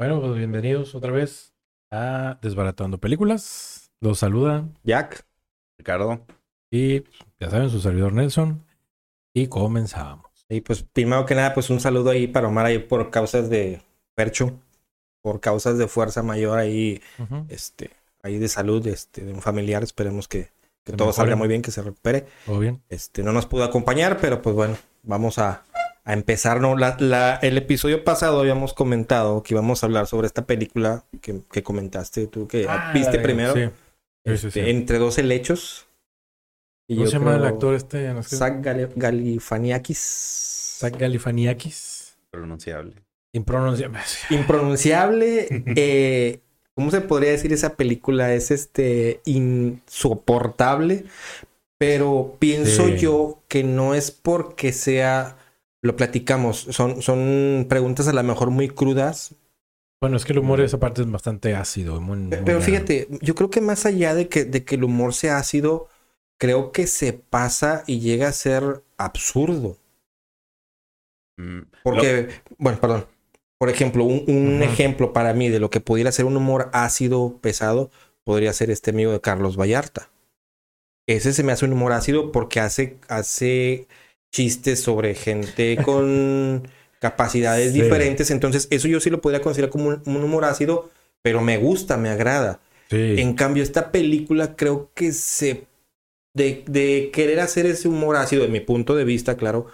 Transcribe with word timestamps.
Bueno, 0.00 0.18
pues 0.18 0.34
bienvenidos 0.34 0.94
otra 0.94 1.12
vez 1.12 1.52
a 1.90 2.38
Desbaratando 2.40 2.96
Películas. 2.96 3.90
Los 4.00 4.20
saluda 4.20 4.66
Jack, 4.82 5.26
Ricardo. 5.76 6.24
y 6.70 7.02
ya 7.38 7.50
saben, 7.50 7.68
su 7.68 7.82
servidor 7.82 8.14
Nelson. 8.14 8.64
Y 9.34 9.48
comenzamos. 9.48 10.24
Y 10.48 10.62
pues 10.62 10.84
primero 10.84 11.26
que 11.26 11.34
nada, 11.34 11.52
pues 11.52 11.68
un 11.68 11.80
saludo 11.80 12.08
ahí 12.08 12.28
para 12.28 12.48
Omar 12.48 12.64
ahí 12.64 12.78
por 12.78 13.10
causas 13.10 13.50
de 13.50 13.82
Percho, 14.14 14.58
por 15.20 15.38
causas 15.40 15.76
de 15.76 15.86
fuerza 15.86 16.22
mayor 16.22 16.58
ahí, 16.58 17.02
este, 17.50 17.90
ahí 18.22 18.38
de 18.38 18.48
salud, 18.48 18.86
este, 18.86 19.22
de 19.26 19.34
un 19.34 19.42
familiar. 19.42 19.82
Esperemos 19.82 20.28
que, 20.28 20.48
que 20.82 20.94
todo 20.94 21.12
salga 21.12 21.36
muy 21.36 21.46
bien, 21.46 21.60
que 21.60 21.72
se 21.72 21.82
recupere. 21.82 22.26
¿Todo 22.46 22.58
bien? 22.58 22.80
Este, 22.88 23.22
no 23.22 23.32
nos 23.32 23.44
pudo 23.44 23.64
acompañar, 23.64 24.16
pero 24.18 24.40
pues 24.40 24.56
bueno, 24.56 24.78
vamos 25.02 25.38
a, 25.38 25.62
a 26.10 26.14
empezar. 26.14 26.60
¿no? 26.60 26.76
La, 26.76 26.96
la- 26.98 27.36
el 27.42 27.56
episodio 27.58 28.04
pasado 28.04 28.40
habíamos 28.40 28.74
comentado 28.74 29.42
que 29.42 29.54
íbamos 29.54 29.82
a 29.82 29.86
hablar 29.86 30.06
sobre 30.06 30.26
esta 30.26 30.46
película 30.46 31.04
que, 31.20 31.40
que 31.52 31.62
comentaste 31.62 32.26
tú, 32.26 32.46
que 32.48 32.66
Ah, 32.68 32.90
viste 32.94 33.18
de- 33.18 33.22
primero, 33.22 33.54
Sí. 33.54 33.60
Sí, 34.26 34.36
sí, 34.36 34.46
este, 34.48 34.50
sí. 34.64 34.70
entre 34.70 34.98
dos 34.98 35.16
helechos. 35.18 35.86
Y 36.88 36.94
¿Cómo 36.96 37.04
yo 37.06 37.10
se 37.10 37.18
llama 37.18 37.36
el 37.36 37.44
actor 37.44 37.74
este? 37.74 38.12
No 38.12 38.22
sé. 38.22 38.36
Zach 38.36 38.54
Gali- 38.60 38.92
Galifaniakis. 38.96 40.76
Zach 40.80 40.96
Galifaniakis. 40.98 42.16
pronunciable. 42.30 42.96
Impronunciable. 43.32 43.98
Impronunciable. 44.30 45.46
eh, 45.76 46.40
¿Cómo 46.74 46.90
se 46.90 47.00
podría 47.00 47.30
decir 47.30 47.52
esa 47.52 47.76
película? 47.76 48.34
Es 48.34 48.50
este 48.50 49.20
insoportable. 49.24 51.04
Pero 51.78 52.36
pienso 52.38 52.88
Sí. 52.88 52.98
yo 52.98 53.38
que 53.48 53.64
no 53.64 53.94
es 53.94 54.10
porque 54.10 54.72
sea. 54.72 55.36
Lo 55.82 55.96
platicamos. 55.96 56.58
Son, 56.70 57.02
son 57.02 57.66
preguntas 57.68 58.06
a 58.08 58.12
lo 58.12 58.22
mejor 58.22 58.50
muy 58.50 58.68
crudas. 58.68 59.34
Bueno, 60.00 60.16
es 60.16 60.24
que 60.24 60.32
el 60.32 60.38
humor 60.38 60.60
de 60.60 60.66
esa 60.66 60.78
parte 60.80 61.02
es 61.02 61.10
bastante 61.10 61.54
ácido. 61.54 62.00
Muy, 62.00 62.16
muy 62.16 62.30
Pero 62.30 62.44
raro. 62.46 62.60
fíjate, 62.60 63.08
yo 63.20 63.34
creo 63.34 63.50
que 63.50 63.60
más 63.60 63.86
allá 63.86 64.14
de 64.14 64.28
que, 64.28 64.44
de 64.44 64.64
que 64.64 64.76
el 64.76 64.84
humor 64.84 65.14
sea 65.14 65.38
ácido, 65.38 65.88
creo 66.38 66.72
que 66.72 66.86
se 66.86 67.12
pasa 67.12 67.84
y 67.86 68.00
llega 68.00 68.28
a 68.28 68.32
ser 68.32 68.82
absurdo. 68.96 69.76
Mm, 71.38 71.60
Porque, 71.82 72.28
bueno, 72.58 72.80
perdón. 72.80 73.06
Por 73.58 73.68
ejemplo, 73.68 74.04
un, 74.04 74.24
un 74.26 74.62
ejemplo 74.62 75.12
para 75.12 75.34
mí 75.34 75.50
de 75.50 75.60
lo 75.60 75.68
que 75.68 75.80
pudiera 75.80 76.12
ser 76.12 76.24
un 76.24 76.36
humor 76.36 76.70
ácido, 76.72 77.36
pesado, 77.42 77.90
podría 78.24 78.54
ser 78.54 78.70
este 78.70 78.90
amigo 78.90 79.12
de 79.12 79.20
Carlos 79.20 79.58
Vallarta. 79.58 80.08
Ese 81.06 81.34
se 81.34 81.42
me 81.42 81.52
hace 81.52 81.66
un 81.66 81.72
humor 81.74 81.92
ácido 81.92 82.32
porque 82.32 82.60
hace, 82.60 82.96
hace 83.08 83.86
chistes 84.32 84.80
sobre 84.80 85.14
gente 85.14 85.76
con 85.84 86.68
capacidades 87.00 87.72
Sí. 87.72 87.80
diferentes. 87.82 88.30
Entonces, 88.30 88.68
eso 88.70 88.88
yo 88.88 89.00
sí 89.00 89.10
lo 89.10 89.20
podría 89.20 89.40
considerar 89.42 89.70
como 89.70 89.88
un, 89.88 90.02
un 90.06 90.16
humor 90.22 90.44
ácido, 90.44 90.90
pero 91.22 91.40
me 91.40 91.56
gusta, 91.58 91.96
me 91.96 92.08
agrada. 92.10 92.60
Sí. 92.90 93.16
En 93.18 93.34
cambio, 93.34 93.62
esta 93.62 93.90
película 93.92 94.56
creo 94.56 94.90
que 94.94 95.12
se. 95.12 95.66
De, 96.32 96.62
de 96.68 97.10
querer 97.12 97.40
hacer 97.40 97.66
ese 97.66 97.88
humor 97.88 98.14
ácido, 98.16 98.42
de 98.42 98.48
mi 98.48 98.60
punto 98.60 98.94
de 98.94 99.02
vista, 99.04 99.36
claro, 99.36 99.66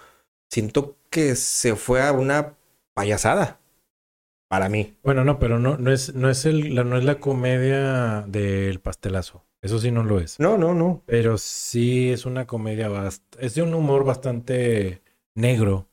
siento 0.49 0.97
que 1.11 1.35
se 1.35 1.75
fue 1.75 2.01
a 2.01 2.11
una 2.11 2.55
payasada. 2.95 3.59
Para 4.49 4.67
mí. 4.69 4.97
Bueno, 5.03 5.23
no, 5.23 5.37
pero 5.39 5.59
no, 5.59 5.77
no 5.77 5.91
es, 5.91 6.15
no 6.15 6.29
es 6.31 6.45
el, 6.45 6.73
la, 6.73 6.83
no 6.83 6.97
es 6.97 7.03
la 7.03 7.19
comedia 7.19 8.23
del 8.27 8.79
pastelazo. 8.79 9.43
Eso 9.61 9.79
sí 9.79 9.91
no 9.91 10.03
lo 10.03 10.19
es. 10.19 10.39
No, 10.39 10.57
no, 10.57 10.73
no. 10.73 11.03
Pero 11.05 11.37
sí 11.37 12.11
es 12.11 12.25
una 12.25 12.45
comedia 12.45 12.89
bastante, 12.89 13.45
es 13.45 13.55
de 13.55 13.63
un 13.63 13.73
humor 13.73 14.03
bastante 14.05 15.01
negro. 15.35 15.87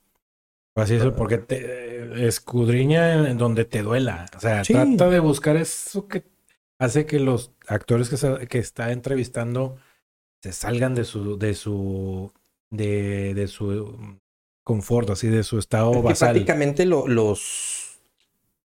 Así 0.77 0.95
es, 0.97 1.05
porque 1.17 1.39
te 1.39 2.27
escudriña 2.27 3.29
en, 3.29 3.39
donde 3.39 3.65
te 3.65 3.83
duela. 3.83 4.27
O 4.37 4.41
sea, 4.41 4.65
Sí. 4.65 4.73
trata 4.73 5.09
de 5.09 5.21
buscar 5.21 5.57
eso 5.57 6.09
que 6.09 6.25
hace 6.79 7.07
que 7.07 7.21
los 7.21 7.53
actores 7.69 8.09
que, 8.49 8.59
está 8.59 8.91
entrevistando 8.93 9.77
se 10.43 10.53
salgan 10.53 10.95
de 10.95 11.05
su, 11.05 11.39
de 11.39 11.55
su, 11.55 12.33
de, 12.71 13.35
de 13.35 13.47
su 13.49 14.19
confort, 14.65 15.11
así 15.11 15.29
de 15.29 15.43
su 15.45 15.59
estado 15.59 15.93
Es 15.93 15.97
que 15.99 16.03
basal. 16.03 16.29
prácticamente 16.33 16.85
lo- 16.87 17.07
los. 17.09 18.01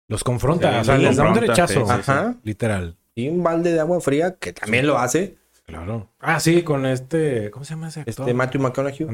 Los 0.07 0.23
confronta, 0.23 0.71
Sí, 0.73 0.79
o 0.79 0.83
sea, 0.85 0.95
los 0.95 1.03
les 1.03 1.17
da 1.17 1.27
un 1.27 1.33
derechazo, 1.35 1.73
sí, 1.73 1.79
sí, 1.79 1.85
sí. 1.85 1.91
Ajá. 2.11 2.35
literal. 2.43 2.97
Y 3.19 3.29
un 3.29 3.43
balde 3.43 3.71
de 3.73 3.79
agua 3.79 3.99
fría, 4.01 4.35
que 4.37 4.53
también 4.53 4.87
lo 4.87 4.97
hace. 4.97 5.37
Claro. 5.65 6.09
Ah, 6.19 6.39
sí, 6.39 6.63
con 6.63 6.85
este, 6.85 7.51
¿cómo 7.51 7.63
se 7.65 7.73
llama 7.75 7.89
ese 7.89 7.99
actor? 8.01 8.13
Este 8.27 8.33
Matthew 8.33 8.61
McConaughey. 8.61 9.07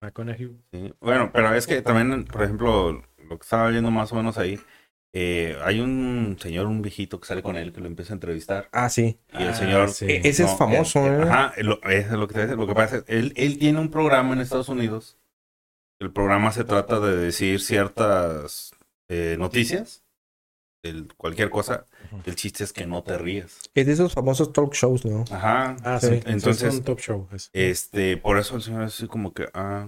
McConaughey. 0.00 0.56
sí. 0.72 0.92
Bueno, 1.00 1.30
pero 1.32 1.54
es 1.54 1.66
que 1.66 1.82
también, 1.82 2.24
por 2.24 2.42
ejemplo, 2.42 2.92
lo 3.28 3.38
que 3.38 3.42
estaba 3.42 3.68
viendo 3.70 3.90
más 3.90 4.12
o 4.12 4.16
menos 4.16 4.36
ahí, 4.38 4.58
eh, 5.12 5.56
hay 5.64 5.80
un 5.80 6.36
señor, 6.40 6.66
un 6.66 6.82
viejito 6.82 7.18
que 7.20 7.26
sale 7.26 7.42
con 7.42 7.56
él 7.56 7.72
que 7.72 7.80
lo 7.80 7.86
empieza 7.86 8.12
a 8.12 8.16
entrevistar. 8.16 8.68
Ah, 8.72 8.88
sí. 8.90 9.18
Y 9.32 9.42
el 9.42 9.48
Ah, 9.50 9.54
señor... 9.54 9.88
sí. 9.90 10.04
E- 10.06 10.20
ese 10.28 10.44
es 10.44 10.56
famoso, 10.56 11.06
eh, 11.06 11.18
¿eh? 11.18 11.22
Ajá, 11.22 11.52
lo, 11.62 11.80
eso 11.84 12.12
es 12.14 12.18
lo 12.18 12.26
que 12.28 12.34
te 12.34 12.40
voy 12.40 12.42
a 12.42 12.46
decir. 12.48 12.58
Lo 12.58 12.66
que 12.66 12.74
pasa 12.74 12.96
es, 12.98 13.04
él, 13.06 13.32
él 13.36 13.58
tiene 13.58 13.78
un 13.80 13.90
programa 13.90 14.34
en 14.34 14.40
Estados 14.40 14.68
Unidos. 14.68 15.16
El 15.98 16.12
programa 16.12 16.52
se 16.52 16.64
trata 16.64 17.00
de 17.00 17.16
decir 17.16 17.60
ciertas 17.60 18.72
eh, 19.08 19.36
noticias, 19.38 20.02
el- 20.88 21.08
cualquier 21.16 21.50
cosa. 21.50 21.86
El 22.24 22.34
chiste 22.36 22.64
es 22.64 22.72
que 22.72 22.86
no 22.86 23.02
te 23.02 23.18
rías. 23.18 23.58
Es 23.74 23.86
de 23.86 23.92
esos 23.92 24.12
famosos 24.14 24.52
talk 24.52 24.72
shows, 24.74 25.04
¿no? 25.04 25.24
Ajá. 25.30 25.76
Ah, 25.84 25.98
Sí. 26.00 26.06
sí. 26.08 26.20
Entonces, 26.26 26.62
es 26.62 26.74
un 26.76 26.82
top 26.84 27.00
show. 27.00 27.28
ese. 27.32 27.50
Este, 27.52 28.16
por 28.16 28.38
eso 28.38 28.56
el 28.56 28.62
señor 28.62 28.82
es 28.84 28.94
así 28.94 29.06
como 29.06 29.32
que, 29.32 29.48
ah, 29.54 29.86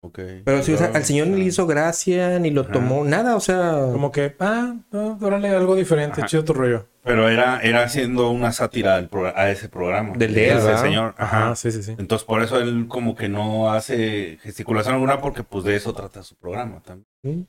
ok. 0.00 0.18
Pero 0.44 0.62
sí, 0.62 0.72
o 0.72 0.78
sea, 0.78 0.90
al 0.94 1.04
señor 1.04 1.26
ni 1.28 1.38
le 1.40 1.44
hizo 1.46 1.66
gracia, 1.66 2.38
ni 2.38 2.50
lo 2.50 2.62
Ajá. 2.62 2.72
tomó, 2.72 3.04
nada, 3.04 3.36
o 3.36 3.40
sea. 3.40 3.72
Como 3.92 4.10
que, 4.12 4.34
ah, 4.40 4.74
no, 4.92 5.18
órale, 5.20 5.48
algo 5.48 5.74
diferente, 5.74 6.20
Ajá. 6.20 6.28
chido 6.28 6.44
tu 6.44 6.52
rollo. 6.54 6.86
Pero 7.04 7.28
era, 7.28 7.60
era 7.60 7.82
haciendo 7.82 8.30
una 8.30 8.52
sátira 8.52 8.94
al 8.94 9.08
pro- 9.08 9.36
a 9.36 9.50
ese 9.50 9.68
programa. 9.68 10.14
Del 10.16 10.34
de 10.34 10.50
él, 10.50 10.58
ese 10.58 10.78
señor. 10.78 11.14
Ajá. 11.18 11.46
Ajá, 11.46 11.56
sí, 11.56 11.72
sí, 11.72 11.82
sí. 11.82 11.96
Entonces, 11.98 12.24
por 12.24 12.40
eso 12.42 12.60
él 12.60 12.86
como 12.88 13.16
que 13.16 13.28
no 13.28 13.72
hace 13.72 14.38
gesticulación 14.42 14.94
alguna 14.94 15.20
porque 15.20 15.42
pues 15.42 15.64
de 15.64 15.74
eso 15.74 15.92
trata 15.92 16.22
su 16.22 16.36
programa 16.36 16.80
también. 16.80 17.06
¿Mm? 17.24 17.42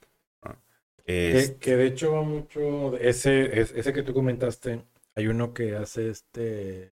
Es- 1.05 1.51
Que, 1.51 1.55
que 1.57 1.75
de 1.75 1.85
hecho 1.87 2.13
va 2.13 2.21
mucho, 2.23 2.97
ese, 2.97 3.59
es- 3.59 3.71
ese 3.75 3.93
que 3.93 4.03
tú 4.03 4.13
comentaste, 4.13 4.81
hay 5.15 5.27
uno 5.27 5.53
que 5.53 5.75
hace 5.75 6.09
este 6.09 6.91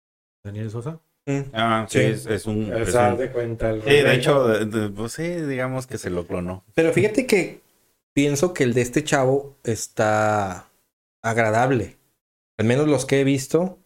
Daniel 0.44 0.70
Sosa. 0.70 1.00
Mm. 1.26 1.41
ah, 1.54 1.87
sí, 1.88 1.98
Sí. 2.00 2.04
es, 2.04 2.26
es 2.26 2.47
un... 2.47 2.70
O 2.70 2.76
es 2.76 2.93
sea, 2.93 3.12
un- 3.14 3.19
de 3.19 3.31
cuenta. 3.31 3.70
el 3.70 3.82
sí, 3.82 3.88
de 3.88 4.14
hecho, 4.14 4.47
de- 4.47 4.66
de- 4.66 4.88
pues 4.91 5.12
sí, 5.12 5.22
digamos 5.26 5.87
que 5.87 5.97
se 5.97 6.10
lo 6.10 6.26
clonó. 6.26 6.64
Pero 6.75 6.93
fíjate 6.93 7.26
que 7.26 7.60
pienso 8.12 8.53
que 8.53 8.64
el 8.64 8.75
de 8.75 8.82
este 8.82 9.03
chavo 9.04 9.56
está 9.64 10.69
agradable. 11.22 11.97
Al 12.59 12.66
menos 12.66 12.87
los 12.88 13.06
que 13.06 13.20
he 13.20 13.25
visto 13.25 13.78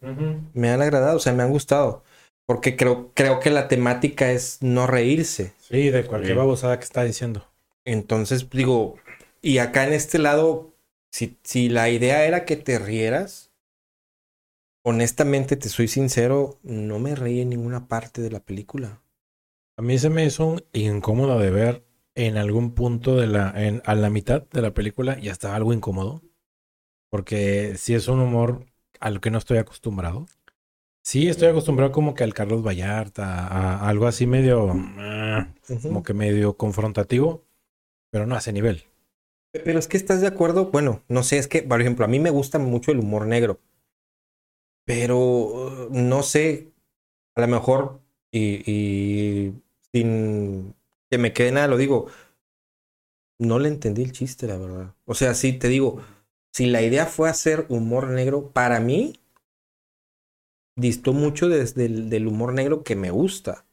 me 0.52 0.70
han 0.70 0.82
agradado, 0.82 1.16
o 1.16 1.20
sea, 1.20 1.32
me 1.32 1.42
han 1.44 1.50
gustado. 1.50 2.02
Porque 2.44 2.76
creo, 2.76 3.12
creo 3.14 3.40
que 3.40 3.50
la 3.50 3.68
temática 3.68 4.32
es 4.32 4.58
no 4.62 4.86
reírse. 4.86 5.52
Sí, 5.60 5.90
de 5.90 6.04
cualquier 6.04 6.32
Sí. 6.34 6.38
babosada 6.38 6.78
que 6.78 6.84
está 6.84 7.04
diciendo. 7.04 7.46
Entonces, 7.84 8.48
digo, 8.50 8.96
y 9.42 9.58
acá 9.58 9.86
en 9.86 9.92
este 9.92 10.18
lado, 10.18 10.74
si, 11.10 11.38
si 11.42 11.68
la 11.68 11.90
idea 11.90 12.24
era 12.24 12.44
que 12.44 12.56
te 12.56 12.78
rieras, 12.78 13.50
honestamente, 14.82 15.56
te 15.56 15.68
soy 15.68 15.88
sincero, 15.88 16.58
no 16.62 16.98
me 16.98 17.14
reí 17.14 17.40
en 17.40 17.50
ninguna 17.50 17.88
parte 17.88 18.22
de 18.22 18.30
la 18.30 18.40
película. 18.40 19.02
A 19.76 19.82
mí 19.82 19.98
se 19.98 20.10
me 20.10 20.24
hizo 20.24 20.46
un 20.46 20.64
incómodo 20.72 21.38
de 21.38 21.50
ver 21.50 21.84
en 22.14 22.36
algún 22.36 22.74
punto 22.74 23.16
de 23.16 23.28
la, 23.28 23.52
en, 23.56 23.82
a 23.84 23.94
la 23.94 24.10
mitad 24.10 24.42
de 24.50 24.62
la 24.62 24.74
película, 24.74 25.18
ya 25.20 25.32
estaba 25.32 25.54
algo 25.54 25.72
incómodo. 25.72 26.22
Porque 27.10 27.74
sí 27.76 27.94
es 27.94 28.08
un 28.08 28.20
humor 28.20 28.66
al 29.00 29.20
que 29.20 29.30
no 29.30 29.38
estoy 29.38 29.58
acostumbrado. 29.58 30.26
Sí, 31.02 31.28
estoy 31.28 31.48
acostumbrado 31.48 31.92
como 31.92 32.14
que 32.14 32.24
al 32.24 32.34
Carlos 32.34 32.62
Vallarta, 32.66 33.46
a, 33.46 33.78
a 33.78 33.88
algo 33.88 34.06
así 34.06 34.26
medio, 34.26 34.74
como 35.82 36.02
que 36.02 36.14
medio 36.14 36.56
confrontativo, 36.56 37.44
pero 38.10 38.26
no 38.26 38.34
a 38.34 38.38
ese 38.38 38.52
nivel. 38.52 38.84
Pero 39.52 39.78
es 39.78 39.88
que 39.88 39.98
estás 39.98 40.22
de 40.22 40.26
acuerdo, 40.26 40.70
bueno, 40.70 41.02
no 41.08 41.22
sé, 41.22 41.36
es 41.36 41.48
que, 41.48 41.62
por 41.62 41.80
ejemplo, 41.82 42.04
a 42.06 42.08
mí 42.08 42.18
me 42.18 42.30
gusta 42.30 42.58
mucho 42.58 42.92
el 42.92 42.98
humor 43.00 43.26
negro. 43.26 43.60
Pero 44.84 45.18
uh, 45.18 45.88
no 45.90 46.22
sé, 46.22 46.72
a 47.36 47.42
lo 47.42 47.48
mejor, 47.48 48.02
y, 48.32 48.62
y 48.70 49.54
sin 49.92 50.74
que 51.10 51.18
me 51.18 51.32
quede 51.32 51.52
nada, 51.52 51.68
lo 51.68 51.76
digo. 51.78 52.08
no 53.40 53.58
le 53.58 53.68
entendí 53.68 54.02
el 54.02 54.12
chiste, 54.12 54.46
la 54.46 54.56
verdad. 54.56 54.94
O 55.04 55.14
sea, 55.14 55.34
sí, 55.34 55.52
te 55.52 55.68
digo, 55.68 56.00
si 56.52 56.66
la 56.66 56.82
idea 56.82 57.06
fue 57.06 57.28
hacer 57.28 57.66
humor 57.68 58.08
negro, 58.08 58.50
para 58.52 58.80
mí 58.80 59.14
distó 60.76 61.12
mucho 61.12 61.48
desde 61.48 61.86
el 61.86 62.08
del 62.10 62.26
humor 62.26 62.52
negro 62.54 62.82
que 62.82 62.96
me 62.96 63.10
gusta. 63.10 63.66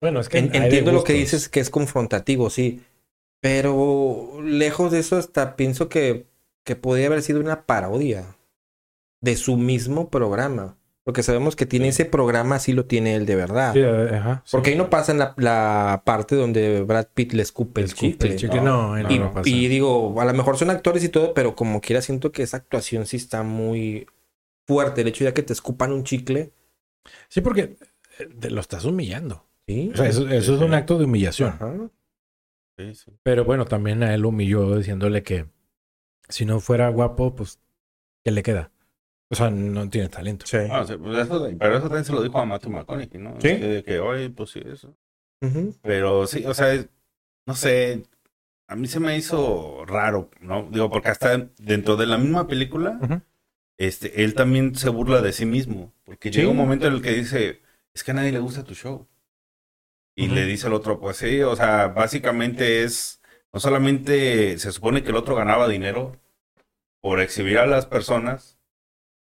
Bueno, 0.00 0.20
es 0.20 0.28
que 0.28 0.38
En- 0.38 0.54
entiendo 0.54 0.92
lo 0.92 1.04
que 1.04 1.14
dices 1.14 1.48
que 1.48 1.60
es 1.60 1.70
confrontativo, 1.70 2.50
sí. 2.50 2.82
Pero 3.40 4.40
lejos 4.42 4.90
de 4.92 4.98
eso, 4.98 5.16
hasta 5.16 5.56
pienso 5.56 5.88
que, 5.88 6.26
que 6.64 6.76
podría 6.76 7.06
haber 7.06 7.22
sido 7.22 7.40
una 7.40 7.66
parodia 7.66 8.36
de 9.20 9.36
su 9.36 9.56
mismo 9.56 10.10
programa. 10.10 10.76
Porque 11.04 11.22
sabemos 11.22 11.56
que 11.56 11.64
tiene 11.64 11.88
ese 11.88 12.04
programa, 12.04 12.58
sí 12.58 12.74
lo 12.74 12.84
tiene 12.84 13.14
él 13.14 13.24
de 13.24 13.34
verdad. 13.34 13.72
Sí, 13.72 13.78
eh, 13.80 14.10
ajá, 14.14 14.42
sí. 14.44 14.50
Porque 14.52 14.70
ahí 14.70 14.76
no 14.76 14.90
pasa 14.90 15.12
en 15.12 15.18
la, 15.18 15.32
la 15.38 16.02
parte 16.04 16.36
donde 16.36 16.82
Brad 16.82 17.06
Pitt 17.14 17.32
le 17.32 17.42
escupe 17.42 17.80
el 17.80 17.94
chicle. 17.94 18.32
el 18.32 18.36
chicle, 18.36 18.60
no, 18.60 18.94
no, 18.94 19.10
Y, 19.10 19.18
no 19.18 19.32
pasa. 19.32 19.48
y 19.48 19.68
digo, 19.68 20.20
a 20.20 20.26
lo 20.26 20.34
mejor 20.34 20.58
son 20.58 20.68
actores 20.68 21.02
y 21.04 21.08
todo, 21.08 21.32
pero 21.32 21.56
como 21.56 21.80
quiera 21.80 22.02
siento 22.02 22.30
que 22.30 22.42
esa 22.42 22.58
actuación 22.58 23.06
sí 23.06 23.16
está 23.16 23.42
muy 23.42 24.06
fuerte. 24.66 25.00
El 25.00 25.08
hecho 25.08 25.24
de 25.24 25.32
que 25.32 25.42
te 25.42 25.54
escupan 25.54 25.92
un 25.92 26.04
chicle. 26.04 26.52
Sí, 27.30 27.40
porque 27.40 27.78
eh, 28.18 28.28
te 28.38 28.50
lo 28.50 28.60
estás 28.60 28.84
humillando. 28.84 29.46
Sí. 29.66 29.90
O 29.94 29.96
sea, 29.96 30.08
eso, 30.08 30.28
eso 30.28 30.56
es 30.56 30.60
un 30.60 30.74
acto 30.74 30.98
de 30.98 31.06
humillación. 31.06 31.54
Ajá. 31.54 31.88
Sí, 32.78 32.94
sí. 32.94 33.10
Pero 33.24 33.44
bueno, 33.44 33.64
también 33.64 34.02
a 34.04 34.14
él 34.14 34.20
lo 34.22 34.28
humilló 34.28 34.76
diciéndole 34.76 35.22
que 35.22 35.46
si 36.28 36.44
no 36.44 36.60
fuera 36.60 36.88
guapo, 36.90 37.34
pues, 37.34 37.58
¿qué 38.24 38.30
le 38.30 38.42
queda? 38.42 38.70
O 39.30 39.34
sea, 39.34 39.50
no 39.50 39.88
tiene 39.90 40.08
talento. 40.08 40.46
Sí. 40.46 40.58
Ah, 40.70 40.84
sí, 40.86 40.94
pues 40.96 41.18
eso, 41.18 41.48
pero 41.58 41.74
eso 41.76 41.86
también 41.88 42.04
se 42.04 42.12
lo 42.12 42.22
dijo 42.22 42.38
a 42.38 42.46
Matthew 42.46 42.70
McConaughey, 42.70 43.20
¿no? 43.20 43.32
Sí. 43.40 43.48
Que, 43.48 43.82
que, 43.84 43.98
oye, 43.98 44.30
pues 44.30 44.50
sí, 44.50 44.62
eso. 44.64 44.94
Pero 45.82 46.26
sí, 46.26 46.44
o 46.46 46.54
sea, 46.54 46.84
no 47.46 47.54
sé, 47.54 48.04
a 48.68 48.76
mí 48.76 48.86
se 48.86 49.00
me 49.00 49.16
hizo 49.16 49.84
raro, 49.86 50.30
¿no? 50.40 50.68
Digo, 50.70 50.88
porque 50.90 51.08
hasta 51.08 51.36
dentro 51.58 51.96
de 51.96 52.06
la 52.06 52.16
misma 52.18 52.46
película, 52.46 53.22
este, 53.76 54.24
él 54.24 54.34
también 54.34 54.74
se 54.76 54.88
burla 54.88 55.20
de 55.20 55.32
sí 55.32 55.46
mismo, 55.46 55.92
porque 56.04 56.32
Sí. 56.32 56.38
llega 56.38 56.50
un 56.50 56.56
momento 56.56 56.86
en 56.86 56.94
el 56.94 57.02
que 57.02 57.12
dice, 57.12 57.60
es 57.94 58.02
que 58.04 58.10
a 58.12 58.14
nadie 58.14 58.32
le 58.32 58.38
gusta 58.40 58.64
tu 58.64 58.74
show. 58.74 59.06
Y 60.18 60.26
le 60.28 60.44
dice 60.46 60.66
al 60.66 60.74
otro, 60.74 60.98
pues 60.98 61.16
sí, 61.18 61.42
o 61.42 61.54
sea, 61.54 61.88
básicamente 61.88 62.82
es, 62.82 63.20
no 63.52 63.60
solamente 63.60 64.58
se 64.58 64.72
supone 64.72 65.02
que 65.02 65.10
el 65.10 65.16
otro 65.16 65.36
ganaba 65.36 65.68
dinero 65.68 66.16
por 67.00 67.20
exhibir 67.20 67.58
a 67.58 67.66
las 67.66 67.86
personas, 67.86 68.58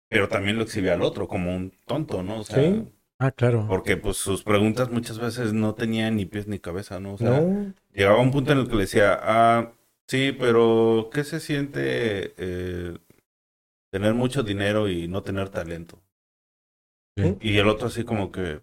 pero 0.09 0.27
también 0.27 0.57
lo 0.57 0.63
exhibía 0.63 0.93
al 0.93 1.03
otro 1.03 1.27
como 1.27 1.55
un 1.55 1.71
tonto, 1.85 2.23
¿no? 2.23 2.39
O 2.39 2.43
sea, 2.43 2.57
Sí. 2.57 2.91
Ah, 3.19 3.31
claro. 3.31 3.65
porque 3.67 3.97
pues 3.97 4.17
sus 4.17 4.43
preguntas 4.43 4.89
muchas 4.89 5.19
veces 5.19 5.53
no 5.53 5.75
tenían 5.75 6.15
ni 6.15 6.25
pies 6.25 6.47
ni 6.47 6.57
cabeza, 6.57 6.99
¿no? 6.99 7.13
O 7.13 7.17
sea, 7.17 7.41
No. 7.41 7.73
llegaba 7.93 8.19
un 8.21 8.31
punto 8.31 8.53
en 8.53 8.59
el 8.59 8.67
que 8.67 8.75
le 8.75 8.81
decía, 8.81 9.19
ah, 9.21 9.73
sí, 10.07 10.31
pero 10.31 11.09
¿qué 11.13 11.23
se 11.23 11.39
siente 11.39 12.33
eh, 12.37 12.97
tener 13.91 14.13
mucho 14.15 14.41
dinero 14.41 14.89
y 14.89 15.07
no 15.07 15.21
tener 15.21 15.49
talento? 15.49 16.01
Sí. 17.17 17.37
Y 17.41 17.57
el 17.57 17.67
otro 17.67 17.87
así 17.87 18.03
como 18.05 18.31
que, 18.31 18.61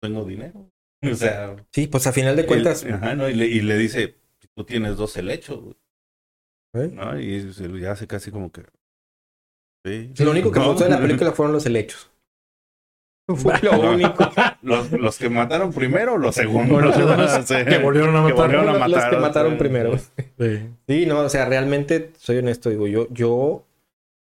tengo 0.00 0.24
dinero. 0.24 0.70
O 1.12 1.14
sea, 1.14 1.54
Sí, 1.72 1.86
pues 1.86 2.08
a 2.08 2.12
final 2.12 2.34
de 2.34 2.44
cuentas. 2.44 2.82
él- 2.84 2.94
ajá, 2.94 3.14
¿no? 3.14 3.28
y, 3.28 3.34
le, 3.34 3.46
y 3.46 3.60
le 3.60 3.76
dice, 3.78 4.16
tú 4.56 4.64
tienes 4.64 4.96
dos 4.96 5.16
helechos, 5.16 5.60
güey", 5.62 5.76
¿eh? 6.86 6.90
¿no? 6.92 7.20
Y 7.20 7.52
se 7.52 7.68
le 7.68 7.86
hace 7.86 8.08
casi 8.08 8.32
como 8.32 8.50
que, 8.50 8.62
sí. 9.84 10.12
Lo 10.24 10.32
único 10.32 10.50
que 10.50 10.58
me 10.58 10.64
No. 10.66 10.72
gustó 10.72 10.84
de 10.84 10.90
la 10.90 10.98
película 11.00 11.30
fueron 11.30 11.52
los 11.52 11.64
helechos. 11.66 12.10
Fue 13.28 13.54
lo 13.62 13.78
único. 13.92 14.28
Los, 14.62 14.90
los 14.90 15.18
que 15.18 15.28
mataron 15.30 15.72
primero 15.72 16.14
o 16.14 16.18
los 16.18 16.34
segundos. 16.34 16.82
Los 16.82 16.96
segundos 16.96 17.46
que 17.46 17.78
volvieron 17.78 18.16
a 18.16 18.26
Que 18.26 18.32
matar. 18.32 18.36
volvieron 18.36 18.68
a 18.68 18.72
Los- 18.72 18.80
los 18.80 18.90
matar, 18.90 19.10
que 19.10 19.16
mataron 19.18 19.52
sí. 19.52 19.58
primero. 19.58 19.98
Sí. 19.98 20.70
Sí, 20.88 21.06
no, 21.06 21.20
o 21.20 21.28
sea, 21.28 21.44
realmente 21.44 22.10
soy 22.16 22.38
honesto, 22.38 22.70
digo, 22.70 22.86
yo, 22.88 23.06
yo 23.12 23.66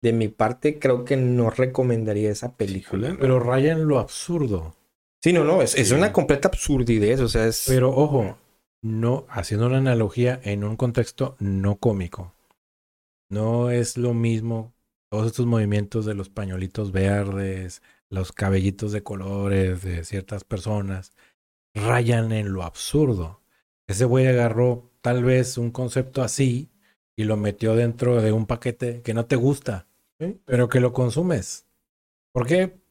de 0.03 0.13
mi 0.13 0.27
parte 0.29 0.79
creo 0.81 1.05
que 1.05 1.17
no 1.17 1.51
recomendaría 1.51 2.31
esa 2.33 2.57
película. 2.57 3.17
Pero 3.21 3.39
raya 3.39 3.73
en 3.73 3.87
lo 3.87 3.99
absurdo. 4.01 4.75
Sí, 5.25 5.33
no, 5.33 5.43
no, 5.43 5.63
es, 5.63 5.91
una 5.91 6.13
completa 6.13 6.49
absurdidez, 6.49 7.19
o 7.21 7.29
sea, 7.29 7.47
es... 7.47 7.65
Pero 7.67 7.89
ojo, 7.89 8.37
no 8.83 9.25
haciendo 9.31 9.69
una 9.69 9.79
analogía 9.79 10.39
en 10.45 10.65
un 10.65 10.77
contexto 10.77 11.35
no 11.39 11.77
cómico. 11.77 12.35
No 13.31 13.71
es 13.71 13.97
lo 13.97 14.13
mismo 14.13 14.75
todos 15.11 15.29
estos 15.29 15.47
movimientos 15.47 16.05
de 16.05 16.13
los 16.13 16.29
pañuelitos 16.29 16.93
verdes, 16.93 17.81
los 18.11 18.33
cabellitos 18.33 18.93
de 18.93 19.03
colores 19.03 19.83
de 19.83 20.05
ciertas 20.05 20.45
personas, 20.45 21.15
rayan 21.73 22.31
en 22.31 22.53
lo 22.53 22.63
absurdo. 22.63 23.41
Ese 23.87 24.05
güey 24.05 24.27
agarró 24.27 24.91
tal 25.01 25.25
vez 25.25 25.57
un 25.57 25.71
concepto 25.71 26.21
así 26.21 26.71
y 27.17 27.25
lo 27.25 27.39
metió 27.39 27.75
dentro 27.75 28.21
de 28.21 28.31
un 28.31 28.45
paquete 28.45 29.01
que 29.01 29.15
no 29.15 29.25
te 29.25 29.37
gusta, 29.37 29.87
Sí. 30.21 30.39
pero 30.45 30.69
que 30.69 30.81
lo 30.81 30.93
consumes. 30.93 31.67
¿Por 32.31 32.47
qué? 32.47 32.84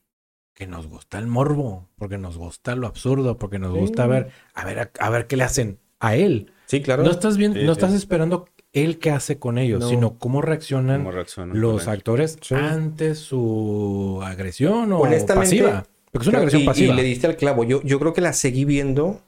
Que 0.53 0.67
nos 0.67 0.87
gusta 0.87 1.17
el 1.17 1.27
morbo, 1.27 1.87
porque 1.97 2.17
nos 2.17 2.37
gusta 2.37 2.75
lo 2.75 2.87
absurdo, 2.87 3.37
porque 3.37 3.57
nos 3.59 3.73
Sí. 3.73 3.79
gusta 3.79 4.05
ver, 4.07 4.29
a 4.53 4.65
ver, 4.65 4.79
a, 4.79 4.91
a 4.99 5.09
ver 5.09 5.25
qué 5.27 5.35
le 5.37 5.43
hacen 5.43 5.79
a 5.99 6.15
él. 6.15 6.51
Sí, 6.67 6.81
claro. 6.81 7.03
No 7.03 7.11
estás 7.11 7.37
viendo, 7.37 7.59
Sí, 7.59 7.65
no 7.65 7.73
sí. 7.73 7.79
estás 7.79 7.93
esperando 7.93 8.47
él 8.71 8.99
qué 8.99 9.11
hace 9.11 9.39
con 9.39 9.57
ellos, 9.57 9.79
No. 9.81 9.89
sino 9.89 10.17
cómo 10.19 10.41
reaccionan 10.41 11.01
¿Cómo 11.01 11.11
reaccionan 11.11 11.59
los 11.59 11.87
actores 11.87 12.37
Sí. 12.41 12.55
ante 12.55 13.15
su 13.15 14.19
agresión 14.23 14.93
o 14.93 15.01
pasiva. 15.01 15.85
Porque 16.11 16.23
es 16.25 16.27
una 16.29 16.37
agresión 16.39 16.61
y, 16.61 16.65
pasiva. 16.65 16.93
y 16.93 16.97
le 16.97 17.03
diste 17.03 17.25
al 17.27 17.35
clavo. 17.37 17.63
Yo, 17.63 17.81
yo 17.81 17.99
creo 17.99 18.13
que 18.13 18.21
la 18.21 18.33
seguí 18.33 18.65
viendo, 18.65 19.19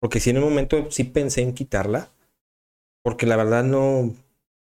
porque 0.00 0.20
sí 0.20 0.30
en 0.30 0.38
un 0.38 0.44
momento 0.44 0.86
sí 0.90 1.04
pensé 1.04 1.42
en 1.42 1.52
quitarla, 1.52 2.08
porque 3.02 3.26
la 3.26 3.36
verdad 3.36 3.64
no... 3.64 4.14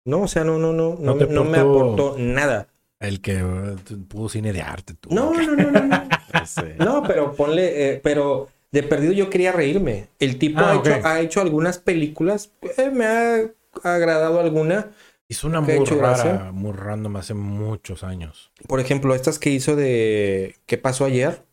No, 0.05 0.23
o 0.23 0.27
sea, 0.27 0.43
no, 0.43 0.57
no, 0.57 0.73
no, 0.73 0.97
no, 0.99 1.15
No 1.15 1.25
no 1.27 1.43
me 1.45 1.59
aportó 1.59 2.15
nada. 2.17 2.67
El 3.03 3.21
que 3.21 3.33
eh, 3.39 3.75
pudo 4.07 4.29
cine 4.29 4.53
de 4.53 4.61
arte, 4.61 4.93
tú. 4.95 5.09
No, 5.13 5.33
no, 5.33 5.55
no, 5.55 5.71
no, 5.71 5.81
no. 5.81 6.03
No 6.79 7.03
pero 7.03 7.33
ponle, 7.35 7.91
eh, 7.93 7.99
pero 8.03 8.49
de 8.71 8.81
perdido 8.83 9.13
yo 9.13 9.29
quería 9.29 9.51
reírme. 9.51 10.07
El 10.19 10.39
tipo 10.39 10.61
Ah, 10.61 10.71
ha, 10.71 10.75
hecho, 10.75 11.07
ha 11.07 11.19
hecho 11.19 11.41
algunas 11.41 11.77
películas, 11.77 12.51
eh, 12.77 12.89
me 12.89 13.05
ha 13.05 13.37
agradado 13.83 14.39
alguna. 14.39 14.91
Hizo 15.27 15.47
una 15.47 15.63
¿Qué 15.65 15.73
ha 15.73 15.75
muy 15.77 15.85
rara, 15.85 15.97
gracia? 15.97 16.51
muy 16.51 16.71
random 16.73 17.15
hace 17.17 17.33
muchos 17.33 18.03
años. 18.03 18.51
Por 18.67 18.79
ejemplo, 18.79 19.13
estas 19.15 19.37
que 19.39 19.49
hizo 19.51 19.75
de 19.75 20.55
¿Qué 20.65 20.77
pasó 20.77 21.05
ayer? 21.05 21.43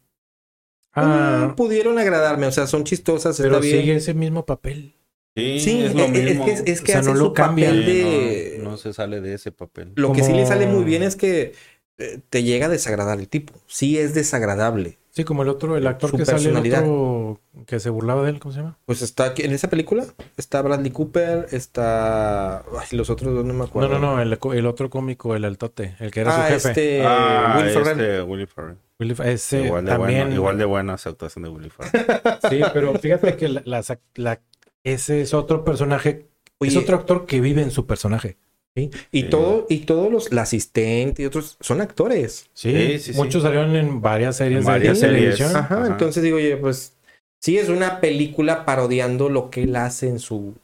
Ah, 0.92 1.48
Mm, 1.52 1.54
pudieron 1.56 1.98
agradarme, 1.98 2.46
o 2.46 2.52
sea, 2.52 2.66
son 2.66 2.84
chistosas, 2.84 3.36
pero 3.38 3.56
está 3.56 3.60
bien. 3.60 3.80
sigue 3.80 3.96
ese 3.96 4.14
mismo 4.14 4.44
papel. 4.44 4.94
Sí, 5.36 5.60
Sí, 5.60 5.82
es 5.84 5.94
lo 5.94 6.02
eh, 6.02 6.06
eh, 6.06 6.08
mismo. 6.24 6.46
es 6.46 6.62
que, 6.62 6.70
es 6.72 6.80
O 6.80 6.84
que 6.84 6.92
sea, 6.92 7.00
hace 7.00 7.10
no 7.10 7.14
lo 7.16 7.24
su 7.26 7.32
cambian. 7.34 7.70
papel 7.70 7.84
Sí, 7.84 7.92
de... 7.92 8.58
no, 8.62 8.70
no 8.70 8.76
se 8.76 8.92
sale 8.92 9.20
de 9.20 9.34
ese 9.34 9.52
papel. 9.52 9.92
Lo 9.94 10.12
que 10.12 10.22
sí 10.24 10.32
le 10.32 10.46
sale 10.46 10.66
muy 10.66 10.84
bien 10.84 11.02
es 11.02 11.16
que 11.16 11.52
eh, 11.98 12.20
te 12.30 12.42
llega 12.42 12.66
a 12.66 12.68
desagradar 12.68 13.18
el 13.20 13.28
tipo. 13.28 13.52
Sí 13.66 13.98
es 13.98 14.14
desagradable. 14.14 14.98
Sí, 15.12 15.24
como 15.24 15.42
el 15.42 15.48
otro, 15.48 15.76
el 15.76 15.86
actor 15.88 16.10
Su 16.10 16.16
que 16.16 16.24
sale, 16.24 16.38
el 16.38 16.44
personalidad. 16.44 16.80
otro 16.84 17.40
que 17.66 17.80
se 17.80 17.90
burlaba 17.90 18.22
de 18.22 18.30
él, 18.30 18.38
¿cómo 18.38 18.52
se 18.54 18.60
llama? 18.60 18.78
Pues 18.86 19.02
está 19.02 19.24
aquí, 19.24 19.42
en 19.42 19.52
esa 19.52 19.68
película 19.68 20.04
está 20.36 20.62
Bradley 20.62 20.92
Cooper, 20.92 21.48
está... 21.50 22.58
Ay, 22.60 22.86
los 22.92 23.10
otros 23.10 23.34
dos 23.34 23.44
no 23.44 23.52
me 23.52 23.58
No, 23.58 23.64
acuerdo. 23.64 23.98
no, 23.98 24.16
no, 24.16 24.20
el, 24.22 24.38
el 24.56 24.66
otro 24.66 24.88
cómico, 24.88 25.34
el 25.34 25.44
altote, 25.44 25.96
el 25.98 26.12
que 26.12 26.20
era 26.20 26.30
Ah, 26.44 26.46
su 26.46 26.54
jefe. 26.54 26.68
este... 26.68 27.02
Ah, 27.04 27.56
Will 27.60 27.70
Ferrell. 27.72 28.00
este, 28.00 28.22
Willy 28.22 28.46
Ferrell. 28.46 28.76
Will- 29.00 29.20
Ese 29.26 29.62
igual, 29.64 29.84
de 29.84 29.90
también. 29.90 30.20
buena, 30.20 30.34
igual 30.36 30.58
de 30.58 30.64
buena 30.64 30.94
esa 30.94 31.10
actuación 31.10 31.42
de 31.42 31.48
Willy 31.50 31.70
Ferrell. 31.70 32.06
Sí, 32.48 32.60
pero 32.72 32.94
fíjate 32.98 33.36
que 33.36 33.48
la, 33.48 33.62
la- 33.64 33.82
la- 34.14 34.40
ese 34.84 35.20
es 35.22 35.34
otro 35.34 35.64
personaje, 35.64 36.26
es 36.60 36.76
otro 36.76 36.96
actor 36.96 37.26
que 37.26 37.40
vive 37.40 37.62
en 37.62 37.70
su 37.70 37.86
personaje. 37.86 38.36
¿sí? 38.76 38.90
Y 39.10 39.22
Sí. 39.22 39.28
todo, 39.30 39.66
y 39.68 39.78
todos 39.80 40.12
los, 40.12 40.32
la 40.32 40.42
asistente 40.42 41.22
y 41.22 41.26
otros 41.26 41.56
son 41.60 41.80
actores. 41.80 42.48
Sí, 42.54 42.72
Sí, 42.72 42.98
sí, 42.98 43.12
sí. 43.12 43.18
muchos 43.18 43.42
salieron 43.42 43.74
en 43.76 44.00
varias 44.00 44.36
series 44.36 44.60
En 44.60 44.64
de 44.66 44.70
varias 44.72 45.00
televisión. 45.00 45.56
Ajá, 45.56 45.76
Ajá. 45.78 45.86
entonces 45.88 46.22
digo, 46.22 46.36
oye, 46.36 46.56
pues 46.56 46.96
sí 47.40 47.58
es 47.58 47.68
una 47.68 48.00
película 48.00 48.64
parodiando 48.64 49.28
lo 49.28 49.50
que 49.50 49.64
él 49.64 49.74
hace 49.76 50.08
en 50.08 50.18
su, 50.20 50.54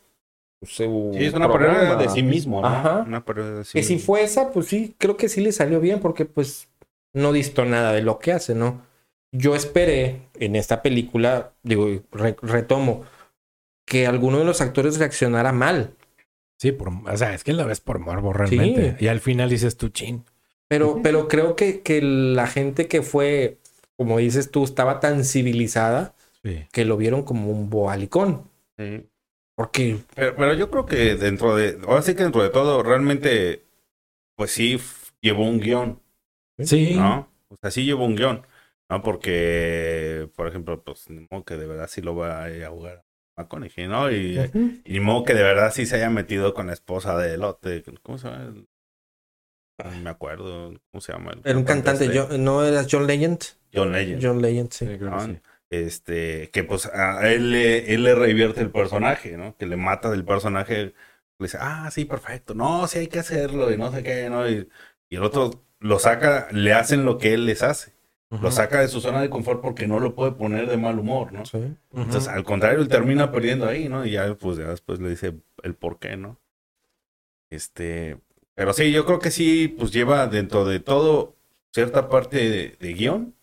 su 0.63 1.11
Sí, 1.17 1.25
es 1.25 1.35
una 1.35 1.49
programa. 1.49 1.79
parodia 1.81 1.97
de 1.97 2.09
sí 2.15 2.23
mismo, 2.23 2.61
¿no? 2.63 2.69
Ajá. 2.69 3.05
Una 3.07 3.25
parodia 3.25 3.53
de 3.53 3.65
sí 3.65 3.73
Que 3.79 3.83
si 3.85 3.99
fue 3.99 4.23
esa, 4.23 4.53
pues 4.53 4.67
sí, 4.67 4.95
creo 4.99 5.17
que 5.17 5.29
sí 5.29 5.41
le 5.41 5.53
salió 5.53 5.81
bien 5.81 6.01
porque 6.01 6.25
pues 6.25 6.69
no 7.13 7.33
distó 7.33 7.65
nada 7.65 7.93
de 7.93 8.03
lo 8.03 8.19
que 8.19 8.33
hace, 8.33 8.55
¿no? 8.55 8.83
Yo 9.33 9.55
esperé 9.57 10.21
en 10.35 10.57
esta 10.57 10.81
película, 10.83 11.53
digo, 11.63 11.89
re- 12.13 12.37
retomo, 12.41 13.05
que 13.87 14.07
alguno 14.07 14.39
de 14.39 14.45
los 14.45 14.61
actores 14.61 14.99
reaccionara 14.99 15.53
mal. 15.53 15.95
Sí, 16.59 16.73
por, 16.73 16.89
o 16.89 17.17
sea, 17.17 17.33
es 17.35 17.45
que 17.45 17.53
la 17.53 17.65
ves 17.65 17.81
por 17.81 17.99
morbo 17.99 18.33
realmente. 18.33 18.97
Sí. 18.99 19.05
Y 19.05 19.09
al 19.09 19.21
final 19.21 19.49
dices 19.49 19.77
tú, 19.77 19.89
chin. 19.91 20.25
Pero, 20.69 21.01
pero 21.03 21.29
creo 21.29 21.55
que, 21.55 21.81
que 21.81 22.03
la 22.03 22.47
gente 22.47 22.89
que 22.89 23.03
fue, 23.03 23.59
como 23.97 24.19
dices 24.19 24.51
tú, 24.51 24.65
estaba 24.65 25.01
tan 25.01 25.25
civilizada 25.25 26.15
Sí. 26.43 26.65
que 26.73 26.85
lo 26.85 26.97
vieron 26.97 27.23
como 27.25 27.51
un 27.51 27.71
boalicón. 27.71 28.49
Sí. 28.79 29.07
Porque 29.57 29.99
Pero, 30.15 30.37
pero 30.37 30.55
yo 30.55 30.71
creo 30.71 30.87
que 30.87 31.15
dentro 31.17 31.57
de, 31.57 31.79
ahora 31.87 32.03
sí 32.03 32.15
que 32.15 32.23
dentro 32.23 32.43
de 32.43 32.51
todo, 32.51 32.83
realmente, 32.83 33.65
pues 34.37 34.51
sí, 34.51 34.79
llevó 35.21 35.45
un 35.49 35.61
guion, 35.61 36.01
Sí. 36.59 36.95
¿no? 36.95 37.29
O 37.49 37.57
sea, 37.61 37.71
sí 37.71 37.85
llevó 37.85 38.05
un 38.05 38.17
guion, 38.17 38.47
¿no? 38.91 39.03
Porque, 39.03 40.29
por 40.37 40.47
ejemplo, 40.49 40.83
pues, 40.83 41.09
ni 41.11 41.27
modo 41.31 41.45
que 41.45 41.57
de 41.57 41.67
verdad 41.67 41.89
sí 41.89 42.01
lo 42.03 42.15
va 42.17 42.43
a 42.45 42.51
ir 42.51 42.65
a 42.65 42.71
jugar 42.71 43.05
McConaughey, 43.37 43.89
¿no? 43.89 44.11
Y, 44.11 44.39
y 44.85 44.93
ni 44.93 45.01
modo 45.01 45.25
que 45.25 45.35
de 45.35 45.43
verdad 45.43 45.73
sí 45.73 45.87
se 45.87 45.97
haya 45.97 46.11
metido 46.11 46.55
con 46.55 46.69
la 46.69 46.73
esposa 46.73 47.17
de 47.19 47.35
Elote. 47.35 47.83
¿Cómo 48.03 48.19
se 48.19 48.29
llama? 48.29 48.55
No 49.85 49.91
me 50.03 50.11
acuerdo. 50.11 50.73
¿Cómo 50.91 51.01
se 51.01 51.13
llama? 51.13 51.33
el 51.33 51.41
Era 51.45 51.59
un 51.59 51.65
cantante, 51.65 52.05
este? 52.05 52.17
yo- 52.17 52.39
¿no 52.39 52.65
era 52.65 52.87
John 52.91 53.07
Legend? 53.07 53.39
John 53.73 53.93
Legend. 53.93 54.23
John 54.25 54.43
Legend, 54.43 54.71
sí. 55.21 55.41
Este, 55.69 56.51
que 56.53 56.65
pues 56.65 56.87
a 56.87 57.29
él, 57.31 57.51
le- 57.51 57.93
él 57.93 58.05
le 58.05 58.15
revierte 58.15 58.61
el 58.61 58.71
personaje, 58.71 59.37
¿no? 59.37 59.57
Que 59.57 59.67
le 59.67 59.77
mata 59.77 60.11
del 60.11 60.25
personaje. 60.25 60.95
Le 61.39 61.47
dice, 61.47 61.59
ah, 61.61 61.91
sí, 61.91 62.05
perfecto. 62.05 62.55
No, 62.55 62.87
sí 62.87 63.01
hay 63.01 63.09
que 63.09 63.19
hacerlo 63.19 63.71
y 63.73 63.77
no 63.77 63.93
sé 63.93 64.03
qué, 64.03 64.31
¿no? 64.31 64.49
Y, 64.49 64.69
y 65.11 65.17
el 65.17 65.23
otro 65.25 65.51
lo 65.81 65.99
saca, 65.99 66.49
le 66.53 66.73
hacen 66.73 67.05
lo 67.05 67.19
que 67.19 67.35
él 67.35 67.45
les 67.45 67.63
hace. 67.63 67.96
Lo 68.31 68.51
saca 68.51 68.81
de 68.81 68.89
su 68.89 69.01
zona 69.01 69.21
de 69.23 69.31
confort 69.31 69.61
porque 69.61 69.87
no 69.87 70.01
lo 70.01 70.15
puede 70.15 70.33
poner 70.33 70.69
de 70.69 70.77
mal 70.77 70.99
humor, 70.99 71.33
¿no? 71.33 71.45
Sí. 71.47 71.59
Entonces, 71.95 72.29
al 72.29 72.45
contrario, 72.45 72.81
él 72.81 72.89
termina 72.89 73.31
perdiendo 73.31 73.67
ahí, 73.67 73.89
¿no? 73.89 74.05
Y 74.05 74.13
ya, 74.13 74.35
pues, 74.35 74.59
ya 74.59 74.69
después 74.69 75.01
le 75.01 75.11
dice 75.11 75.35
el 75.63 75.75
por 75.75 75.99
qué, 75.99 76.17
¿no? 76.17 76.39
Este, 77.51 78.19
pero 78.55 78.73
sí, 78.73 78.91
yo 78.93 79.05
creo 79.07 79.19
que 79.19 79.31
sí, 79.31 79.69
pues 79.69 79.93
lleva 79.93 80.27
dentro 80.27 80.65
de 80.65 80.81
todo 80.81 81.37
cierta 81.73 82.09
parte 82.09 82.37
de, 82.37 82.77
de 82.81 82.93
guion. 82.95 83.35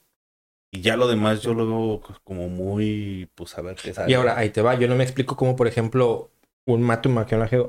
Y 0.72 0.82
ya 0.82 0.98
lo 0.98 1.08
demás 1.08 1.42
yo 1.42 1.54
lo 1.54 1.68
veo 1.68 2.02
como 2.24 2.50
muy, 2.50 3.30
pues, 3.36 3.58
a 3.58 3.62
ver 3.62 3.76
qué 3.76 3.94
sale. 3.94 4.12
Y 4.12 4.16
ahora, 4.16 4.38
ahí 4.38 4.50
te 4.50 4.62
va. 4.62 4.76
Yo 4.76 4.88
no 4.88 4.96
me 4.96 5.04
explico 5.04 5.36
cómo, 5.36 5.56
por 5.56 5.68
ejemplo, 5.68 6.32
un 6.66 6.82
Matthew 6.82 7.12
McConaughey 7.12 7.68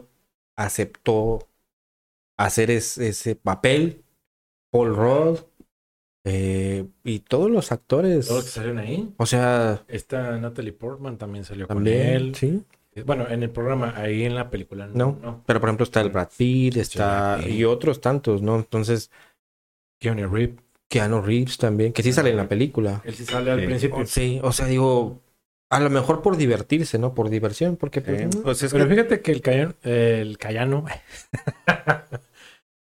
aceptó 0.57 1.49
hacer 2.37 2.71
es- 2.71 2.99
ese 2.99 3.37
papel. 3.37 4.05
Paul 4.71 4.97
Rudd 4.97 5.41
eh, 6.25 6.87
y 7.05 7.21
todos 7.21 7.51
los 7.51 7.71
actores. 7.73 8.27
Todos 8.27 8.39
los 8.41 8.45
que 8.47 8.51
salieron 8.53 8.79
ahí. 8.79 9.09
O 9.19 9.27
sea, 9.27 9.83
Esta 9.89 10.39
Natalie 10.39 10.73
Portman 10.73 11.19
también 11.19 11.45
salió 11.45 11.69
con 11.69 11.87
él. 11.87 12.35
Sí. 12.35 12.63
Bueno, 13.05 13.27
en 13.29 13.43
el 13.43 13.51
programa, 13.51 13.93
ahí 13.97 14.25
en 14.25 14.35
la 14.37 14.51
película. 14.51 14.87
No. 14.87 15.19
No. 15.21 15.43
Pero 15.47 15.61
por 15.61 15.69
ejemplo 15.69 15.85
está 15.85 16.01
el 16.01 16.11
Brad 16.11 16.29
Pitt, 16.37 16.77
está 16.77 17.41
y 17.47 17.65
otros 17.65 18.01
tantos, 18.01 18.41
¿no? 18.41 18.57
Entonces, 18.57 19.11
Keanu 20.01 20.29
Reeves. 20.29 20.57
Keanu 20.89 21.21
Reeves 21.23 21.59
también, 21.59 21.93
que 21.93 22.03
sí 22.05 22.13
sale 22.13 22.31
en 22.31 22.37
la 22.37 22.49
película. 22.49 23.03
Él 23.05 23.15
sí 23.15 23.25
sale 23.25 23.51
al 23.51 23.61
Sí. 23.61 23.67
principio. 23.67 23.97
O- 23.97 24.07
Sí, 24.07 24.39
o 24.45 24.53
sea, 24.53 24.67
digo, 24.67 25.21
a 25.71 25.81
lo 25.81 25.91
mejor 25.91 26.23
por 26.23 26.37
divertirse, 26.37 26.99
¿no? 27.01 27.15
Por 27.15 27.31
diversión, 27.31 27.77
porque 27.77 28.01
pues, 28.01 28.21
Eh, 28.23 28.29
pues 28.45 28.63
es 28.63 28.73
Pero 28.73 28.85
que- 28.87 28.95
fíjate 28.95 29.21
que 29.23 29.33
el 29.33 29.41
Cayano, 29.41 29.75
el 29.83 30.39
Cayano 30.39 30.85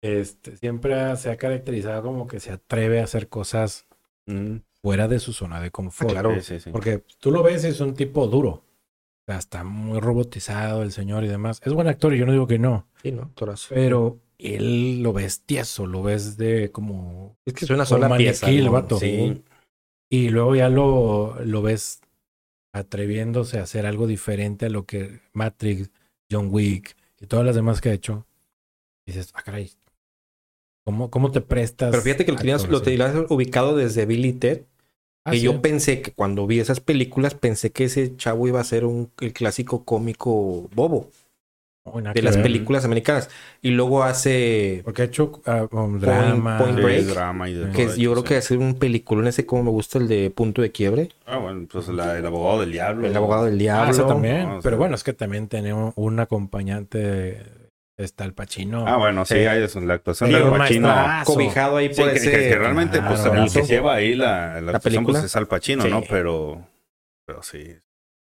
este, 0.02 0.56
siempre 0.56 1.16
se 1.16 1.30
ha 1.30 1.36
caracterizado 1.36 2.02
como 2.02 2.26
que 2.26 2.40
se 2.40 2.52
atreve 2.52 3.00
a 3.00 3.04
hacer 3.04 3.28
cosas 3.28 3.86
Mm, 4.30 4.56
fuera 4.82 5.08
de 5.08 5.18
su 5.18 5.32
zona 5.32 5.60
de 5.60 5.70
confort. 5.70 6.10
claro. 6.10 6.40
sí, 6.40 6.60
sí. 6.60 6.70
Porque 6.70 7.04
tú 7.18 7.30
lo 7.30 7.42
ves 7.42 7.64
es 7.64 7.80
un 7.80 7.94
tipo 7.94 8.26
duro. 8.26 8.50
O 8.50 8.64
sea, 9.26 9.38
está 9.38 9.64
muy 9.64 10.00
robotizado 10.00 10.82
el 10.82 10.92
señor 10.92 11.24
y 11.24 11.28
demás. 11.28 11.60
Es 11.64 11.72
buen 11.72 11.88
actor 11.88 12.14
y 12.14 12.18
yo 12.18 12.26
no 12.26 12.32
digo 12.32 12.46
que 12.46 12.58
no. 12.58 12.86
Sí, 13.02 13.12
¿no? 13.12 13.32
Pero 13.68 14.20
él 14.38 15.02
lo 15.02 15.12
ves 15.12 15.42
tieso, 15.42 15.86
lo 15.86 16.02
ves 16.02 16.36
de 16.36 16.70
como... 16.70 17.36
es 17.44 17.52
que 17.52 17.64
es 17.64 17.70
una 17.70 17.84
sola 17.84 18.08
maniquí 18.08 18.30
pieza. 18.30 18.50
el 18.50 18.64
¿no? 18.64 18.72
vato. 18.72 18.98
Sí. 18.98 19.42
Y 20.08 20.30
luego 20.30 20.56
ya 20.56 20.68
lo, 20.68 21.36
lo 21.44 21.62
ves 21.62 22.00
atreviéndose 22.72 23.58
a 23.58 23.64
hacer 23.64 23.86
algo 23.86 24.06
diferente 24.06 24.66
a 24.66 24.70
lo 24.70 24.86
que 24.86 25.20
Matrix, 25.32 25.90
John 26.30 26.48
Wick 26.50 26.96
y 27.20 27.26
todas 27.26 27.44
las 27.44 27.54
demás 27.54 27.80
que 27.80 27.90
ha 27.90 27.92
hecho. 27.92 28.26
Y 29.06 29.12
dices, 29.12 29.32
ah, 29.34 29.42
caray. 29.42 29.70
¿Cómo, 30.84 31.10
cómo 31.10 31.30
te 31.30 31.40
prestas? 31.40 31.90
Pero 31.90 32.02
fíjate 32.02 32.24
que 32.24 32.32
lo 32.32 32.38
tenías, 32.38 32.68
lo 32.68 32.78
eso? 32.78 32.84
tenías 32.84 33.14
ubicado 33.30 33.76
desde 33.76 34.06
Billy 34.06 34.32
Ted. 34.32 34.62
Ah, 35.24 35.32
que 35.32 35.38
sí. 35.38 35.44
yo 35.44 35.60
pensé 35.60 36.00
que 36.00 36.12
cuando 36.12 36.46
vi 36.46 36.60
esas 36.60 36.80
películas, 36.80 37.34
pensé 37.34 37.70
que 37.72 37.84
ese 37.84 38.16
chavo 38.16 38.48
iba 38.48 38.60
a 38.60 38.64
ser 38.64 38.84
un, 38.86 39.10
el 39.20 39.32
clásico 39.34 39.84
cómico 39.84 40.68
bobo 40.74 41.10
de 42.14 42.22
las 42.22 42.36
ver. 42.36 42.42
películas 42.42 42.84
americanas. 42.84 43.28
Y 43.62 43.70
luego 43.70 44.02
hace 44.02 44.80
Porque 44.84 45.02
ha 45.02 45.04
hecho 45.06 45.40
ah, 45.46 45.66
um, 45.72 45.98
drama. 45.98 46.58
Point 46.58 46.76
Sí, 46.78 46.82
Break, 46.82 47.04
drama 47.06 47.48
y 47.50 47.54
de 47.54 47.70
que 47.72 47.82
es- 47.84 47.96
yo 47.96 48.12
eso, 48.12 48.12
creo 48.12 48.24
que 48.24 48.34
sí. 48.34 48.38
hace 48.38 48.56
un 48.56 48.74
peliculón 48.74 49.26
ese 49.26 49.46
como 49.46 49.64
me 49.64 49.70
gusta 49.70 49.98
el 49.98 50.08
de 50.08 50.30
Punto 50.30 50.62
de 50.62 50.72
Quiebre, 50.72 51.10
Ah, 51.26 51.38
bueno, 51.38 51.66
pues 51.70 51.88
la- 51.88 52.18
el 52.18 52.26
abogado 52.26 52.60
del 52.60 52.72
diablo. 52.72 53.06
El 53.06 53.16
abogado 53.16 53.44
del 53.44 53.54
Ah, 53.54 53.58
diablo. 53.58 53.90
esa 53.92 54.06
también. 54.06 54.46
O 54.46 54.60
Pero 54.62 54.76
bueno, 54.78 54.94
es 54.94 55.04
que 55.04 55.12
también 55.12 55.48
un, 55.72 55.92
un 55.96 56.20
acompañante. 56.20 57.59
Está 58.00 58.24
el 58.24 58.32
Pachino. 58.32 58.86
Ah, 58.86 58.96
bueno, 58.96 59.24
sí, 59.26 59.34
hay 59.34 59.62
eso, 59.62 59.80
la 59.80 59.94
actuación 59.94 60.30
del 60.32 60.44
maestrazo. 60.46 61.32
cobijado 61.34 61.76
ahí 61.76 61.88
por 61.90 62.10
que, 62.10 62.16
ese 62.16 62.30
que- 62.30 62.48
que 62.48 62.56
realmente, 62.56 63.00
pues, 63.02 63.24
el 63.24 63.52
que 63.52 63.62
lleva 63.62 63.94
ahí 63.94 64.14
la, 64.14 64.54
la, 64.54 64.60
¿La 64.62 64.76
actuación, 64.78 65.04
pues, 65.04 65.14
película? 65.16 65.26
es 65.26 65.36
Al 65.36 65.46
Pacino, 65.48 65.82
Sí. 65.82 65.90
¿no? 65.90 66.02
Pero, 66.08 66.66
pero 67.26 67.42
sí. 67.42 67.76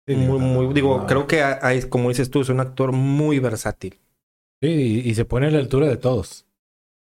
Sí, 0.08 0.16
muy, 0.16 0.40
muy, 0.40 0.74
digo, 0.74 1.00
no. 1.00 1.06
creo 1.06 1.28
que 1.28 1.44
hay, 1.44 1.82
como 1.84 2.10
dices 2.10 2.30
tú, 2.32 2.42
es 2.42 2.50
un 2.50 2.62
actor 2.62 2.94
muy 2.94 3.40
versátil. 3.40 4.00
Sí, 4.62 4.70
y, 4.70 5.10
y 5.10 5.16
se 5.16 5.26
pone 5.26 5.48
a 5.48 5.52
la 5.52 5.60
altura 5.60 5.88
de 5.88 5.98
todos. 5.98 6.46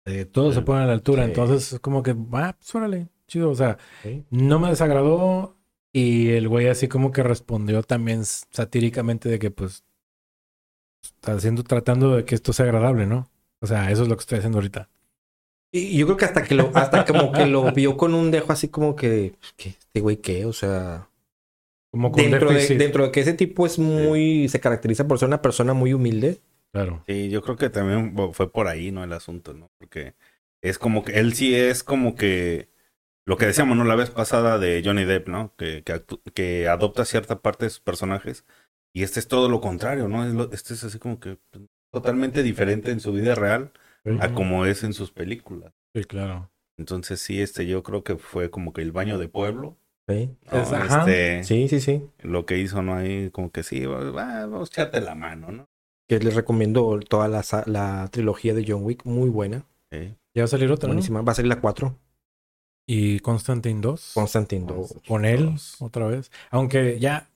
De 0.06 0.26
todos 0.26 0.54
Sí. 0.54 0.60
se 0.62 0.66
ponen 0.66 0.84
a 0.84 0.88
la 0.88 0.94
altura. 0.94 1.24
Sí. 1.24 1.30
Entonces, 1.30 1.74
es 1.74 1.80
como 1.82 2.02
que, 2.02 2.16
ah, 2.34 2.56
pues 2.58 2.76
órale, 2.76 3.08
chido. 3.28 3.50
O 3.50 3.56
sea, 3.56 3.78
no 4.30 4.60
me 4.60 4.70
desagradó. 4.70 5.58
Y 5.96 6.30
el 6.32 6.48
güey 6.48 6.68
así 6.70 6.88
como 6.88 7.12
que 7.12 7.22
respondió 7.24 7.84
también 7.84 8.24
satíricamente 8.26 9.30
de 9.30 9.38
que, 9.38 9.52
pues, 9.52 9.84
está 11.04 11.34
haciendo, 11.34 11.64
tratando 11.64 12.16
de 12.16 12.26
que 12.26 12.36
esto 12.36 12.54
sea 12.54 12.66
agradable, 12.66 13.06
¿no? 13.06 13.30
O 13.62 13.68
sea, 13.68 13.92
eso 13.92 14.04
es 14.04 14.10
lo 14.10 14.16
que 14.16 14.22
estoy 14.22 14.40
haciendo 14.40 14.58
ahorita. 14.58 14.90
Y 15.72 15.98
yo 15.98 16.06
creo 16.06 16.18
que 16.18 16.26
hasta 16.26 16.44
que 16.44 16.54
lo, 16.54 16.72
hasta 16.76 17.04
como 17.04 17.32
que 17.32 17.48
lo 17.48 17.72
vio 17.72 17.98
con 17.98 18.14
un 18.14 18.30
dejo 18.30 18.52
así 18.52 18.68
como 18.68 18.96
que, 18.96 19.34
¿qué? 19.58 19.70
Este 19.70 20.02
güey, 20.02 20.18
¿qué? 20.18 20.46
O 20.46 20.54
sea, 20.54 21.10
Como 21.92 22.12
con 22.12 22.30
dentro 22.30 22.52
de, 22.52 22.68
dentro 22.78 23.06
de 23.06 23.12
que 23.12 23.22
ese 23.22 23.34
tipo 23.34 23.66
es 23.66 23.80
muy, 23.80 24.48
se 24.50 24.60
caracteriza 24.60 25.08
por 25.08 25.18
ser 25.18 25.28
una 25.28 25.42
persona 25.42 25.74
muy 25.74 25.94
humilde. 25.94 26.42
Claro. 26.72 27.04
Sí, 27.08 27.30
yo 27.30 27.42
creo 27.42 27.56
que 27.56 27.70
también 27.70 28.16
fue 28.34 28.52
por 28.52 28.68
ahí, 28.68 28.92
¿no? 28.92 29.04
El 29.04 29.14
asunto, 29.14 29.54
¿no? 29.54 29.72
Porque 29.80 30.16
es 30.62 30.78
como 30.78 31.04
que 31.04 31.20
él 31.20 31.34
sí 31.34 31.56
es 31.56 31.84
como 31.84 32.16
que 32.16 32.70
lo 33.26 33.38
que 33.38 33.46
decíamos, 33.48 33.78
¿no? 33.78 33.84
La 33.84 33.96
vez 33.96 34.12
pasada 34.12 34.60
de 34.60 34.82
Johnny 34.86 35.06
Depp, 35.06 35.28
¿no? 35.28 35.56
Que, 35.58 35.84
que 36.34 36.68
adopta 36.68 37.06
cierta 37.06 37.42
parte 37.42 37.66
de 37.66 37.70
sus 37.72 37.80
personajes 37.80 38.46
y 38.94 39.04
este 39.04 39.20
es 39.20 39.28
todo 39.28 39.50
lo 39.50 39.60
contrario, 39.62 40.08
¿no? 40.08 40.44
Este 40.52 40.74
es 40.74 40.84
así 40.84 41.00
como 41.00 41.20
que 41.20 41.38
totalmente 41.92 42.44
diferente 42.44 42.92
en 42.92 43.00
su 43.00 43.12
vida 43.14 43.36
real 43.36 43.72
a 44.20 44.34
como 44.34 44.66
es 44.66 44.84
en 44.84 44.94
sus 44.94 45.12
películas. 45.12 45.74
Sí, 45.96 46.04
claro. 46.06 46.50
Entonces 46.78 47.20
sí, 47.22 47.42
este 47.42 47.66
yo 47.68 47.84
creo 47.84 48.04
que 48.04 48.16
fue 48.18 48.50
como 48.50 48.74
que 48.74 48.82
el 48.82 48.92
baño 48.92 49.18
de 49.18 49.28
pueblo. 49.28 49.78
Sí, 50.08 50.30
¿no? 50.52 50.62
Es-. 50.62 50.72
Este, 50.72 51.44
sí, 51.44 51.68
sí. 51.70 51.80
sí. 51.80 52.02
Lo 52.22 52.46
que 52.46 52.58
hizo, 52.58 52.82
¿no? 52.82 52.96
Ahí 52.96 53.30
como 53.30 53.52
que 53.52 53.64
sí, 53.64 53.86
va- 53.86 54.12
va- 54.12 54.46
vamos 54.46 54.70
a 54.70 54.72
echarte 54.74 55.00
la 55.02 55.16
mano, 55.16 55.52
¿no? 55.52 55.66
Que 56.10 56.20
les 56.20 56.36
recomiendo 56.36 57.00
toda 57.08 57.28
la, 57.30 57.44
la 57.68 58.10
trilogía 58.12 58.54
de 58.54 58.66
John 58.68 58.84
Wick, 58.84 59.06
muy 59.06 59.30
buena, 59.30 59.66
Sí. 59.92 60.16
Ya 60.36 60.42
va 60.42 60.46
a 60.46 60.48
salir 60.48 60.72
otra, 60.72 60.88
¿no? 60.88 60.94
buenísima. 60.96 61.22
Va 61.22 61.32
a 61.32 61.36
salir 61.36 61.50
la 61.50 61.62
4, 61.62 61.96
Y 62.88 63.20
Constantine 63.20 63.80
2. 63.80 64.12
Constantine 64.16 64.66
2. 64.66 64.96
con 65.08 65.26
él 65.26 65.52
otra 65.80 66.08
vez. 66.08 66.32
Aunque 66.50 67.00
ya, 67.00 67.30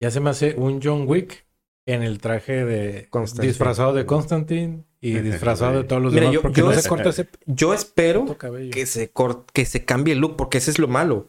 ya 0.00 0.10
se 0.10 0.20
me 0.20 0.30
hace 0.30 0.54
un 0.56 0.80
John 0.82 1.04
Wick 1.06 1.44
en 1.86 2.02
el 2.02 2.18
traje 2.18 2.64
de 2.64 3.06
Constantine. 3.10 3.48
disfrazado 3.48 3.92
de 3.94 4.04
Constantine 4.06 4.84
y 5.00 5.12
disfrazado 5.20 5.78
de 5.78 5.84
todos 5.84 6.02
los 6.02 6.12
Mira, 6.12 6.22
demás 6.22 6.34
yo- 6.34 6.42
porque 6.42 6.60
yo 6.60 6.66
no 6.66 6.72
es- 6.72 6.82
se 6.82 6.88
corta 6.88 7.08
ese 7.10 7.28
Yo 7.46 7.72
espero 7.74 8.36
que 8.72 8.86
se, 8.86 9.10
cor- 9.10 9.44
que 9.52 9.64
se 9.64 9.84
cambie 9.84 10.14
el 10.14 10.20
look, 10.20 10.36
porque 10.36 10.58
ese 10.58 10.70
es 10.70 10.78
lo 10.78 10.88
malo. 10.88 11.28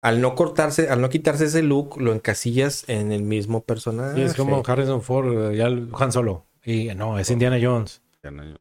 Al 0.00 0.20
no 0.20 0.34
cortarse, 0.36 0.88
al 0.88 1.00
no 1.00 1.08
quitarse 1.10 1.46
ese 1.46 1.62
look, 1.62 2.00
lo 2.00 2.12
encasillas 2.12 2.84
en 2.88 3.10
el 3.10 3.22
mismo 3.24 3.64
personaje. 3.64 4.14
Sí, 4.14 4.22
es 4.22 4.34
como 4.34 4.62
Harrison 4.64 5.02
Ford, 5.02 5.52
ya 5.54 5.66
el 5.66 5.88
Han 5.98 6.12
Solo. 6.12 6.46
Y 6.64 6.86
no, 6.94 7.18
es 7.18 7.30
Indiana 7.30 7.58
Jones. 7.60 8.00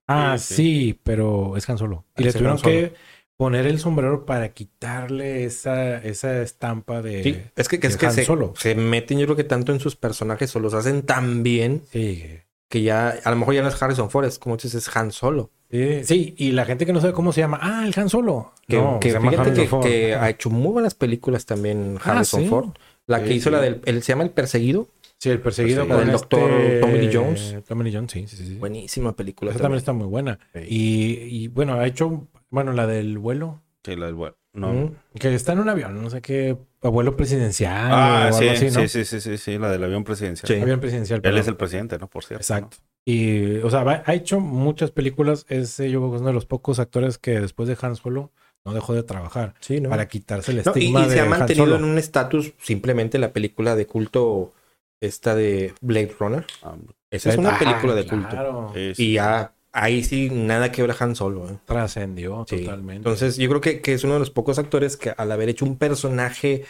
Ah, 0.07 0.37
sí, 0.39 0.99
pero 1.03 1.55
es 1.57 1.69
Han 1.69 1.77
Solo. 1.77 2.05
Y 2.17 2.21
Ah, 2.21 2.25
le 2.25 2.31
sí, 2.31 2.37
tuvieron 2.39 2.57
que 2.59 2.93
poner 3.37 3.67
el 3.67 3.79
sombrero 3.79 4.25
para 4.25 4.49
quitarle 4.49 5.43
esa, 5.45 5.97
esa 5.97 6.41
estampa 6.41 7.01
de... 7.01 7.23
Sí, 7.23 7.37
es 7.55 7.67
que, 7.67 7.79
que 7.79 7.87
es 7.87 7.95
que 7.97 8.09
se, 8.11 8.25
Solo. 8.25 8.53
se 8.57 8.73
meten, 8.75 9.19
yo 9.19 9.25
creo 9.27 9.35
que 9.35 9.43
tanto 9.43 9.71
en 9.71 9.79
sus 9.79 9.95
personajes 9.95 10.55
o 10.55 10.59
los 10.59 10.73
hacen 10.73 11.03
tan 11.03 11.43
bien 11.43 11.83
Sí, 11.91 12.23
que 12.67 12.81
ya, 12.81 13.09
a 13.23 13.29
lo 13.29 13.35
mejor 13.37 13.53
ya 13.53 13.61
no 13.61 13.69
es 13.69 13.81
Harrison 13.81 14.09
Ford, 14.09 14.25
es 14.25 14.39
como 14.39 14.57
dices, 14.57 14.73
es 14.75 14.95
Han 14.97 15.11
Solo. 15.11 15.51
sí, 15.71 16.03
sí, 16.03 16.35
y 16.37 16.51
la 16.51 16.65
gente 16.65 16.85
que 16.85 16.93
no 16.93 16.99
sabe 16.99 17.13
cómo 17.13 17.31
se 17.31 17.41
llama, 17.41 17.59
ah, 17.61 17.85
el 17.87 17.93
Han 17.97 18.09
Solo. 18.09 18.53
Que, 18.67 18.77
No, 18.77 18.99
que 18.99 19.09
se 19.09 19.13
llama 19.13 19.29
fíjate 19.31 19.53
que, 19.53 19.67
Ford. 19.67 19.83
que 19.85 20.15
Ajá. 20.15 20.25
ha 20.25 20.29
hecho 20.31 20.49
muy 20.49 20.71
buenas 20.73 20.95
películas 20.95 21.45
también 21.45 21.97
Ah, 22.03 22.11
Harrison 22.11 22.41
sí. 22.41 22.47
Ford. 22.49 22.69
La 23.05 23.23
que 23.23 23.33
hizo 23.35 23.49
la 23.51 23.61
del, 23.61 23.81
el, 23.85 24.01
se 24.03 24.11
llama 24.13 24.23
El 24.23 24.31
Perseguido. 24.31 24.87
Sí, 25.19 25.29
el 25.29 25.39
perseguido 25.39 25.83
Sí. 25.83 25.87
con 25.87 25.97
La 25.97 26.05
del 26.05 26.15
este... 26.15 26.35
doctor 26.37 26.51
Tommy 26.81 26.99
Lee 26.99 27.09
Jones. 27.11 27.55
Tommy 27.67 27.83
Lee 27.85 27.95
Jones, 27.95 28.11
sí, 28.11 28.25
sí, 28.27 28.35
sí. 28.35 28.55
Buenísima 28.55 29.15
película. 29.15 29.49
Esa 29.51 29.61
también 29.61 29.77
está 29.79 29.93
muy 29.93 30.05
buena. 30.07 30.37
Sí. 30.53 30.59
Y, 30.67 31.43
y, 31.43 31.47
bueno, 31.47 31.73
ha 31.75 31.87
hecho, 31.87 32.27
bueno, 32.57 32.73
la 32.73 32.87
del 32.87 33.17
vuelo, 33.19 33.61
Sí, 33.85 33.95
la 33.95 34.07
del 34.07 34.15
vuelo. 34.15 34.35
No. 34.53 34.73
Mm. 34.73 34.95
que 35.19 35.35
está 35.35 35.53
en 35.53 35.59
un 35.59 35.69
avión, 35.69 36.01
no 36.01 36.09
sé 36.09 36.19
qué, 36.21 36.57
abuelo 36.81 37.15
presidencial 37.15 37.91
Ah, 37.91 38.21
o 38.23 38.25
algo 38.25 38.39
sí, 38.39 38.49
así, 38.49 38.65
¿no? 38.65 38.71
sí, 38.81 38.87
sí, 38.87 39.05
sí, 39.05 39.21
sí, 39.21 39.37
sí, 39.37 39.57
la 39.59 39.69
del 39.69 39.83
avión 39.83 40.03
presidencial. 40.03 40.47
Sí. 40.47 40.59
Avión 40.59 40.79
presidencial. 40.79 41.17
Él 41.17 41.21
perdón. 41.21 41.39
es 41.41 41.47
el 41.47 41.55
presidente, 41.57 41.97
¿no? 41.99 42.07
Por 42.09 42.23
cierto. 42.25 42.41
Exacto. 42.41 42.77
Y, 43.05 43.57
o 43.57 43.69
sea, 43.69 43.83
va- 43.83 44.01
ha 44.05 44.13
hecho 44.15 44.39
muchas 44.39 44.89
películas. 44.89 45.45
Es, 45.47 45.77
yo 45.77 45.99
creo 45.99 46.09
que 46.09 46.15
es 46.15 46.21
uno 46.21 46.29
de 46.29 46.33
los 46.33 46.47
pocos 46.47 46.79
actores 46.79 47.19
que 47.19 47.39
después 47.39 47.69
de 47.69 47.77
Han 47.79 47.95
Solo 47.95 48.31
no 48.65 48.73
dejó 48.73 48.93
de 48.95 49.03
trabajar 49.03 49.53
Sí, 49.59 49.79
¿no? 49.79 49.89
para 49.89 50.07
quitarse 50.07 50.51
el 50.51 50.57
No, 50.57 50.63
y, 50.65 50.67
estigma 50.69 51.01
y 51.05 51.09
de 51.09 51.13
se 51.13 51.19
ha 51.21 51.25
mantenido 51.25 51.75
en 51.75 51.83
un 51.85 51.97
estatus 51.99 52.53
simplemente 52.59 53.19
la 53.19 53.31
película 53.31 53.75
de 53.75 53.85
culto 53.85 54.53
esta 54.99 55.35
de 55.35 55.73
Blade 55.81 56.15
Runner. 56.19 56.45
Ah, 56.63 56.73
Esa 57.11 57.29
es 57.29 57.37
una 57.37 57.55
Ah, 57.55 57.59
película 57.59 57.93
de 57.93 58.07
culto. 58.07 58.71
sí. 58.73 58.93
Y 58.97 59.13
ya 59.13 59.53
ahí 59.71 60.03
sí 60.03 60.29
nada 60.31 60.71
que 60.71 60.81
ver 60.81 60.91
a 60.91 60.95
Han 60.99 61.15
Solo. 61.15 61.49
¿eh? 61.49 61.57
Trascendió 61.65 62.45
Sí. 62.47 62.59
totalmente. 62.61 62.97
Entonces 62.97 63.37
yo 63.37 63.47
creo 63.49 63.61
que, 63.61 63.81
que 63.81 63.93
es 63.93 64.03
uno 64.03 64.13
de 64.13 64.19
los 64.19 64.31
pocos 64.31 64.57
actores 64.59 64.97
que 64.97 65.13
al 65.15 65.31
haber 65.31 65.49
hecho 65.49 65.65
un 65.65 65.77
personaje 65.77 66.63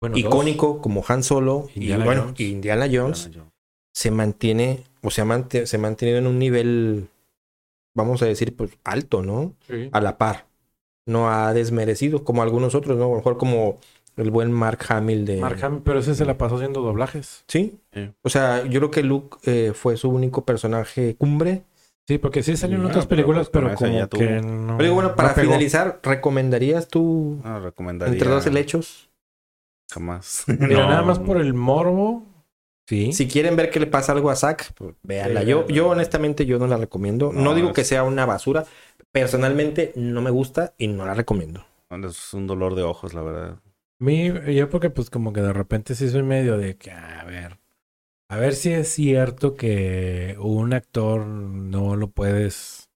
Bueno, 0.00 0.14
dos. 0.16 0.24
icónico 0.24 0.80
como 0.80 1.04
Han 1.08 1.22
Solo 1.22 1.68
Indiana 1.74 2.04
y 2.04 2.06
bueno, 2.06 2.22
Jones. 2.22 2.40
Indiana 2.40 2.86
Jones 2.90 3.26
Indiana 3.26 3.44
Jones. 3.44 3.52
se 3.92 4.10
mantiene 4.10 4.84
o 5.02 5.10
se 5.10 5.22
ha, 5.22 5.46
se 5.66 5.76
ha 5.76 5.80
mantenido 5.80 6.18
en 6.18 6.26
un 6.26 6.38
nivel, 6.38 7.08
vamos 7.94 8.22
a 8.22 8.26
decir, 8.26 8.54
pues 8.56 8.70
alto, 8.84 9.22
¿no? 9.22 9.54
Sí. 9.68 9.88
A 9.92 10.00
la 10.00 10.18
par. 10.18 10.46
No 11.06 11.30
ha 11.30 11.52
desmerecido 11.54 12.24
como 12.24 12.42
algunos 12.42 12.74
otros, 12.74 12.98
¿no? 12.98 13.04
A 13.06 13.08
lo 13.08 13.14
mejor 13.16 13.38
como 13.38 13.78
el 14.16 14.30
buen 14.32 14.50
Mark 14.52 14.80
Hamill 14.88 15.24
de... 15.24 15.36
Mark 15.40 15.58
Hamill, 15.62 15.82
pero 15.84 16.00
ese 16.00 16.14
se 16.16 16.24
la 16.24 16.36
pasó 16.36 16.56
haciendo 16.56 16.82
doblajes. 16.82 17.44
Sí. 17.46 17.78
Sí. 17.94 18.10
O 18.22 18.28
sea, 18.28 18.64
yo 18.66 18.80
creo 18.80 18.90
que 18.90 19.02
Luke 19.04 19.38
eh, 19.44 19.72
fue 19.74 19.96
su 19.96 20.10
único 20.10 20.44
personaje 20.44 21.14
cumbre. 21.16 21.62
Sí, 22.08 22.16
porque 22.18 22.42
sí 22.42 22.56
salió 22.56 22.76
en 22.78 22.84
Ah, 22.84 22.88
otras 22.88 23.04
pero 23.06 23.16
películas, 23.18 23.50
pues 23.50 23.62
pero, 23.64 23.74
como 23.76 24.08
que 24.08 24.40
no. 24.40 24.78
Pero 24.78 24.94
bueno, 24.94 25.14
para 25.14 25.34
finalizar, 25.34 26.00
¿recomendarías 26.02 26.88
tú 26.88 27.38
No, 27.44 27.60
recomendaría. 27.60 28.14
entre 28.14 28.30
dos 28.30 28.46
helechos? 28.46 29.10
Jamás. 29.92 30.44
Mira, 30.48 30.82
No. 30.84 30.88
nada 30.88 31.02
más 31.02 31.18
por 31.18 31.36
el 31.38 31.52
morbo. 31.52 32.24
Sí. 32.88 33.12
Si 33.12 33.28
quieren 33.28 33.54
ver 33.56 33.68
que 33.68 33.78
le 33.80 33.86
pasa 33.86 34.12
algo 34.12 34.30
a 34.30 34.36
Zack, 34.36 34.72
pues, 34.72 34.94
véanla. 35.02 35.42
Sí, 35.42 35.48
yo, 35.48 35.68
yo 35.68 35.88
honestamente 35.90 36.46
yo 36.46 36.58
no 36.58 36.66
la 36.66 36.78
recomiendo. 36.78 37.30
No, 37.34 37.42
No, 37.42 37.54
digo 37.54 37.68
es- 37.68 37.74
que 37.74 37.84
sea 37.84 38.02
una 38.04 38.24
basura. 38.24 38.64
Personalmente 39.12 39.92
no 39.94 40.22
me 40.22 40.30
gusta 40.30 40.72
y 40.78 40.88
no 40.88 41.04
la 41.04 41.12
recomiendo. 41.12 41.64
Es 41.90 42.32
un 42.32 42.46
dolor 42.46 42.74
de 42.74 42.82
ojos, 42.84 43.12
la 43.12 43.20
verdad. 43.22 43.56
Mi, 44.00 44.32
yo 44.54 44.70
porque 44.70 44.88
pues 44.88 45.10
como 45.10 45.32
que 45.34 45.42
de 45.42 45.52
repente 45.52 45.94
sí 45.94 46.08
soy 46.08 46.22
medio 46.22 46.56
de 46.56 46.76
que, 46.76 46.90
a 46.90 47.24
ver, 47.24 47.58
a 48.28 48.36
ver 48.36 48.54
si 48.54 48.70
es 48.72 48.88
cierto 48.88 49.54
que 49.54 50.36
un 50.38 50.72
actor 50.74 51.26
no 51.26 51.96
lo 51.96 52.08
puedes 52.10 52.90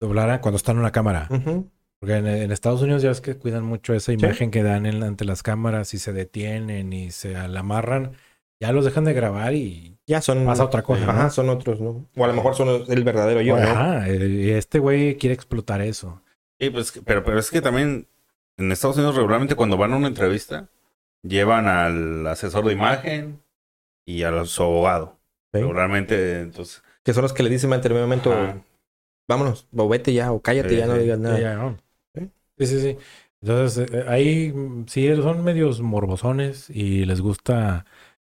doblar 0.00 0.40
cuando 0.40 0.56
está 0.56 0.72
en 0.72 0.78
una 0.78 0.92
cámara. 0.92 1.28
Porque 2.00 2.16
en, 2.16 2.26
en 2.26 2.52
Estados 2.52 2.82
Unidos 2.82 3.02
ya 3.02 3.08
ves 3.08 3.20
que 3.20 3.36
cuidan 3.36 3.64
mucho 3.64 3.94
esa 3.94 4.12
imagen 4.12 4.50
que 4.50 4.62
dan 4.62 4.86
en- 4.86 5.02
ante 5.02 5.24
las 5.24 5.42
cámaras 5.42 5.94
y 5.94 5.98
se 5.98 6.12
detienen 6.12 6.92
y 6.92 7.10
se 7.10 7.32
la 7.48 7.60
amarran. 7.60 8.12
Ya 8.60 8.72
los 8.72 8.84
dejan 8.84 9.04
de 9.04 9.12
grabar 9.14 9.54
y... 9.54 9.98
Ya 10.06 10.20
son... 10.20 10.44
Pasa 10.44 10.64
otra 10.64 10.82
cosa, 10.82 11.10
Ajá, 11.10 11.24
¿no? 11.24 11.30
son 11.30 11.48
otros, 11.48 11.80
¿no? 11.80 12.06
O 12.16 12.24
a 12.24 12.28
lo 12.28 12.34
mejor 12.34 12.54
son 12.54 12.84
el 12.88 13.04
verdadero 13.04 13.40
yo, 13.40 13.56
¿no? 13.56 13.62
Ajá, 13.62 14.08
eh, 14.08 14.56
este 14.56 14.78
güey 14.78 15.16
quiere 15.16 15.34
explotar 15.34 15.80
eso. 15.80 16.22
Sí, 16.60 16.70
pues, 16.70 16.92
pero, 17.04 17.24
pero 17.24 17.38
es 17.38 17.50
que 17.50 17.60
también 17.60 18.06
en 18.56 18.72
Estados 18.72 18.96
Unidos 18.96 19.16
regularmente 19.16 19.54
cuando 19.54 19.76
van 19.76 19.92
a 19.92 19.96
una 19.96 20.08
entrevista 20.08 20.68
llevan 21.22 21.66
al 21.66 22.26
asesor 22.26 22.64
de 22.66 22.72
imagen 22.74 23.40
y 24.06 24.22
a 24.22 24.44
su 24.44 24.62
abogado. 24.62 25.18
Sí. 25.52 25.60
Regularmente, 25.60 26.40
entonces, 26.40 26.82
Que 27.04 27.12
son 27.12 27.22
los 27.22 27.32
que 27.32 27.42
le 27.42 27.50
dicen 27.50 27.70
en 27.72 27.78
determinado 27.78 28.06
momento, 28.06 28.32
Ajá. 28.32 28.62
vámonos, 29.28 29.68
o 29.76 29.88
vete 29.88 30.12
ya, 30.12 30.32
o 30.32 30.40
cállate, 30.40 30.70
Sí, 30.70 30.76
ya 30.76 30.86
no 30.86 30.94
digas 30.98 31.18
nada. 31.18 31.38
Ya, 31.38 31.50
ya, 31.52 31.56
no. 31.56 31.76
¿Sí? 32.14 32.30
Sí, 32.58 32.66
sí, 32.66 32.80
sí. 32.80 32.98
Entonces, 33.42 33.90
eh, 33.92 34.04
ahí 34.08 34.52
mm, 34.52 34.86
sí 34.88 35.14
son 35.16 35.44
medios 35.44 35.80
morbosones 35.82 36.70
y 36.70 37.04
les 37.04 37.20
gusta 37.20 37.84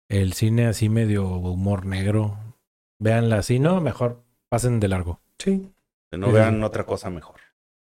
el 0.09 0.33
cine 0.33 0.67
así 0.67 0.89
medio 0.89 1.25
humor 1.27 1.85
negro. 1.85 2.37
Véanla 2.99 3.37
así, 3.37 3.59
¿no? 3.59 3.79
Mejor 3.81 4.23
pasen 4.49 4.79
de 4.79 4.87
largo. 4.89 5.21
Sí. 5.39 5.71
que 6.11 6.17
no 6.17 6.27
Sí. 6.27 6.33
vean 6.33 6.63
otra 6.63 6.85
cosa 6.85 7.09
mejor. 7.09 7.35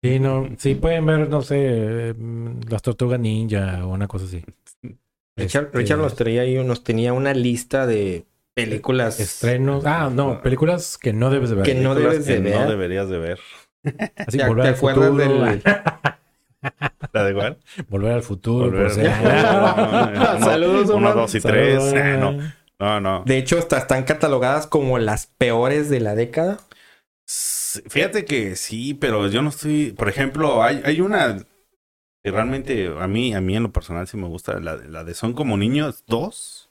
Sí, 0.04 0.20
no, 0.20 0.48
sí 0.58 0.76
pueden 0.76 1.06
ver, 1.06 1.30
no 1.30 1.42
sé, 1.42 2.10
eh, 2.10 2.14
mm, 2.14 2.62
las 2.70 2.82
tortugas 2.82 3.20
ninja 3.20 3.86
o 3.86 3.90
una 3.94 4.08
cosa 4.08 4.26
así. 4.26 4.44
Richard, 5.36 5.66
Este, 5.66 5.78
Richard 5.78 5.98
nos, 6.00 6.16
traía 6.16 6.42
ahí, 6.42 6.64
nos 6.64 6.84
tenía 6.84 7.14
una 7.14 7.34
lista 7.34 7.88
de 7.88 8.26
películas 8.54 9.20
Estrenos. 9.20 9.86
Ah, 9.86 10.12
no, 10.14 10.42
películas 10.42 10.98
que 10.98 11.14
no 11.14 11.30
debes 11.30 11.50
de 11.50 11.56
ver. 11.56 11.66
Que 11.66 11.76
no 11.76 11.96
debes 11.96 12.26
de 12.26 12.36
que 12.36 12.42
ver. 12.42 12.60
no 12.60 12.70
deberías 12.70 13.10
de 13.10 13.18
ver. 13.18 13.40
Así, 14.16 14.38
¿Te, 14.38 14.48
volver 14.48 14.64
te 14.64 14.70
al 14.70 14.76
acuerdas 14.76 15.10
futuro. 15.10 15.46
del... 15.46 15.62
¿La 17.12 17.24
de 17.26 17.32
igual? 17.32 17.58
Volver 17.90 18.14
al 18.14 18.24
futuro. 18.24 18.66
Volver 18.68 19.10
al. 19.10 20.40
Saludos, 20.40 20.90
Uno, 20.90 21.14
dos 21.14 21.36
y 21.36 21.42
tres. 21.42 21.84
Saludos. 21.84 22.44
Ah, 22.80 23.00
no, 23.00 23.00
no, 23.00 23.02
no. 23.02 23.24
De 23.26 23.38
hecho, 23.38 23.58
hasta 23.58 23.78
están 23.78 24.04
catalogadas 24.04 24.68
como 24.68 24.98
las 25.00 25.28
peores 25.28 25.90
de 25.90 26.00
la 26.00 26.16
década. 26.16 26.60
Fíjate 27.26 28.26
que 28.26 28.56
sí, 28.56 28.94
pero 28.94 29.28
yo 29.28 29.42
no 29.42 29.50
estoy. 29.50 29.92
Por 29.92 30.08
ejemplo, 30.10 30.64
hay, 30.64 30.82
hay 30.86 31.02
una 31.02 31.38
que 32.24 32.32
realmente 32.32 32.88
a 33.00 33.08
mí, 33.08 33.34
a 33.34 33.42
mí 33.42 33.56
en 33.56 33.64
lo 33.64 33.72
personal 33.72 34.08
sí 34.08 34.18
me 34.18 34.28
gusta, 34.28 34.60
la, 34.60 34.76
la 34.78 35.04
de 35.04 35.14
Son 35.14 35.34
como 35.34 35.58
niños 35.58 36.04
2. 36.08 36.70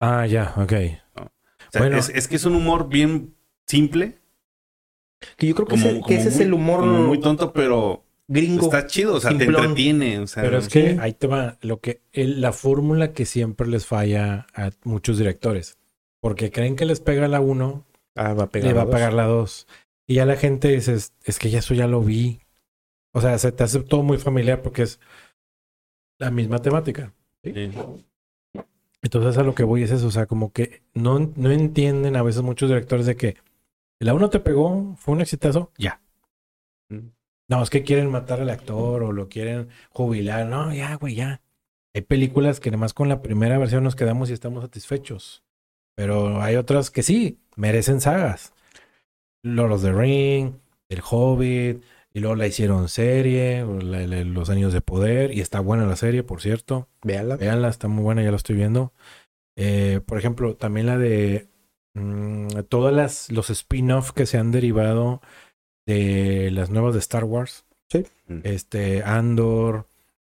Ah, 0.00 0.26
ya, 0.26 0.54
ok. 0.56 0.72
O 1.16 1.70
sea, 1.70 1.82
Bueno. 1.82 1.98
es, 1.98 2.08
es 2.08 2.28
que 2.28 2.36
es 2.36 2.44
un 2.44 2.54
humor 2.54 2.88
bien 2.88 3.34
simple, 3.66 4.18
Que 5.36 5.48
yo 5.48 5.54
creo 5.54 5.66
que, 5.66 5.72
como, 5.72 5.84
ese, 5.86 5.94
que 5.96 6.00
como 6.02 6.14
ese 6.18 6.28
es 6.28 6.36
muy- 6.36 6.44
el 6.44 6.54
humor 6.54 6.84
muy 6.86 7.20
tonto, 7.20 7.52
pero 7.52 8.04
gringo. 8.28 8.64
está 8.66 8.86
chido, 8.86 9.14
o 9.16 9.20
sea, 9.20 9.36
te 9.36 9.44
entretiene. 9.44 10.20
O 10.20 10.26
sea, 10.26 10.42
Pero 10.44 10.58
es 10.58 10.64
sí. 10.66 10.70
que 10.70 10.96
ahí 11.00 11.12
te 11.12 11.26
va 11.26 11.58
lo 11.60 11.80
que 11.80 12.00
el- 12.12 12.40
la 12.40 12.52
fórmula 12.52 13.12
que 13.12 13.26
siempre 13.26 13.66
les 13.66 13.84
falla 13.84 14.46
a 14.54 14.70
muchos 14.84 15.18
directores. 15.18 15.76
Porque 16.20 16.50
creen 16.50 16.76
que 16.76 16.84
les 16.84 17.00
pega 17.00 17.26
la 17.28 17.40
1, 17.40 17.84
Ah, 18.14 18.32
va 18.34 18.44
a 18.44 18.50
pegar. 18.50 18.68
le 18.68 18.74
va 18.74 18.82
a 18.82 18.84
dos. 18.86 18.92
pagar 18.92 19.12
la 19.12 19.24
2. 19.26 19.66
Y 20.06 20.14
ya 20.14 20.24
la 20.24 20.36
gente 20.36 20.68
dice, 20.68 20.94
es, 20.94 21.12
es 21.24 21.38
que 21.38 21.50
ya 21.50 21.58
eso 21.58 21.74
ya 21.74 21.86
lo 21.88 22.00
vi. 22.00 22.40
O 23.12 23.20
sea, 23.20 23.38
se 23.38 23.52
te 23.52 23.64
hace 23.64 23.80
todo 23.80 24.02
muy 24.02 24.18
familiar 24.18 24.62
porque 24.62 24.82
es 24.82 25.00
la 26.18 26.30
misma 26.30 26.60
temática. 26.60 27.12
sí. 27.42 27.70
Entonces 29.00 29.38
a 29.38 29.44
lo 29.44 29.54
que 29.54 29.62
voy 29.62 29.84
es 29.84 29.92
eso, 29.92 30.08
o 30.08 30.10
sea, 30.10 30.26
como 30.26 30.52
que 30.52 30.82
no, 30.92 31.18
no 31.36 31.50
entienden 31.50 32.16
a 32.16 32.22
veces 32.22 32.42
muchos 32.42 32.68
directores 32.68 33.06
de 33.06 33.16
que 33.16 33.36
la 34.00 34.14
1 34.14 34.30
te 34.30 34.40
pegó, 34.40 34.96
fue 34.96 35.14
un 35.14 35.20
exitazo, 35.20 35.72
ya. 35.78 36.00
Mm. 36.88 37.10
No, 37.48 37.62
es 37.62 37.70
que 37.70 37.82
quieren 37.82 38.10
matar 38.10 38.40
al 38.40 38.50
actor 38.50 39.02
o 39.02 39.12
lo 39.12 39.28
quieren 39.28 39.68
jubilar. 39.90 40.46
No, 40.46 40.74
ya, 40.74 40.96
güey, 40.96 41.14
ya. 41.14 41.40
Hay 41.94 42.02
películas 42.02 42.60
que 42.60 42.68
además 42.68 42.92
con 42.92 43.08
la 43.08 43.22
primera 43.22 43.56
versión 43.56 43.84
nos 43.84 43.96
quedamos 43.96 44.28
y 44.28 44.34
estamos 44.34 44.62
satisfechos. 44.62 45.42
Pero 45.96 46.42
hay 46.42 46.56
otras 46.56 46.90
que 46.90 47.02
sí, 47.02 47.40
merecen 47.56 48.00
sagas. 48.00 48.52
Lord 49.42 49.72
of 49.72 49.82
the 49.82 49.92
Ring, 49.92 50.54
El 50.90 51.02
Hobbit, 51.08 51.82
y 52.18 52.20
luego 52.20 52.36
la 52.36 52.46
hicieron 52.46 52.88
serie, 52.88 53.64
la- 53.82 54.06
la- 54.06 54.24
Los 54.24 54.50
Años 54.50 54.72
de 54.72 54.80
Poder, 54.80 55.32
y 55.32 55.40
está 55.40 55.60
buena 55.60 55.86
la 55.86 55.96
serie, 55.96 56.22
por 56.22 56.40
cierto. 56.42 56.88
Véanla. 57.02 57.36
Veanla, 57.36 57.68
está 57.68 57.88
muy 57.88 58.02
buena, 58.02 58.22
ya 58.22 58.30
la 58.30 58.36
estoy 58.36 58.56
viendo. 58.56 58.92
Eh, 59.56 60.00
por 60.06 60.18
ejemplo, 60.18 60.54
también 60.56 60.86
la 60.86 60.98
de 60.98 61.48
mm, 61.94 62.48
todas 62.68 62.94
las 62.94 63.30
los 63.32 63.50
spin-off 63.50 64.12
que 64.12 64.26
se 64.26 64.38
han 64.38 64.52
derivado 64.52 65.20
de 65.86 66.50
las 66.52 66.70
nuevas 66.70 66.94
de 66.94 67.00
Star 67.00 67.24
Wars. 67.24 67.64
Sí. 67.90 68.04
Mm. 68.26 68.40
Este, 68.44 69.02
Andor, 69.02 69.86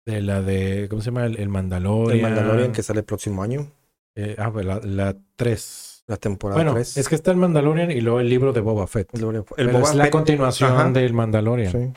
de 0.07 0.23
la 0.23 0.41
de, 0.43 0.87
¿cómo 0.89 1.03
se 1.03 1.07
llama? 1.07 1.27
El, 1.27 1.39
el 1.39 1.49
Mandalorian. 1.49 2.17
El 2.17 2.23
Mandalorian 2.23 2.73
que 2.73 2.83
sale 2.83 3.01
el 3.01 3.05
próximo 3.05 3.43
año. 3.43 3.71
Eh, 4.15 4.37
ah, 4.39 4.51
pues 4.53 4.65
la, 4.65 4.81
la 4.85 5.17
3. 5.37 5.90
La 6.11 6.17
temporada 6.17 6.57
Bueno, 6.57 6.73
3. 6.75 6.97
es 6.97 7.09
que 7.09 7.15
está 7.15 7.31
el 7.31 7.37
Mandalorian 7.37 7.93
y 7.93 8.01
luego 8.01 8.19
el 8.19 8.29
libro 8.29 8.53
de 8.53 8.61
Boba 8.61 8.89
Fett. 8.89 9.09
El, 9.15 9.23
el 9.37 9.45
Pero 9.55 9.73
Boba 9.73 9.89
es 9.91 9.95
la 9.95 10.05
Fett- 10.07 10.11
continuación 10.11 10.73
Ajá. 10.73 10.91
del 10.91 11.13
Mandalorian. 11.13 11.71
Sí. 11.73 11.93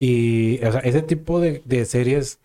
Y, 0.00 0.64
o 0.64 0.70
sea, 0.72 0.80
ese 0.82 1.02
tipo 1.02 1.40
de, 1.40 1.60
de 1.64 1.84
series, 1.84 2.38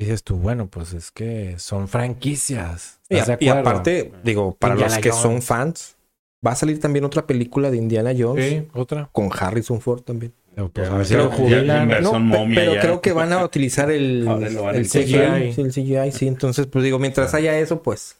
dices 0.00 0.24
tú, 0.24 0.36
bueno, 0.38 0.68
pues 0.68 0.94
es 0.94 1.10
que 1.10 1.56
son 1.58 1.86
franquicias. 1.86 2.98
Y, 3.10 3.16
¿Estás 3.16 3.38
de 3.38 3.44
y 3.44 3.48
aparte, 3.50 4.10
digo, 4.24 4.56
para 4.58 4.72
Indiana 4.74 4.94
los 4.96 5.02
que 5.02 5.10
Jones. 5.10 5.22
son 5.22 5.42
fans, 5.42 5.96
va 6.44 6.52
a 6.52 6.56
salir 6.56 6.80
también 6.80 7.04
otra 7.04 7.26
película 7.26 7.70
de 7.70 7.76
Indiana 7.76 8.12
Jones 8.18 8.48
Sí, 8.48 8.68
otra. 8.72 9.10
con 9.12 9.28
Harrison 9.38 9.80
Ford 9.82 10.00
también. 10.00 10.32
Pues 10.72 11.08
ya, 11.08 11.62
ya, 11.62 12.18
momia 12.18 12.54
pero 12.60 12.74
ya. 12.74 12.80
creo 12.80 13.00
que 13.00 13.12
van 13.12 13.32
a 13.32 13.44
utilizar 13.44 13.90
el, 13.90 14.26
a 14.28 14.36
el 14.36 14.46
encontrar. 14.52 14.82
CGI. 14.82 15.52
Sí, 15.52 15.60
el 15.60 15.72
CGI, 15.72 16.10
sí. 16.12 16.26
Entonces, 16.26 16.66
pues 16.66 16.84
digo, 16.84 16.98
mientras 16.98 17.32
haya 17.34 17.58
eso, 17.58 17.82
pues. 17.82 18.18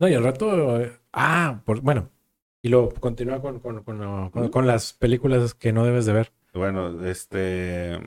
No, 0.00 0.08
y 0.08 0.14
al 0.14 0.24
rato. 0.24 0.80
Ah, 1.12 1.60
por- 1.64 1.80
bueno. 1.80 2.10
Y 2.62 2.68
luego 2.68 2.90
continúa 2.94 3.40
con, 3.40 3.58
con, 3.60 3.82
con, 3.82 3.98
lo- 4.00 4.30
con- 4.30 4.48
con 4.48 4.66
las 4.66 4.92
películas 4.92 5.54
que 5.54 5.72
no 5.72 5.84
debes 5.84 6.06
de 6.06 6.12
ver. 6.12 6.32
Bueno, 6.54 7.04
este. 7.06 7.98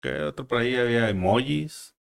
¿Qué 0.00 0.12
otro 0.22 0.46
por 0.46 0.58
ahí 0.58 0.74
había? 0.76 1.08
Emojis. 1.10 1.94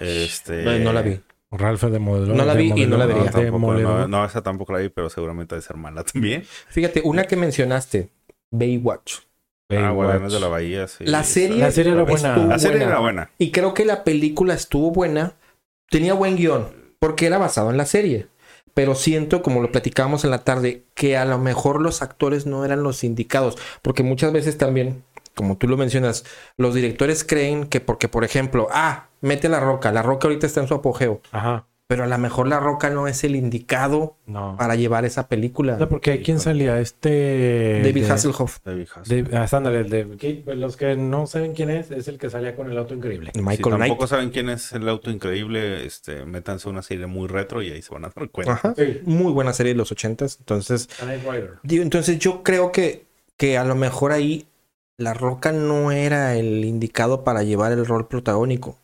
Este. 0.00 0.64
No, 0.64 0.78
no 0.78 0.92
la 0.92 1.02
vi. 1.02 1.20
Ralph 1.50 1.84
de 1.84 1.98
modelo. 1.98 2.34
No 2.34 2.44
la 2.44 2.54
vi 2.54 2.72
y 2.74 2.86
no 2.86 2.96
la 2.96 3.06
vería. 3.06 3.24
No, 3.24 3.30
tampoco, 3.30 3.74
no, 3.74 4.08
no, 4.08 4.24
esa 4.24 4.42
tampoco 4.42 4.72
la 4.72 4.80
vi, 4.80 4.88
pero 4.88 5.08
seguramente 5.08 5.54
debe 5.54 5.62
ser 5.66 5.76
mala 5.76 6.02
también. 6.04 6.42
Fíjate, 6.44 7.02
una 7.04 7.24
que 7.24 7.36
mencionaste, 7.36 8.10
Baywatch. 8.50 9.14
Ah, 9.18 9.74
Baywatch. 9.74 9.94
Guardianes 9.94 10.32
de 10.32 10.40
la 10.40 10.48
Bahía, 10.48 10.88
sí. 10.88 11.04
La 11.06 11.22
serie, 11.24 11.58
La 11.58 11.70
serie 11.70 11.92
era 11.92 12.02
buena. 12.02 12.36
La 12.36 12.58
serie 12.58 12.78
buena. 12.78 12.90
era 12.92 13.00
buena. 13.00 13.30
Y 13.38 13.50
creo 13.52 13.72
que 13.74 13.84
la 13.84 14.02
película 14.04 14.54
estuvo 14.54 14.90
buena. 14.90 15.34
Tenía 15.88 16.14
buen 16.14 16.36
guion, 16.36 16.68
porque 16.98 17.26
era 17.26 17.38
basado 17.38 17.70
en 17.70 17.76
la 17.76 17.86
serie. 17.86 18.26
Pero 18.76 18.94
siento, 18.94 19.40
como 19.40 19.62
lo 19.62 19.72
platicábamos 19.72 20.24
en 20.24 20.30
la 20.30 20.44
tarde, 20.44 20.84
que 20.92 21.16
a 21.16 21.24
lo 21.24 21.38
mejor 21.38 21.80
los 21.80 22.02
actores 22.02 22.44
no 22.44 22.62
eran 22.62 22.82
los 22.82 23.04
indicados. 23.04 23.56
Porque 23.80 24.02
muchas 24.02 24.34
veces 24.34 24.58
también, 24.58 25.02
como 25.34 25.56
tú 25.56 25.66
lo 25.66 25.78
mencionas, 25.78 26.26
los 26.58 26.74
directores 26.74 27.24
creen 27.24 27.68
que 27.68 27.80
porque, 27.80 28.08
por 28.10 28.22
ejemplo, 28.22 28.68
ah, 28.70 29.06
mete 29.22 29.48
la 29.48 29.60
roca, 29.60 29.92
la 29.92 30.02
roca 30.02 30.28
ahorita 30.28 30.46
está 30.46 30.60
en 30.60 30.68
su 30.68 30.74
apogeo. 30.74 31.22
Ajá. 31.32 31.64
Pero 31.88 32.02
a 32.04 32.06
lo 32.08 32.18
mejor 32.18 32.48
La 32.48 32.58
Roca 32.58 32.90
no 32.90 33.06
es 33.06 33.22
el 33.22 33.36
indicado 33.36 34.16
No. 34.26 34.56
para 34.58 34.74
llevar 34.74 35.04
esa 35.04 35.28
película. 35.28 35.76
No, 35.76 35.88
porque 35.88 36.20
¿quién 36.22 36.40
salía? 36.40 36.80
Este... 36.80 37.80
David 37.84 38.04
de- 38.06 38.10
Hasselhoff, 38.12 38.58
David 38.64 38.88
Hasselhoff. 38.94 39.28
de- 39.30 39.36
ah, 39.36 39.46
ándale, 39.52 39.80
el 39.80 39.90
de- 39.90 40.16
¿qué? 40.18 40.42
los 40.56 40.76
que 40.76 40.96
no 40.96 41.26
saben 41.26 41.52
quién 41.54 41.70
es, 41.70 41.90
es 41.90 42.08
el 42.08 42.18
que 42.18 42.28
salía 42.28 42.56
con 42.56 42.70
el 42.70 42.76
auto 42.76 42.94
increíble. 42.94 43.30
Si 43.34 43.40
Michael 43.40 43.76
Knight. 43.76 43.80
tampoco 43.90 44.06
saben 44.06 44.30
quién 44.30 44.48
es 44.48 44.72
el 44.72 44.88
auto 44.88 45.10
increíble, 45.10 45.84
este, 45.86 46.24
métanse 46.24 46.68
a 46.68 46.72
una 46.72 46.82
serie 46.82 47.06
muy 47.06 47.28
retro 47.28 47.62
y 47.62 47.70
ahí 47.70 47.82
se 47.82 47.92
van 47.94 48.04
a 48.04 48.10
dar 48.14 48.28
cuenta. 48.30 48.54
Ajá. 48.54 48.74
Sí. 48.76 49.00
Muy 49.04 49.32
buena 49.32 49.52
serie 49.52 49.72
de 49.72 49.78
los 49.78 49.92
ochentas. 49.92 50.36
Entonces, 50.40 50.88
Knight 51.00 51.22
Rider. 51.22 51.50
digo, 51.62 51.82
entonces 51.82 52.18
yo 52.18 52.42
creo 52.42 52.72
que, 52.72 53.06
que 53.36 53.58
a 53.58 53.64
lo 53.64 53.74
mejor 53.76 54.10
ahí 54.12 54.48
La 54.98 55.14
Roca 55.14 55.52
no 55.52 55.92
era 55.92 56.34
el 56.36 56.64
indicado 56.64 57.22
para 57.22 57.42
llevar 57.42 57.70
el 57.72 57.86
rol 57.86 58.08
protagónico. 58.08 58.76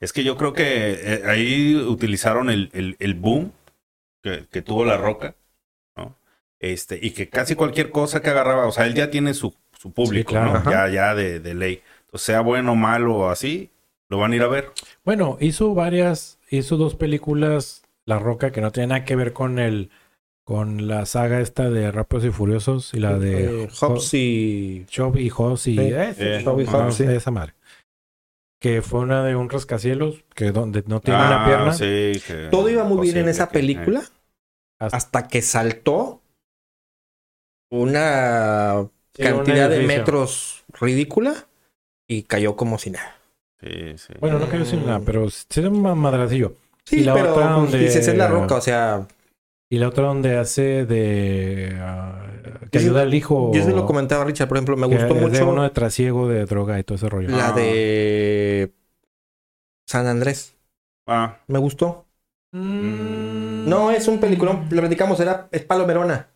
Es 0.00 0.12
que 0.12 0.24
yo 0.24 0.36
creo 0.36 0.52
que 0.52 0.64
eh, 0.92 1.22
ahí 1.26 1.74
utilizaron 1.76 2.50
el, 2.50 2.70
el- 2.72 2.96
el 2.98 3.14
boom 3.14 3.52
que, 4.22 4.46
que 4.50 4.62
tuvo 4.62 4.84
la 4.84 4.96
roca, 4.96 5.34
¿no? 5.96 6.16
Este, 6.58 6.98
y 7.00 7.12
que 7.12 7.28
casi 7.28 7.54
cualquier 7.54 7.90
cosa 7.90 8.20
que 8.20 8.30
agarraba, 8.30 8.66
o 8.66 8.72
sea, 8.72 8.86
él 8.86 8.94
ya 8.94 9.10
tiene 9.10 9.32
su, 9.34 9.54
su 9.78 9.92
público, 9.92 10.30
claro. 10.32 10.52
¿no? 10.52 10.58
Ajá. 10.58 10.70
Ya, 10.88 10.88
ya 10.92 11.14
de, 11.14 11.40
de 11.40 11.54
ley. 11.54 11.82
Entonces, 12.06 12.26
sea 12.26 12.40
bueno, 12.42 12.74
malo 12.74 13.16
o 13.16 13.28
así, 13.30 13.70
lo 14.08 14.18
van 14.18 14.32
a 14.32 14.36
ir 14.36 14.42
a 14.42 14.48
ver. 14.48 14.70
Bueno, 15.04 15.38
hizo 15.40 15.74
varias, 15.74 16.38
hizo 16.50 16.76
dos 16.76 16.94
películas, 16.96 17.82
La 18.04 18.18
Roca, 18.18 18.50
que 18.52 18.60
no 18.60 18.72
tiene 18.72 18.88
nada 18.88 19.04
que 19.04 19.16
ver 19.16 19.32
con 19.32 19.58
el, 19.58 19.90
con 20.44 20.88
la 20.88 21.06
saga 21.06 21.40
esta 21.40 21.70
de 21.70 21.90
Rápidos 21.92 22.24
y 22.26 22.30
Furiosos 22.30 22.92
y 22.92 22.98
la 23.00 23.18
de 23.18 23.64
Eh, 23.64 23.68
Hobbs 23.80 24.12
y... 24.14 24.84
Job 24.94 25.16
y 25.16 25.28
y 25.28 25.30
Sí. 25.56 25.76
eh, 25.78 26.14
Eh, 26.18 26.42
Hobbs 26.44 26.68
y 26.68 26.72
no, 26.72 26.90
sí. 26.92 27.04
esa 27.04 27.30
madre. 27.30 27.54
Que 28.60 28.82
fue 28.82 29.00
una 29.00 29.24
de 29.24 29.34
un 29.36 29.48
rascacielos 29.50 30.22
que 30.34 30.52
donde 30.52 30.84
no 30.86 31.00
tiene 31.00 31.18
Ah, 31.20 31.26
una 31.26 31.44
pierna. 31.46 31.72
sí, 31.72 32.22
que- 32.26 32.48
Todo 32.50 32.68
iba 32.68 32.84
muy 32.84 33.00
bien 33.00 33.16
en 33.16 33.28
esa 33.30 33.48
que- 33.48 33.54
película 33.54 34.02
Hasta- 34.78 34.96
hasta 34.96 35.28
que 35.28 35.40
saltó 35.42 36.20
una 37.70 38.86
Sí, 39.14 39.22
un 39.24 39.28
cantidad 39.36 39.68
de 39.70 39.80
metros 39.86 40.64
ridícula 40.80 41.46
y 42.08 42.22
cayó 42.24 42.56
como 42.56 42.78
si 42.78 42.90
nada. 42.90 43.16
Sí, 43.60 43.96
sí. 43.98 44.14
Bueno, 44.20 44.38
no 44.38 44.48
cayó 44.48 44.64
sin 44.64 44.86
nada, 44.86 45.00
pero 45.04 45.28
sí 45.30 45.44
era 45.56 45.68
un 45.68 45.82
madracillo. 45.98 46.54
Sí, 46.84 47.00
Y 47.00 47.04
la 47.04 47.14
pero 47.14 47.32
otra 47.32 47.44
pues, 47.44 47.56
donde- 47.56 47.78
dices, 47.78 48.08
es 48.08 48.16
la 48.16 48.26
roca, 48.28 48.54
o 48.56 48.60
sea, 48.60 49.06
Y 49.72 49.78
la 49.78 49.88
otra 49.88 50.04
donde 50.06 50.36
hace 50.36 50.84
de 50.84 51.76
ah, 51.80 52.26
que 52.72 52.78
ayuda 52.78 53.02
al 53.02 53.14
hijo. 53.14 53.52
yo 53.54 53.62
se 53.62 53.70
lo 53.70 53.86
comentaba 53.86 54.22
a 54.22 54.26
Richard, 54.26 54.48
por 54.48 54.56
ejemplo, 54.56 54.76
me 54.76 54.88
que 54.88 54.96
gustó 54.96 55.14
es 55.14 55.20
de 55.20 55.26
mucho 55.28 55.48
uno 55.50 55.62
de 55.62 55.70
trasiego 55.70 56.28
de 56.28 56.44
droga 56.44 56.78
y 56.78 56.82
todo 56.84 56.96
ese 56.96 57.08
rollo. 57.08 57.28
la 57.28 57.48
Ah. 57.48 57.52
de 57.52 58.72
San 59.88 60.06
Andrés. 60.06 60.56
Ah, 61.06 61.38
Me 61.46 61.58
gustó. 61.58 62.06
Mm. 62.52 63.68
No, 63.68 63.90
es 63.92 64.08
un 64.08 64.18
peliculón, 64.18 64.66
lo 64.70 64.80
platicamos, 64.80 65.20
era, 65.20 65.48
es 65.52 65.62
palomerona. 65.62 66.28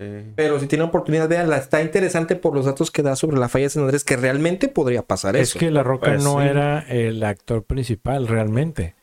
sí. 0.00 0.06
Pero 0.34 0.58
si 0.60 0.66
tiene 0.66 0.84
oportunidad, 0.84 1.28
véanla. 1.28 1.58
Está 1.58 1.82
interesante 1.82 2.36
por 2.36 2.54
los 2.54 2.64
datos 2.66 2.90
que 2.90 3.02
da 3.02 3.16
sobre 3.16 3.36
la 3.38 3.48
falla 3.50 3.64
de 3.66 3.70
San 3.70 3.82
Andrés, 3.82 4.04
que 4.04 4.16
realmente 4.16 4.68
podría 4.68 5.02
pasar 5.02 5.36
Es 5.36 5.50
eso. 5.50 5.58
que 5.58 5.70
La 5.70 5.82
Roca 5.82 6.12
Pues 6.12 6.24
no 6.24 6.40
sí. 6.40 6.46
era 6.46 6.80
el 6.88 7.22
actor 7.22 7.64
principal 7.64 8.28
realmente. 8.28 8.94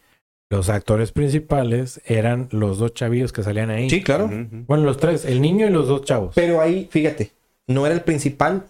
Los 0.50 0.70
actores 0.70 1.12
principales 1.12 2.02
eran 2.06 2.48
los 2.52 2.78
dos 2.78 2.94
chavillos 2.94 3.34
que 3.34 3.44
salían 3.44 3.72
ahí. 3.72 3.90
Sí, 3.90 4.04
claro. 4.04 4.30
Bueno, 4.68 4.84
los 4.84 4.98
tres, 4.98 5.26
el 5.26 5.42
niño 5.42 5.68
y 5.68 5.72
los 5.72 5.88
dos 5.88 6.04
chavos. 6.04 6.34
Pero 6.36 6.62
ahí, 6.62 6.88
fíjate, 6.92 7.32
no 7.68 7.86
era 7.86 7.96
el 7.96 8.02
principal, 8.02 8.66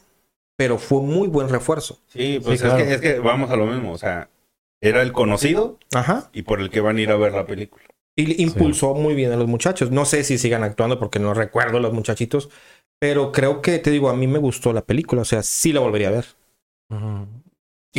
pero 0.57 0.77
fue 0.77 1.01
muy 1.01 1.27
buen 1.27 1.49
refuerzo. 1.49 1.99
Sí, 2.07 2.39
pues 2.43 2.59
Sí, 2.59 2.65
es, 2.65 2.71
claro. 2.71 2.77
que, 2.85 2.93
es 2.93 3.01
que 3.01 3.19
vamos 3.19 3.51
a 3.51 3.57
lo 3.57 3.65
mismo, 3.65 3.91
o 3.91 3.97
sea, 3.97 4.29
era 4.81 5.01
el 5.01 5.11
conocido 5.11 5.77
Ajá. 5.93 6.29
y 6.31 6.43
por 6.43 6.61
el 6.61 6.69
que 6.69 6.79
van 6.79 6.97
a 6.97 7.01
ir 7.01 7.11
a 7.11 7.17
ver 7.17 7.33
la 7.33 7.45
película. 7.45 7.83
Y 8.15 8.41
impulsó 8.41 8.93
muy 8.93 9.13
bien 9.13 9.33
a 9.33 9.35
los 9.35 9.47
muchachos. 9.47 9.91
No 9.91 10.05
sé 10.05 10.23
si 10.23 10.38
sigan 10.38 10.63
actuando 10.63 10.97
porque 10.97 11.19
no 11.19 11.33
recuerdo 11.33 11.81
los 11.81 11.91
muchachitos, 11.91 12.49
pero 12.99 13.33
creo 13.33 13.61
que, 13.61 13.79
te 13.79 13.91
digo, 13.91 14.09
a 14.09 14.15
mí 14.15 14.27
me 14.27 14.39
gustó 14.39 14.71
la 14.71 14.85
película, 14.85 15.23
o 15.23 15.25
sea, 15.25 15.43
sí 15.43 15.73
la 15.73 15.81
volvería 15.81 16.07
a 16.07 16.11
ver. 16.11 16.25
Y 16.89 16.95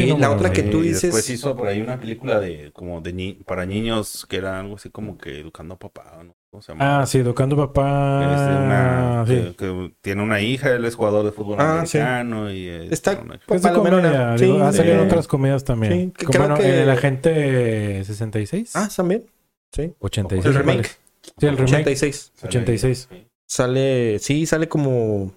Sí, 0.04 0.06
no, 0.12 0.18
la 0.18 0.30
otra 0.30 0.52
que 0.52 0.62
tú 0.62 0.82
dices... 0.82 1.02
Después 1.02 1.28
hizo 1.30 1.56
por 1.56 1.68
ahí 1.68 1.80
una 1.80 1.98
película 1.98 2.38
de 2.38 2.70
como 2.72 3.00
de 3.00 3.12
ni- 3.12 3.32
para 3.34 3.64
niños 3.66 4.26
que 4.28 4.36
era 4.36 4.60
algo 4.60 4.76
así 4.76 4.90
como 4.90 5.16
que 5.18 5.40
educando 5.40 5.74
a 5.74 5.78
papá, 5.78 6.20
¿no? 6.24 6.34
¿Cómo 6.50 6.62
se 6.62 6.72
llama? 6.72 7.00
Ah, 7.02 7.06
sí, 7.06 7.18
Educando 7.18 7.56
Papá. 7.56 8.20
Que 8.20 8.34
es 8.34 8.40
de 8.40 8.56
una- 8.64 9.24
sí. 9.26 9.34
que, 9.34 9.56
que 9.56 9.94
tiene 10.00 10.22
una 10.22 10.40
hija, 10.40 10.70
él 10.70 10.84
es 10.86 10.94
jugador 10.94 11.24
de 11.24 11.32
fútbol 11.32 11.56
Ah, 11.58 11.84
sí. 11.86 11.98
americano 11.98 12.50
y 12.50 12.66
eh, 12.68 12.88
Está- 12.90 13.18
una- 13.22 13.34
Es 13.48 13.62
de 13.62 13.72
comedia. 13.72 14.38
Sí, 14.38 14.56
ha 14.62 14.72
salido 14.72 14.94
en 14.96 15.00
sí. 15.02 15.06
otras 15.06 15.28
comedias 15.28 15.64
también. 15.64 15.92
Sí, 15.92 16.12
que 16.16 16.24
Como, 16.26 16.38
creo 16.38 16.48
bueno, 16.48 16.56
que- 16.62 16.74
en 16.76 16.82
el 16.82 16.90
agente 16.90 18.04
66. 18.04 18.72
Ah, 18.76 18.88
también. 18.94 19.24
Sí. 19.72 19.92
86. 19.98 20.46
El 20.46 20.52
¿cuál 20.52 20.64
remake. 20.66 20.86
es? 20.86 20.98
Sí, 21.38 21.46
el 21.46 21.56
remake. 21.56 21.72
86. 21.74 22.32
86. 22.44 23.08
Sí. 23.10 23.26
Sale, 23.48 24.18
sí, 24.18 24.46
sale 24.46 24.68
como... 24.68 25.32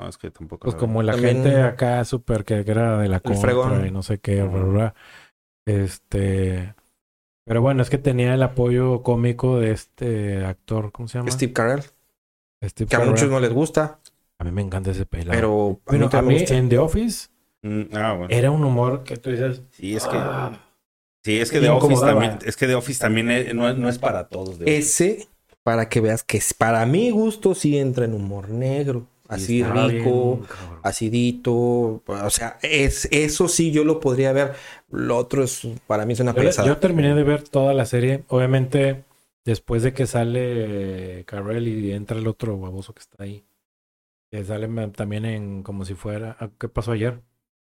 No, 0.00 0.08
es 0.08 0.16
que 0.18 0.30
tampoco. 0.30 0.64
Pues 0.64 0.74
la- 0.74 0.80
como 0.80 1.04
También- 1.04 1.38
agente 1.40 1.60
acá 1.62 2.04
súper 2.04 2.44
que, 2.44 2.54
era 2.66 2.98
de 2.98 3.08
la 3.08 3.20
contra 3.20 3.40
fregón. 3.42 3.86
y 3.86 3.90
no 3.90 4.02
sé 4.02 4.18
qué. 4.18 4.42
bla, 4.42 4.46
bla, 4.62 4.62
bla. 4.64 4.94
Este... 5.66 6.74
Pero 7.46 7.62
bueno, 7.62 7.82
es 7.82 7.90
que 7.90 7.98
tenía 7.98 8.34
el 8.34 8.42
apoyo 8.42 9.02
cómico 9.02 9.58
de 9.58 9.72
este 9.72 10.44
actor, 10.44 10.92
¿cómo 10.92 11.08
se 11.08 11.18
llama? 11.18 11.30
Steve 11.30 11.52
Carell, 11.52 11.82
Steve 12.64 12.88
que 12.88 12.96
a 12.96 13.00
muchos 13.00 13.28
no 13.28 13.40
les 13.40 13.52
gusta, 13.52 13.98
A 14.38 14.44
mí 14.44 14.52
me 14.52 14.62
encanta 14.62 14.90
ese 14.92 15.04
pelado. 15.06 15.32
pero 15.32 15.80
a 15.86 15.90
bueno, 15.90 16.06
a 16.06 16.10
también 16.10 16.28
mí 16.28 16.34
me 16.34 16.40
gusta. 16.42 16.56
en 16.56 16.68
The 16.68 16.78
Office 16.78 17.28
Mm, 17.62 17.82
ah, 17.94 18.12
bueno. 18.14 18.28
era 18.34 18.50
un 18.50 18.64
humor 18.64 19.04
que 19.04 19.16
tú 19.18 19.30
dices... 19.30 19.62
Sí, 19.72 19.94
es 19.96 20.06
que. 20.06 20.16
"Ah". 20.16 20.58
Sí, 21.24 21.38
es 21.40 21.50
que 21.50 21.60
The 21.60 21.68
Office 21.68 22.00
también. 22.00 22.38
Es 22.46 22.56
que 22.56 22.66
The 22.66 22.74
Office 22.74 23.00
también 23.00 23.30
es- 23.30 23.54
no, 23.54 23.68
es- 23.68 23.76
no 23.76 23.88
es 23.90 23.98
para 23.98 24.28
todos. 24.28 24.56
Ese, 24.64 25.28
para 25.62 25.88
que 25.90 26.00
veas 26.00 26.22
que 26.22 26.38
es- 26.38 26.54
para 26.54 26.86
mi 26.86 27.10
gusto 27.10 27.54
sí 27.54 27.76
entra 27.78 28.04
en 28.06 28.14
humor 28.14 28.48
negro, 28.48 29.06
así 29.30 29.62
rico, 29.62 30.36
bien, 30.36 30.48
acidito, 30.82 32.02
o 32.06 32.30
sea, 32.30 32.58
es, 32.62 33.08
eso 33.10 33.48
sí 33.48 33.72
yo 33.72 33.84
lo 33.84 34.00
podría 34.00 34.32
ver, 34.32 34.54
lo 34.90 35.16
otro 35.16 35.42
es, 35.44 35.66
para 35.86 36.04
mí 36.06 36.12
es 36.14 36.20
una 36.20 36.34
pesada. 36.34 36.68
yo 36.68 36.76
terminé 36.78 37.14
de 37.14 37.22
ver 37.22 37.42
toda 37.42 37.72
la 37.74 37.86
serie. 37.86 38.24
Obviamente, 38.28 39.04
después 39.44 39.82
de 39.82 39.92
que 39.92 40.06
sale 40.06 41.24
Carell 41.26 41.68
y 41.68 41.92
entra 41.92 42.18
el 42.18 42.26
otro 42.26 42.58
baboso 42.58 42.92
que 42.94 43.00
está 43.00 43.24
ahí. 43.24 43.44
Que 44.30 44.44
sale 44.44 44.68
también 44.92 45.24
en 45.24 45.62
como 45.62 45.84
si 45.84 45.94
fuera. 45.94 46.36
ah, 46.38 46.50
¿Qué 46.58 46.68
pasó 46.68 46.92
ayer? 46.92 47.20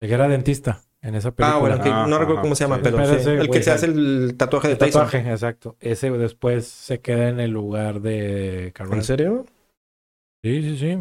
El 0.01 0.09
que 0.09 0.15
era 0.15 0.29
dentista 0.29 0.83
en 1.03 1.15
esa 1.15 1.31
película. 1.33 1.57
Ah, 1.57 1.61
bueno, 1.61 1.83
que 1.83 1.89
Ah, 1.89 2.07
no 2.09 2.19
recuerdo 2.19 2.43
cómo 2.43 2.55
se 2.57 2.65
llama, 2.65 2.77
sí. 2.77 2.83
pero 2.85 2.99
sí, 3.19 3.31
el 3.31 3.41
que 3.43 3.47
güey, 3.47 3.63
se 3.63 3.71
hace 3.71 3.87
el 3.87 4.35
tatuaje 4.37 4.69
de 4.69 4.73
El 4.75 4.79
Tyson. 4.79 5.05
tatuaje, 5.05 5.31
exacto. 5.31 5.77
Ese 5.81 6.11
después 6.11 6.67
se 6.67 7.01
queda 7.01 7.29
en 7.29 7.39
el 7.41 7.51
lugar 7.53 8.01
de 8.01 8.73
Carell. 8.75 8.95
¿En 8.95 9.05
serio? 9.05 9.47
Sí, 10.43 10.63
sí, 10.63 10.79
sí. 10.79 10.99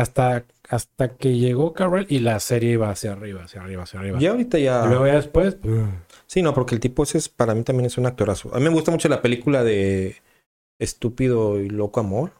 Hasta, 0.00 0.44
hasta 0.68 1.16
que 1.16 1.36
llegó 1.36 1.72
Carell 1.72 2.06
y 2.08 2.20
la 2.20 2.40
serie 2.40 2.72
iba 2.72 2.90
hacia 2.90 3.12
arriba, 3.12 3.44
hacia 3.44 3.60
arriba, 3.60 3.82
hacia 3.82 4.00
arriba. 4.00 4.18
Ya 4.18 4.30
ahorita 4.30 4.58
ya... 4.58 4.82
Y 4.84 4.88
luego 4.88 5.06
ya 5.06 5.14
después. 5.14 5.56
¡pum! 5.56 5.90
Sí, 6.26 6.42
no, 6.42 6.54
porque 6.54 6.74
el 6.74 6.80
tipo 6.80 7.02
ese 7.02 7.18
es, 7.18 7.28
para 7.28 7.54
mí 7.54 7.62
también 7.62 7.86
es 7.86 7.98
un 7.98 8.06
actorazo. 8.06 8.54
A 8.54 8.58
mí 8.58 8.64
me 8.64 8.70
gusta 8.70 8.90
mucho 8.90 9.08
la 9.08 9.20
película 9.20 9.64
de 9.64 10.16
Estúpido 10.78 11.60
y 11.60 11.68
Loco 11.68 12.00
Amor. 12.00 12.32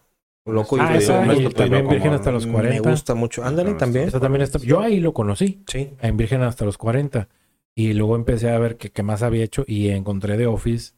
Loco 0.46 0.76
y 0.76 0.80
Ah, 0.80 0.96
esa, 0.96 1.34
y 1.34 1.48
también 1.50 1.88
Virgen 1.88 2.14
hasta 2.14 2.32
los 2.32 2.46
40. 2.46 2.82
Me 2.82 2.90
gusta 2.90 3.14
mucho. 3.14 3.44
Ándale 3.44 3.72
No, 3.72 3.76
también. 3.76 4.08
Esa 4.08 4.20
también 4.20 4.42
está. 4.42 4.58
Yo 4.58 4.80
ahí 4.80 5.00
lo 5.00 5.12
conocí. 5.12 5.62
Sí. 5.66 5.90
en 6.00 6.16
Virgen 6.16 6.42
hasta 6.42 6.64
los 6.64 6.78
40. 6.78 7.28
Y 7.74 7.92
luego 7.92 8.16
empecé 8.16 8.50
a 8.50 8.58
ver 8.58 8.76
qué 8.76 8.90
qué 8.90 9.02
más 9.02 9.22
había 9.22 9.44
hecho 9.44 9.64
y 9.66 9.88
encontré 9.90 10.36
The 10.36 10.46
Office. 10.46 10.94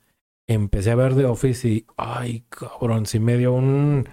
Empecé 0.47 0.91
a 0.91 0.97
ver 0.97 1.15
The 1.15 1.25
Office 1.25 1.69
y, 1.69 1.87
ay, 1.97 2.45
cabrón, 2.49 3.07
sí 3.07 3.19
me 3.21 3.37
dio 3.37 3.53
un... 3.53 4.09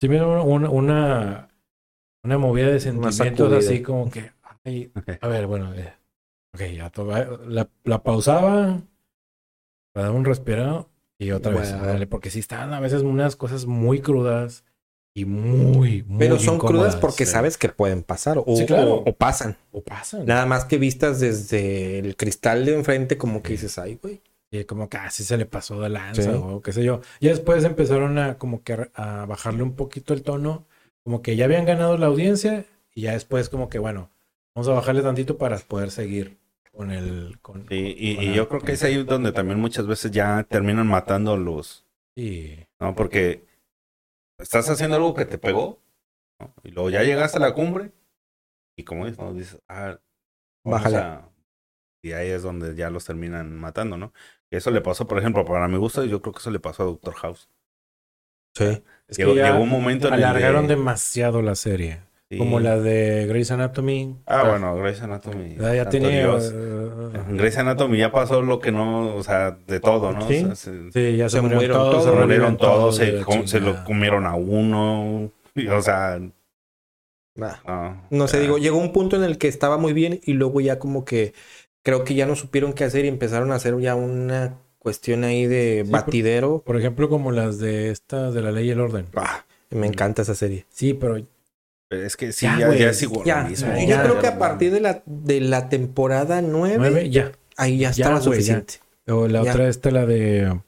Sí 0.00 0.08
me 0.08 0.16
dio 0.16 0.42
una, 0.44 0.70
una, 0.70 1.47
una 2.24 2.38
movida 2.38 2.68
de 2.68 2.80
sentimientos 2.80 3.52
así 3.52 3.82
como 3.82 4.10
que, 4.10 4.30
ay, 4.64 4.90
a 5.20 5.28
ver, 5.28 5.46
bueno, 5.46 5.72
eh, 5.74 5.92
ok, 6.54 6.62
ya 6.76 6.90
to- 6.90 7.04
la, 7.46 7.68
la 7.84 8.02
pausaba, 8.02 8.80
para 9.92 10.06
dar 10.08 10.14
un 10.16 10.24
respirado 10.24 10.88
y 11.18 11.30
otra 11.32 11.52
vez, 11.52 11.70
Bueno. 11.72 11.86
dale, 11.86 12.06
porque 12.06 12.30
sí 12.30 12.38
están 12.40 12.72
a 12.74 12.80
veces 12.80 13.02
unas 13.02 13.36
cosas 13.36 13.66
muy 13.66 14.00
crudas 14.00 14.64
y 15.14 15.24
muy, 15.24 16.04
muy 16.04 16.18
Pero 16.18 16.38
son 16.38 16.58
crudas 16.58 16.94
porque 16.94 17.26
sí. 17.26 17.32
sabes 17.32 17.58
que 17.58 17.68
pueden 17.70 18.02
pasar. 18.04 18.38
O, 18.38 18.56
Sí, 18.56 18.66
claro. 18.66 18.96
o- 18.96 19.10
o 19.10 19.12
pasan. 19.16 19.56
O 19.72 19.82
pasan. 19.82 20.24
Nada 20.26 20.46
más 20.46 20.64
que 20.64 20.78
vistas 20.78 21.18
desde 21.18 21.98
el 21.98 22.16
cristal 22.16 22.64
de 22.64 22.74
enfrente, 22.76 23.18
como 23.18 23.42
que 23.42 23.52
dices, 23.54 23.78
ay, 23.78 23.98
güey. 24.00 24.22
Y 24.50 24.64
como 24.64 24.88
casi 24.88 25.24
se 25.24 25.36
le 25.36 25.44
pasó 25.44 25.80
de 25.80 25.88
lanza 25.88 26.22
Sí. 26.22 26.28
o 26.32 26.60
qué 26.62 26.72
sé 26.72 26.84
yo. 26.84 27.00
Y 27.20 27.28
después 27.28 27.64
empezaron 27.64 28.16
a 28.18 28.38
como 28.38 28.62
que 28.62 28.88
a 28.94 29.26
bajarle 29.26 29.62
un 29.64 29.74
poquito 29.74 30.14
el 30.14 30.22
tono, 30.22 30.66
como 31.08 31.22
que 31.22 31.36
ya 31.36 31.46
habían 31.46 31.64
ganado 31.64 31.96
la 31.96 32.04
audiencia 32.04 32.66
y 32.94 33.00
ya 33.04 33.12
después 33.12 33.48
como 33.48 33.70
que 33.70 33.78
bueno, 33.78 34.10
vamos 34.54 34.68
a 34.68 34.72
bajarle 34.74 35.00
tantito 35.00 35.38
para 35.38 35.56
poder 35.56 35.90
seguir 35.90 36.36
con 36.70 36.90
el 36.90 37.38
con 37.40 37.66
Sí, 37.66 37.94
y, 37.96 38.14
con 38.16 38.24
y 38.24 38.26
la- 38.28 38.34
yo 38.34 38.48
creo 38.50 38.60
que 38.60 38.72
es 38.72 38.82
ahí 38.82 39.02
donde 39.04 39.32
también 39.32 39.58
muchas 39.58 39.86
veces 39.86 40.10
ya 40.10 40.42
terminan 40.44 40.86
matando 40.86 41.32
a 41.32 41.38
los. 41.38 41.86
Sí. 42.14 42.58
¿no? 42.78 42.94
Porque 42.94 43.46
estás 44.38 44.68
haciendo 44.68 44.96
algo 44.96 45.14
que 45.14 45.24
te 45.24 45.38
pegó, 45.38 45.78
¿no? 46.38 46.52
Y 46.62 46.72
luego 46.72 46.90
ya 46.90 47.02
llegaste 47.04 47.38
a 47.38 47.40
la 47.40 47.54
cumbre, 47.54 47.90
y 48.76 48.84
como 48.84 49.06
dices, 49.06 49.18
¿no? 49.18 49.32
dices, 49.32 49.62
ah, 49.68 49.98
Bájale. 50.62 50.96
a- 50.98 51.30
Y 52.02 52.12
ahí 52.12 52.28
es 52.28 52.42
donde 52.42 52.74
ya 52.76 52.90
los 52.90 53.06
terminan 53.06 53.56
matando, 53.58 53.96
¿no? 53.96 54.12
Eso 54.50 54.70
le 54.70 54.82
pasó, 54.82 55.06
por 55.08 55.18
ejemplo, 55.18 55.46
para 55.46 55.68
mi 55.68 55.78
gusto, 55.78 56.04
yo 56.04 56.20
creo 56.20 56.34
que 56.34 56.40
eso 56.40 56.50
le 56.50 56.60
pasó 56.60 56.82
a 56.82 56.86
Doctor 56.86 57.14
House. 57.14 57.48
Sí. 58.54 58.82
Es 59.08 59.16
Llegó, 59.16 59.32
que 59.32 59.38
ya 59.38 59.50
llegó 59.52 59.62
un 59.62 59.70
momento 59.70 60.08
en 60.08 60.14
el 60.14 60.24
alargaron 60.24 60.66
de- 60.66 60.74
demasiado 60.76 61.40
la 61.42 61.54
serie. 61.54 62.00
sí. 62.30 62.36
Como 62.36 62.60
la 62.60 62.78
de 62.78 63.26
Grey's 63.26 63.50
Anatomy. 63.50 64.16
Ah, 64.26 64.44
bueno, 64.48 64.76
Grey's 64.76 65.00
Anatomy. 65.00 65.56
Ya, 65.56 65.74
ya 65.74 65.84
santo 65.84 65.90
tenía. 65.90 66.24
En 67.26 67.36
Grey's 67.38 67.56
Anatomy 67.56 67.96
ya 67.98 68.12
pasó 68.12 68.42
lo 68.42 68.60
que 68.60 68.70
no, 68.70 69.14
o 69.16 69.22
sea, 69.22 69.56
de 69.66 69.80
todo, 69.80 70.12
¿no? 70.12 70.28
Sí. 70.28 70.44
O 70.44 70.54
sea, 70.54 70.54
se, 70.56 70.92
sí, 70.92 71.16
ya 71.16 71.28
se, 71.30 71.36
Se 71.36 71.40
murieron 71.42 71.64
murieron 71.78 71.90
todos. 71.90 72.04
se 72.04 72.10
murieron 72.10 72.56
todos, 72.58 72.96
se, 73.50 73.60
lo 73.60 73.82
comieron 73.84 74.26
a 74.26 74.34
uno. 74.34 75.30
y, 75.54 75.66
o 75.68 75.80
sea, 75.80 76.20
Nah. 77.34 77.54
no. 77.66 78.02
No 78.10 78.28
sé, 78.28 78.40
digo, 78.40 78.58
llegó 78.58 78.78
un 78.78 78.92
punto 78.92 79.16
en 79.16 79.22
el 79.22 79.38
que 79.38 79.48
estaba 79.48 79.78
muy 79.78 79.92
bien 79.92 80.20
y 80.24 80.32
luego 80.34 80.60
ya 80.60 80.78
como 80.78 81.04
que 81.04 81.32
creo 81.84 82.04
que 82.04 82.14
ya 82.14 82.26
no 82.26 82.34
supieron 82.36 82.72
qué 82.72 82.84
hacer 82.84 83.04
y 83.04 83.08
empezaron 83.08 83.52
a 83.52 83.54
hacer 83.54 83.78
ya 83.78 83.94
una 83.94 84.58
cuestión 84.78 85.24
ahí 85.24 85.46
de 85.46 85.82
Sí, 85.84 85.90
batidero. 85.90 86.62
Por 86.64 86.78
ejemplo, 86.78 87.08
como 87.08 87.30
las 87.32 87.58
de 87.58 87.90
esta 87.90 88.30
de 88.30 88.42
la 88.42 88.52
ley 88.52 88.68
y 88.68 88.70
el 88.70 88.80
orden. 88.80 89.06
Ah, 89.14 89.44
me 89.70 89.86
encanta 89.86 90.22
esa 90.22 90.34
serie. 90.34 90.66
Sí, 90.70 90.94
pero 90.94 91.16
Es 91.90 92.16
que 92.16 92.32
sí, 92.32 92.46
Ya, 92.46 92.58
ya, 92.74 92.90
es 92.90 93.02
igual. 93.02 93.24
Ya, 93.24 93.42
lo 93.42 93.48
mismo, 93.48 93.68
ya, 93.68 93.80
yo 93.80 93.88
ya, 93.88 94.02
creo 94.02 94.18
que 94.20 94.26
a 94.26 94.38
partir 94.38 94.72
de 94.72 94.80
la, 94.80 95.02
de 95.06 95.40
la 95.40 95.68
temporada 95.68 96.42
9, 96.42 96.74
nueve, 96.78 97.10
ya. 97.10 97.32
ahí 97.56 97.78
ya 97.78 97.90
Ya, 97.92 98.04
estaba 98.04 98.16
ya. 98.18 98.22
suficiente. 98.22 98.74
O 99.06 99.26
la 99.26 99.42
Ya. 99.42 99.52
otra 99.52 99.68
esta, 99.68 99.90
la 99.90 100.04
de. 100.06 100.60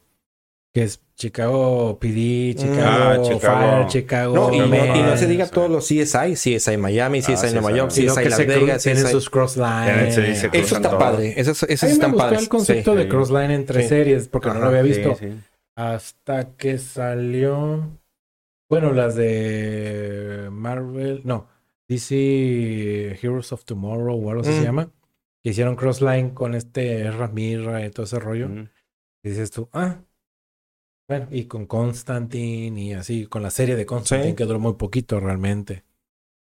Que 0.72 0.84
es 0.84 1.00
Chicago 1.16 1.98
PD, 1.98 2.54
Chicago, 2.54 2.80
Ah, 2.82 3.18
Chicago. 3.22 3.38
Fire, 3.78 3.86
Chicago. 3.88 4.34
No, 4.34 4.54
y, 4.54 4.58
no, 4.60 4.64
Chicago 4.66 4.96
y 4.96 5.02
no 5.02 5.16
se 5.16 5.26
diga 5.26 5.46
sí. 5.46 5.52
todos 5.52 5.68
los 5.70 5.84
CSI, 5.88 6.34
CSI 6.34 6.76
Miami, 6.76 7.20
CSI 7.22 7.48
Ah, 7.48 7.60
Nueva 7.60 7.70
CSI. 7.70 7.76
York, 7.76 7.90
CSI 7.90 8.22
que 8.22 8.28
Las 8.28 8.36
se 8.38 8.44
Vegas, 8.46 8.82
tienen 8.84 9.02
CSI. 9.04 9.12
sus 9.12 9.30
crossline. 9.30 9.84
Tienen- 9.84 10.12
se 10.12 10.22
dice 10.22 10.50
Eso 10.52 10.76
está 10.76 10.90
todo. 10.90 10.98
padre, 11.00 11.34
esos 11.36 11.62
A 11.64 11.66
mí 11.66 11.98
me 11.98 12.12
padres. 12.16 12.42
el 12.42 12.48
concepto 12.48 12.92
sí. 12.92 12.96
de 12.98 13.02
Sí. 13.04 13.08
crossline 13.08 13.50
entre 13.50 13.82
Sí. 13.82 13.88
series, 13.88 14.28
porque 14.28 14.48
no 14.48 14.52
Ajá, 14.54 14.60
lo 14.60 14.66
había 14.68 14.82
Sí, 14.82 14.88
visto. 15.00 15.16
sí. 15.16 15.26
Hasta 15.76 16.56
que 16.56 16.78
salió. 16.78 17.90
Bueno, 18.68 18.92
las 18.92 19.16
de 19.16 20.48
Marvel. 20.52 21.22
No. 21.24 21.48
DC 21.88 23.18
Heroes 23.20 23.52
of 23.52 23.64
Tomorrow, 23.64 24.14
o 24.16 24.30
algo 24.30 24.42
así 24.42 24.52
se 24.52 24.60
Mm. 24.60 24.64
llama. 24.64 24.90
Que 25.42 25.50
hicieron 25.50 25.74
crossline 25.74 26.30
con 26.30 26.54
este 26.54 27.10
Miller 27.32 27.84
y 27.86 27.90
todo 27.90 28.04
ese 28.04 28.18
rollo. 28.20 28.46
Ujú. 28.46 28.68
Y 29.24 29.28
dices 29.30 29.50
tú, 29.50 29.68
ah. 29.72 29.96
Bueno, 31.10 31.26
y 31.32 31.46
con 31.46 31.66
Constantine 31.66 32.80
y 32.80 32.92
así, 32.92 33.26
con 33.26 33.42
la 33.42 33.50
serie 33.50 33.74
de 33.74 33.84
Constantine, 33.84 34.30
Sí. 34.30 34.36
que 34.36 34.44
duró 34.44 34.60
muy 34.60 34.74
poquito 34.74 35.18
realmente. 35.18 35.82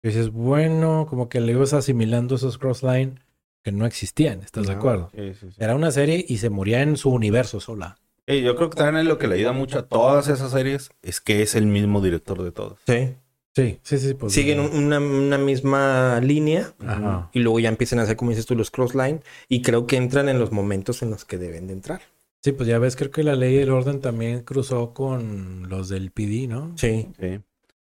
Y 0.04 0.10
dices, 0.10 0.30
bueno, 0.30 1.08
como 1.10 1.30
que 1.30 1.40
le 1.40 1.54
ibas 1.54 1.72
asimilando 1.72 2.36
esos 2.36 2.58
crossline 2.58 3.22
que 3.64 3.72
no 3.72 3.86
existían, 3.86 4.42
¿estás 4.42 4.68
de 4.68 4.74
acuerdo? 4.74 5.10
Sí, 5.16 5.34
sí, 5.40 5.48
sí. 5.52 5.56
Era 5.58 5.74
una 5.74 5.90
serie 5.92 6.26
y 6.28 6.38
se 6.40 6.50
moría 6.50 6.82
en 6.82 6.98
su 6.98 7.10
universo 7.12 7.62
sola. 7.62 7.98
Y 8.28 8.42
yo 8.42 8.58
creo 8.58 8.70
que 8.70 8.76
también 8.76 8.98
es 8.98 9.06
lo 9.08 9.18
que 9.18 9.28
le 9.30 9.36
ayuda 9.36 9.54
mucho 9.54 9.80
a 9.80 9.84
todas 9.88 10.28
esas 10.28 10.52
series 10.52 10.90
es 11.02 11.22
que 11.22 11.42
es 11.42 11.56
el 11.56 11.66
mismo 11.66 12.02
director 12.02 12.44
de 12.44 12.52
todas. 12.52 12.78
Sí. 12.86 13.16
Sí, 13.56 13.80
sí, 13.84 13.98
sí. 14.00 14.14
Pues, 14.16 14.34
Siguen 14.34 14.60
una, 14.60 15.00
una 15.00 15.38
misma 15.38 16.20
línea 16.22 16.74
Ajá. 16.86 17.30
y 17.34 17.40
luego 17.40 17.60
ya 17.62 17.70
empiezan 17.70 18.00
a 18.00 18.04
hacer, 18.04 18.18
como 18.18 18.32
dices 18.32 18.46
tú, 18.46 18.54
los 18.54 18.70
crossline 18.70 19.22
y 19.48 19.62
creo 19.62 19.88
que 19.88 19.96
entran 19.96 20.28
en 20.28 20.40
los 20.40 20.52
momentos 20.52 21.02
en 21.04 21.10
los 21.10 21.24
que 21.24 21.38
deben 21.38 21.68
de 21.68 21.74
entrar. 21.74 22.02
Sí, 22.48 22.54
pues 22.54 22.70
ya 22.70 22.80
ves, 22.80 22.96
creo 22.96 23.12
que 23.12 23.24
la 23.24 23.36
ley 23.36 23.58
del 23.58 23.72
orden 23.72 24.00
también 24.00 24.40
cruzó 24.42 24.94
con 24.94 25.68
los 25.68 25.90
del 25.90 26.12
PD, 26.12 26.48
¿no? 26.48 26.72
Sí. 26.78 27.10
Sí. 27.20 27.40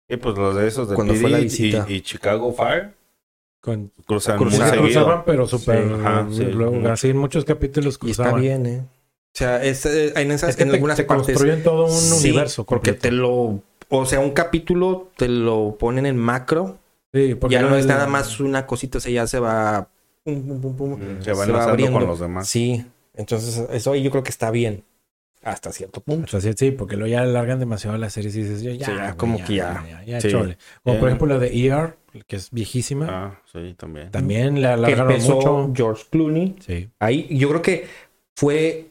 Y 0.09 0.17
pues 0.17 0.35
los 0.37 0.55
de 0.55 0.67
esos 0.67 0.89
de 0.89 0.95
Cuando 0.95 1.13
fue 1.13 1.29
la 1.29 1.37
PD 1.37 1.43
visita. 1.43 1.85
y, 1.87 1.93
y 1.93 2.01
Chicago 2.01 2.51
Fire 2.51 2.93
Con, 3.61 3.91
cruzan 4.07 4.39
Cruzan- 4.39 4.43
muy 4.43 4.51
sí, 4.51 4.57
se 4.57 4.63
seguido. 4.69 4.81
cruzaban, 4.83 5.23
pero 5.23 5.47
súper. 5.47 5.87
Sí, 5.87 5.93
ajá, 5.99 6.27
sí, 6.31 6.43
luego, 6.45 6.71
mucho. 6.77 6.91
así 6.91 7.09
en 7.09 7.17
muchos 7.17 7.45
capítulos 7.45 7.99
Y 8.01 8.09
está 8.09 8.23
cruzaban. 8.23 8.41
bien, 8.41 8.65
¿eh? 8.65 8.79
O 8.81 9.37
sea, 9.37 9.63
es, 9.63 9.85
eh, 9.85 10.13
en, 10.15 10.31
esas, 10.31 10.49
Es 10.49 10.55
que 10.55 10.63
en 10.63 10.69
te, 10.69 10.75
algunas 10.75 10.97
te 10.97 11.03
partes... 11.03 11.25
construyen 11.35 11.61
todo 11.63 11.85
un 11.85 11.91
Sí, 11.91 12.29
universo. 12.29 12.63
Porque 12.65 12.93
te 12.93 13.11
lo... 13.11 13.61
O 13.89 14.05
sea, 14.07 14.19
un 14.19 14.31
capítulo 14.31 15.11
te 15.15 15.27
lo 15.27 15.75
ponen 15.79 16.07
en 16.07 16.17
macro. 16.17 16.79
Sí, 17.13 17.35
porque 17.35 17.53
Ya 17.53 17.61
no 17.61 17.75
es 17.75 17.83
el- 17.83 17.87
nada 17.89 18.07
más 18.07 18.39
una 18.39 18.65
cosita, 18.65 18.97
o 18.97 19.01
sea, 19.01 19.11
ya 19.11 19.27
se 19.27 19.37
va... 19.39 19.89
pum, 20.23 20.41
pum, 20.41 20.59
pum, 20.61 20.75
pum, 20.75 20.91
Mm, 20.93 21.17
Se 21.19 21.23
se 21.25 21.31
van 21.33 21.39
va 21.39 21.43
enlazando 21.45 21.69
abriendo. 21.71 21.99
con 21.99 22.07
los 22.07 22.19
demás. 22.19 22.47
Sí. 22.47 22.83
Entonces, 23.17 23.65
eso 23.71 23.95
yo 23.95 24.11
creo 24.11 24.23
que 24.23 24.29
está 24.31 24.51
bien. 24.51 24.83
Hasta 25.43 25.71
cierto 25.71 26.01
punto. 26.01 26.39
Sí, 26.41 26.71
porque 26.71 26.95
luego 26.97 27.11
ya 27.11 27.21
alargan 27.21 27.59
demasiado 27.59 27.95
las 27.99 28.13
series 28.13 28.35
y 28.35 28.41
dices, 28.41 28.61
ya, 28.63 28.71
ya, 28.73 28.85
Sí, 28.87 28.91
güey, 28.93 29.15
como 29.15 29.37
que 29.45 29.55
ya. 29.55 29.85
ya, 29.87 30.03
ya, 30.03 30.21
Sí. 30.21 30.29
chole. 30.31 30.57
Como 30.83 30.95
Eh. 30.95 30.99
por 30.99 31.07
ejemplo 31.09 31.27
la 31.27 31.37
de 31.37 31.55
ER, 31.55 31.97
que 32.25 32.35
es 32.35 32.49
viejísima, 32.49 33.07
Ah, 33.09 33.41
sí, 33.53 33.75
también. 33.77 34.09
también 34.09 34.55
Que 34.55 34.65
alargaron 34.65 35.11
empezó 35.11 35.35
mucho. 35.35 35.71
George 35.75 36.03
Clooney. 36.09 36.55
Sí. 36.65 36.89
Ahí, 36.99 37.27
yo 37.29 37.47
creo 37.49 37.61
que 37.61 37.85
fue 38.35 38.89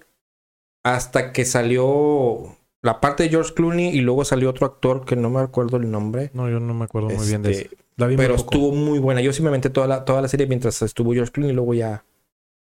hasta 0.85 1.33
que 1.33 1.45
salió 1.45 2.57
la 2.83 3.01
parte 3.01 3.25
de 3.25 3.31
George 3.31 3.53
Clooney 3.55 3.89
y 3.89 4.01
luego 4.03 4.25
salió 4.25 4.51
otro 4.51 4.67
actor 4.67 5.05
que 5.05 5.17
no 5.17 5.31
me 5.31 5.41
acuerdo 5.41 5.79
el 5.79 5.91
nombre. 5.91 6.31
No, 6.35 6.49
yo 6.49 6.61
no 6.61 6.73
me 6.75 6.85
acuerdo 6.85 7.09
muy 7.09 7.27
bien 7.27 7.43
de 7.43 7.51
Este, 7.51 7.67
eso. 7.67 7.77
La 7.97 8.07
vi 8.07 8.17
muy 8.17 8.25
Pero 8.25 8.37
estuvo 8.37 8.73
muy 8.73 8.99
buena. 8.99 9.21
Yo 9.23 9.33
sí 9.33 9.43
me 9.43 9.49
aventé 9.49 9.71
toda 9.71 9.87
la, 9.87 10.05
toda 10.05 10.21
la 10.21 10.29
serie 10.29 10.47
mientras 10.47 10.83
estuvo 10.83 11.13
George 11.15 11.33
Clooney 11.33 11.51
y 11.53 11.55
luego 11.55 11.75
ya. 11.75 12.05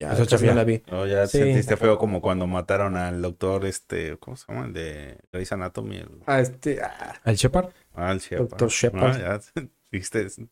Ya, 0.02 0.08
Eso 0.12 0.18
casi 0.24 0.30
chafea. 0.30 0.50
no 0.50 0.56
la 0.56 0.64
vi. 0.64 0.82
No, 0.90 1.06
ya 1.06 1.26
Sí. 1.26 1.38
sentiste 1.38 1.76
feo 1.76 1.96
como 1.98 2.20
cuando 2.20 2.46
mataron 2.46 2.96
al 2.96 3.22
doctor, 3.22 3.64
este, 3.66 4.16
¿cómo 4.18 4.36
se 4.36 4.44
llama? 4.52 4.66
El 4.66 4.72
de 4.72 5.18
Grey's 5.32 5.52
Anatomy. 5.52 5.96
El, 5.98 6.08
Ah, 6.26 6.40
este. 6.40 6.80
ah, 6.82 7.14
¿El 7.24 7.36
Shepard? 7.36 7.68
ah, 7.94 8.12
el 8.12 8.18
Shepard. 8.18 8.48
Dr. 8.48 8.68
Shepard. 8.68 9.16
Ah, 9.22 9.40
ya, 9.54 9.62
triste 9.90 10.28
sí. 10.30 10.48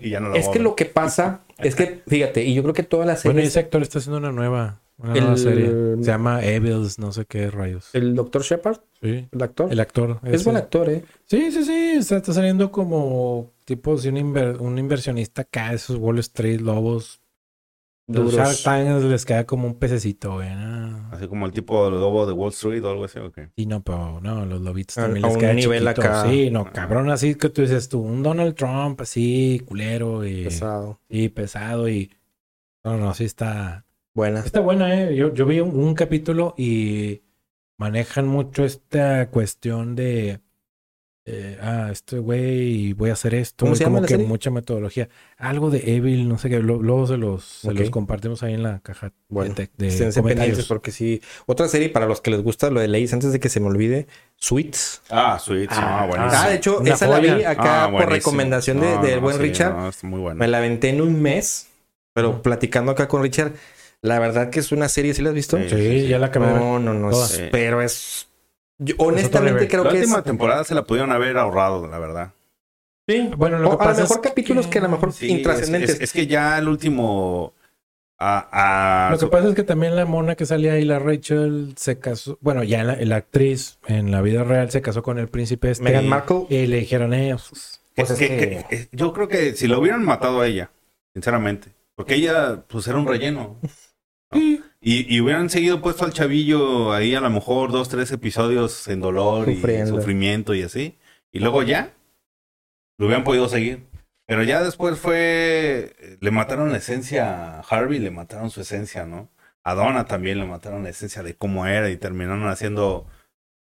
y 0.00 0.10
ya 0.10 0.20
no 0.20 0.28
lo 0.30 0.34
Es 0.36 0.46
que 0.48 0.54
ver. 0.58 0.62
lo 0.62 0.74
que 0.76 0.84
pasa 0.86 1.40
es 1.58 1.74
que, 1.74 2.02
fíjate, 2.06 2.42
y 2.44 2.54
yo 2.54 2.62
creo 2.62 2.74
que 2.74 2.82
todas 2.82 3.06
las 3.06 3.22
Bueno, 3.22 3.38
series. 3.38 3.52
ese 3.52 3.60
actor 3.60 3.82
está 3.82 3.98
haciendo 3.98 4.18
una 4.18 4.32
nueva, 4.32 4.80
una 4.98 5.14
El- 5.14 5.20
nueva 5.20 5.36
serie. 5.36 5.66
Se 6.00 6.02
llama 6.10 6.44
Evils, 6.44 6.98
no 6.98 7.12
sé 7.12 7.24
qué 7.26 7.50
rayos. 7.50 7.90
El 7.94 8.14
Dr. 8.14 8.42
Shepard, 8.42 8.78
Sí. 9.00 9.28
el 9.30 9.42
actor. 9.42 9.72
El 9.72 9.80
actor. 9.80 10.18
es 10.24 10.34
ese. 10.34 10.44
buen 10.44 10.56
actor, 10.56 10.90
¿eh? 10.90 11.04
Sí, 11.26 11.50
sí, 11.52 11.64
sí. 11.64 11.94
Está, 11.98 12.16
está 12.18 12.32
saliendo 12.34 12.70
como 12.72 13.52
tipo 13.64 13.96
si 13.98 14.08
un, 14.08 14.16
inver- 14.16 14.58
un 14.60 14.78
inversionista 14.78 15.42
acá, 15.42 15.72
esos 15.72 15.96
Wall 15.96 16.18
Street 16.18 16.60
lobos. 16.60 17.19
Los 18.12 18.32
Duros. 18.32 18.62
Shark 18.62 18.86
Tank 18.86 19.04
les 19.04 19.24
queda 19.24 19.44
como 19.46 19.66
un 19.66 19.74
pececito, 19.74 20.34
güey. 20.34 20.54
¿no? 20.54 21.08
Así 21.12 21.26
como 21.28 21.46
el 21.46 21.52
tipo 21.52 21.84
del 21.84 22.00
lobo 22.00 22.26
de 22.26 22.32
Wall 22.32 22.50
Street 22.50 22.84
o 22.84 22.90
algo 22.90 23.04
así, 23.04 23.18
¿o 23.18 23.30
qué? 23.32 23.48
Sí, 23.56 23.66
no, 23.66 23.82
pero 23.82 24.20
no, 24.20 24.44
los 24.46 24.60
lobitos 24.60 24.98
A- 24.98 25.02
también 25.02 25.24
a 25.24 25.28
les 25.28 25.34
un 25.36 25.40
queda 25.40 25.52
nivel 25.54 25.82
chiquito. 25.84 26.00
acá. 26.02 26.26
Sí, 26.28 26.50
no, 26.50 26.60
Ajá. 26.62 26.72
cabrón, 26.72 27.10
así 27.10 27.34
que 27.34 27.48
tú 27.48 27.62
dices 27.62 27.88
tú, 27.88 28.00
un 28.00 28.22
Donald 28.22 28.54
Trump 28.54 29.00
así, 29.00 29.62
culero 29.66 30.24
y 30.26 30.44
Pesado. 30.44 31.00
y 31.08 31.28
pesado 31.30 31.88
y 31.88 32.10
no, 32.84 32.96
no, 32.96 33.12
sí 33.14 33.24
está 33.24 33.84
Buena. 34.14 34.40
está 34.40 34.60
buena, 34.60 35.02
eh. 35.02 35.14
Yo, 35.14 35.32
yo 35.34 35.46
vi 35.46 35.60
un, 35.60 35.70
un 35.78 35.94
capítulo 35.94 36.54
y 36.56 37.22
manejan 37.78 38.26
mucho 38.26 38.64
esta 38.64 39.30
cuestión 39.30 39.94
de 39.96 40.40
eh, 41.26 41.58
ah, 41.62 41.88
este 41.92 42.18
güey, 42.18 42.92
voy 42.94 43.10
a 43.10 43.12
hacer 43.12 43.34
esto, 43.34 43.64
¿Cómo 43.66 43.76
se 43.76 43.84
llama 43.84 43.96
como 43.96 44.00
la 44.02 44.06
que 44.08 44.14
serie? 44.14 44.26
mucha 44.26 44.50
metodología. 44.50 45.08
Algo 45.36 45.70
de 45.70 45.94
Evil, 45.96 46.28
no 46.28 46.38
sé 46.38 46.48
qué, 46.48 46.58
lo- 46.60 46.80
luego 46.82 47.06
se 47.06 47.16
los, 47.18 47.44
se 47.44 47.68
Ok. 47.70 47.78
los 47.78 47.90
compartimos 47.90 48.42
ahí 48.42 48.54
en 48.54 48.62
la 48.62 48.80
caja 48.80 49.12
Bueno, 49.28 49.54
de, 49.54 49.68
de 49.76 49.88
Esténse 49.88 50.20
pendientes 50.22 50.22
comentarios. 50.22 50.66
porque 50.66 50.90
sí. 50.92 51.20
Otra 51.46 51.68
serie 51.68 51.90
para 51.90 52.06
los 52.06 52.20
que 52.20 52.30
les 52.30 52.42
gusta 52.42 52.70
lo 52.70 52.80
de 52.80 52.88
leyes, 52.88 53.12
antes 53.12 53.32
de 53.32 53.38
que 53.38 53.48
se 53.48 53.60
me 53.60 53.66
olvide, 53.66 54.06
Suits. 54.36 55.02
Ah, 55.10 55.38
Sweet. 55.38 55.68
Ah, 55.72 56.00
Ah, 56.02 56.06
buenísimo. 56.06 56.42
Ah, 56.42 56.48
de 56.48 56.54
hecho, 56.56 56.78
una 56.80 56.94
esa 56.94 57.06
la 57.06 57.18
vi 57.20 57.28
joya. 57.28 57.50
acá 57.50 57.62
Ah, 57.62 57.84
por 57.84 57.92
buenísimo. 57.92 58.14
recomendación 58.16 58.80
de- 58.80 58.94
No, 58.96 59.02
del 59.02 59.14
no, 59.16 59.20
buen 59.20 59.36
sí, 59.36 59.42
Richard. 59.42 59.74
no, 59.76 59.88
está 59.90 60.06
muy 60.06 60.20
bueno. 60.20 60.38
Me 60.38 60.48
la 60.48 60.58
aventé 60.58 60.88
en 60.88 61.00
un 61.02 61.20
mes, 61.20 61.68
pero 62.14 62.42
platicando 62.42 62.90
acá 62.92 63.06
con 63.08 63.22
Richard, 63.22 63.52
la 64.02 64.18
verdad 64.18 64.48
que 64.48 64.60
es 64.60 64.72
una 64.72 64.88
serie, 64.88 65.12
¿sí 65.12 65.20
la 65.22 65.28
has 65.28 65.34
visto? 65.34 65.58
Sí. 65.58 65.68
Sí, 65.68 66.08
ya 66.08 66.18
la 66.18 66.26
acabé 66.26 66.46
de 66.46 66.52
ver. 66.54 66.62
No, 66.62 66.78
no, 66.78 66.94
no. 66.94 67.10
Es- 67.10 67.28
Sí. 67.28 67.42
Pero 67.52 67.82
es. 67.82 68.26
Yo 68.80 68.94
honestamente 68.98 69.52
nivel. 69.60 69.68
creo 69.68 69.84
la 69.84 69.90
que 69.90 69.96
es. 69.98 70.02
última 70.04 70.22
temporada 70.22 70.64
se 70.64 70.74
la 70.74 70.82
pudieron 70.84 71.12
haber 71.12 71.36
ahorrado, 71.38 71.86
la 71.86 71.98
verdad. 71.98 72.32
Sí. 73.08 73.30
Bueno, 73.36 73.58
lo 73.58 73.70
O 73.70 73.78
que 73.78 73.84
a 73.84 73.92
lo 73.92 73.96
mejor 73.98 74.16
es 74.16 74.22
capítulos 74.22 74.66
que 74.66 74.78
a 74.78 74.82
lo 74.82 74.88
mejor 74.88 75.12
Sí, 75.12 75.28
intrascendentes. 75.28 75.90
Es, 75.90 75.96
es- 75.96 76.02
es 76.02 76.12
que 76.12 76.26
ya 76.26 76.58
el 76.58 76.68
último. 76.68 77.54
A, 78.22 79.06
a- 79.08 79.10
Lo 79.12 79.18
que 79.18 79.26
pasa 79.28 79.48
es 79.48 79.54
que 79.54 79.62
también 79.62 79.96
la 79.96 80.04
mona 80.04 80.34
que 80.34 80.44
salía 80.44 80.74
ahí, 80.74 80.84
la 80.84 80.98
Rachel, 80.98 81.72
se 81.76 81.98
casó. 81.98 82.36
Bueno, 82.42 82.62
ya 82.64 82.84
la, 82.84 82.96
la 82.96 83.16
actriz 83.16 83.78
en 83.86 84.10
la 84.10 84.20
vida 84.20 84.44
real 84.44 84.70
se 84.70 84.82
casó 84.82 85.02
con 85.02 85.18
el 85.18 85.28
príncipe 85.28 85.70
este. 85.70 85.82
Meghan 85.84 86.06
Markle. 86.06 86.44
Y 86.50 86.66
le 86.66 86.76
dijeron, 86.80 87.14
eh, 87.14 87.30
pues, 87.48 87.80
Pues 87.96 88.10
es 88.10 88.20
es 88.20 88.28
que- 88.28 88.36
que- 88.38 88.64
que- 88.68 88.88
yo 88.92 89.12
creo 89.14 89.26
que 89.28 89.54
si 89.54 89.66
lo 89.68 89.80
hubieran 89.80 90.04
matado 90.04 90.42
a 90.42 90.46
ella, 90.46 90.70
sinceramente, 91.14 91.70
porque 91.96 92.14
ella 92.16 92.62
pues 92.68 92.86
era 92.88 92.98
un 92.98 93.06
relleno. 93.06 93.56
¿no? 94.32 94.40
Y, 94.82 95.14
y 95.14 95.20
hubieran 95.20 95.50
seguido 95.50 95.82
puesto 95.82 96.04
al 96.06 96.12
chavillo 96.12 96.92
ahí 96.92 97.14
a 97.14 97.20
lo 97.20 97.28
mejor 97.30 97.70
dos, 97.70 97.88
tres 97.90 98.10
episodios 98.12 98.88
en 98.88 99.00
dolor 99.00 99.44
Sufriendo. 99.44 99.92
y 99.94 99.96
sufrimiento 99.98 100.54
y 100.54 100.62
así. 100.62 100.98
Y 101.32 101.40
luego 101.40 101.62
ya 101.62 101.92
lo 102.98 103.06
hubieran 103.06 103.24
podido 103.24 103.48
seguir. 103.48 103.84
Pero 104.26 104.42
ya 104.44 104.62
después 104.62 104.98
fue, 104.98 106.16
le 106.20 106.30
mataron 106.30 106.70
la 106.70 106.78
esencia 106.78 107.58
a 107.58 107.60
Harvey, 107.60 107.98
le 107.98 108.10
mataron 108.12 108.48
su 108.50 108.60
esencia, 108.60 109.04
¿no? 109.04 109.28
A 109.64 109.74
Donna 109.74 110.06
también 110.06 110.38
le 110.38 110.46
mataron 110.46 110.84
la 110.84 110.90
esencia 110.90 111.22
de 111.22 111.34
cómo 111.34 111.66
era 111.66 111.90
y 111.90 111.96
terminaron 111.96 112.48
haciendo 112.48 113.06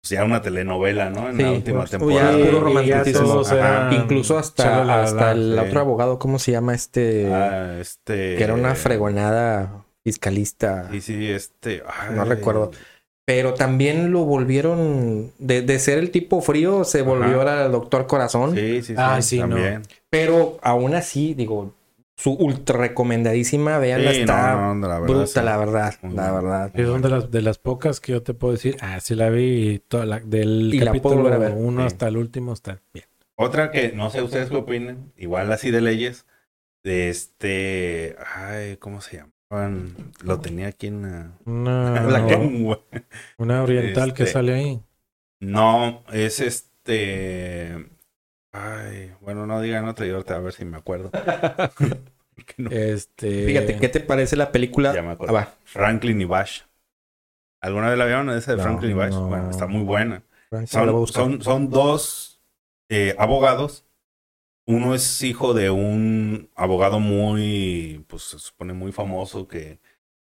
pues, 0.03 0.11
ya 0.11 0.25
una 0.25 0.43
telenovela, 0.43 1.09
¿no? 1.09 1.31
En 1.31 1.39
la 1.41 1.53
última 1.53 1.79
pues, 1.79 1.93
temporada. 1.93 2.37
ya 2.37 2.45
puro 2.47 2.61
romanticismo. 2.61 3.43
eran 3.51 3.93
Incluso 3.95 4.37
hasta, 4.37 4.85
la- 4.85 5.03
hasta 5.05 5.21
la- 5.27 5.31
el 5.33 5.53
sí. 5.55 5.69
otro 5.69 5.81
abogado, 5.81 6.19
¿cómo 6.19 6.39
se 6.41 6.53
llama 6.53 6.75
este? 6.75 7.33
Ah, 7.33 7.79
este... 7.81 8.35
Que 8.37 8.43
era 8.45 8.53
una 8.55 8.75
fregonada 8.75 9.86
fiscalista. 10.07 10.89
Sí, 10.93 11.01
sí, 11.01 11.29
este. 11.31 11.83
No 12.15 12.25
recuerdo. 12.25 12.71
Pero 13.25 13.55
también 13.55 14.13
lo 14.13 14.25
volvieron, 14.25 15.33
de, 15.39 15.61
de 15.63 15.79
ser 15.81 15.99
el 15.99 16.13
tipo 16.13 16.41
frío, 16.41 16.85
se 16.85 17.03
volvió 17.03 17.41
al 17.43 17.73
doctor 17.73 18.07
corazón. 18.07 18.55
Sí, 18.55 18.83
sí, 18.83 18.83
sí. 18.83 18.95
Ah, 18.97 19.21
sí, 19.21 19.41
no. 19.41 19.49
también. 19.49 19.83
Pero 20.09 20.59
aún 20.63 20.95
así, 20.95 21.35
digo, 21.35 21.75
su 22.17 22.35
ultra 22.35 22.79
recomendadísima, 22.79 23.79
veanla, 23.79 24.13
Sí, 24.13 24.21
está 24.21 24.55
no, 24.55 24.77
no, 24.77 24.87
la 24.87 25.01
verdad, 25.01 25.15
bruta, 25.17 25.27
sí. 25.41 25.45
la 25.45 25.57
verdad, 25.57 25.95
la 26.03 26.31
verdad. 26.33 26.71
Es 26.73 26.87
una 26.89 27.01
de 27.01 27.09
las, 27.09 27.31
de 27.33 27.43
las 27.43 27.59
pocas 27.59 27.99
que 27.99 28.13
yo 28.13 28.23
te 28.23 28.33
puedo 28.33 28.53
decir. 28.53 28.77
Ah, 28.81 29.01
sí 29.01 29.17
la 29.17 29.29
vi 29.29 29.71
y 29.71 29.79
toda 29.81 30.07
la, 30.07 30.21
del 30.21 30.73
Y 30.73 30.79
la 30.79 30.93
puedo 30.93 31.03
capítulo 31.03 31.23
volver 31.25 31.33
a 31.33 31.39
ver. 31.39 31.53
1 31.57 31.81
Sí. 31.81 31.87
hasta 31.89 32.07
el 32.07 32.17
último 32.19 32.53
está 32.53 32.79
bien. 32.95 33.07
Otra 33.35 33.73
que 33.73 33.91
no 33.91 34.09
sé 34.11 34.23
ustedes 34.23 34.51
qué 34.51 34.57
opinen, 34.57 35.13
igual 35.17 35.51
así 35.53 35.73
de 35.73 35.81
leyes, 35.81 36.27
de 36.85 37.09
este. 37.11 38.15
Ay, 38.37 38.77
¿cómo 38.77 39.01
se 39.01 39.17
llamaban? 39.17 39.36
Lo 40.25 40.41
tenía 40.41 40.69
aquí 40.69 40.89
en 40.89 41.03
la. 41.03 41.33
Una, 41.45 42.03
¿La 42.07 42.27
qué? 42.27 42.37
lengua. 42.37 42.81
una 43.39 43.63
oriental 43.63 44.13
que 44.15 44.25
Este, 44.25 44.33
sale 44.33 44.55
ahí. 44.55 44.83
No, 45.41 46.05
es 46.13 46.41
este. 46.41 47.91
Ay, 48.53 49.13
bueno, 49.21 49.47
no 49.47 49.61
digan 49.61 49.87
otra 49.87 50.07
y 50.07 50.11
ahorita 50.11 50.37
a 50.37 50.41
ver 50.41 50.53
si 50.53 50.65
me 50.65 50.77
acuerdo. 50.77 51.11
No, 52.59 52.71
Este. 52.71 53.47
Fíjate, 53.47 53.79
¿qué 53.79 53.89
te 53.89 54.01
parece 54.01 54.37
la 54.37 54.53
película? 54.53 54.93
Ya 54.95 55.01
me 55.03 55.13
acuerdo. 55.13 55.37
Ah, 55.37 55.41
va. 55.45 55.55
Franklin 55.65 56.21
y 56.21 56.27
Bash. 56.27 56.63
¿Alguna 57.63 57.89
vez 57.89 57.97
la 57.99 58.05
vieron 58.05 58.29
esa 58.31 58.51
de 58.53 58.59
No, 58.59 58.63
Franklin 58.63 58.91
y 58.91 58.95
Bash? 58.95 59.15
no. 59.15 59.29
Bueno, 59.29 59.51
está 59.51 59.67
muy 59.67 59.83
buena. 59.83 60.23
Son, 60.67 61.41
son 61.43 61.71
dos 61.71 62.43
eh, 62.91 63.15
abogados. 63.19 63.86
Uno 64.69 64.95
es 64.95 65.23
hijo 65.23 65.55
de 65.55 65.71
un 65.71 66.51
abogado 66.57 66.99
muy, 66.99 68.05
pues 68.09 68.23
se 68.23 68.39
supone 68.39 68.73
muy 68.73 68.91
famoso 68.93 69.47
que, 69.47 69.79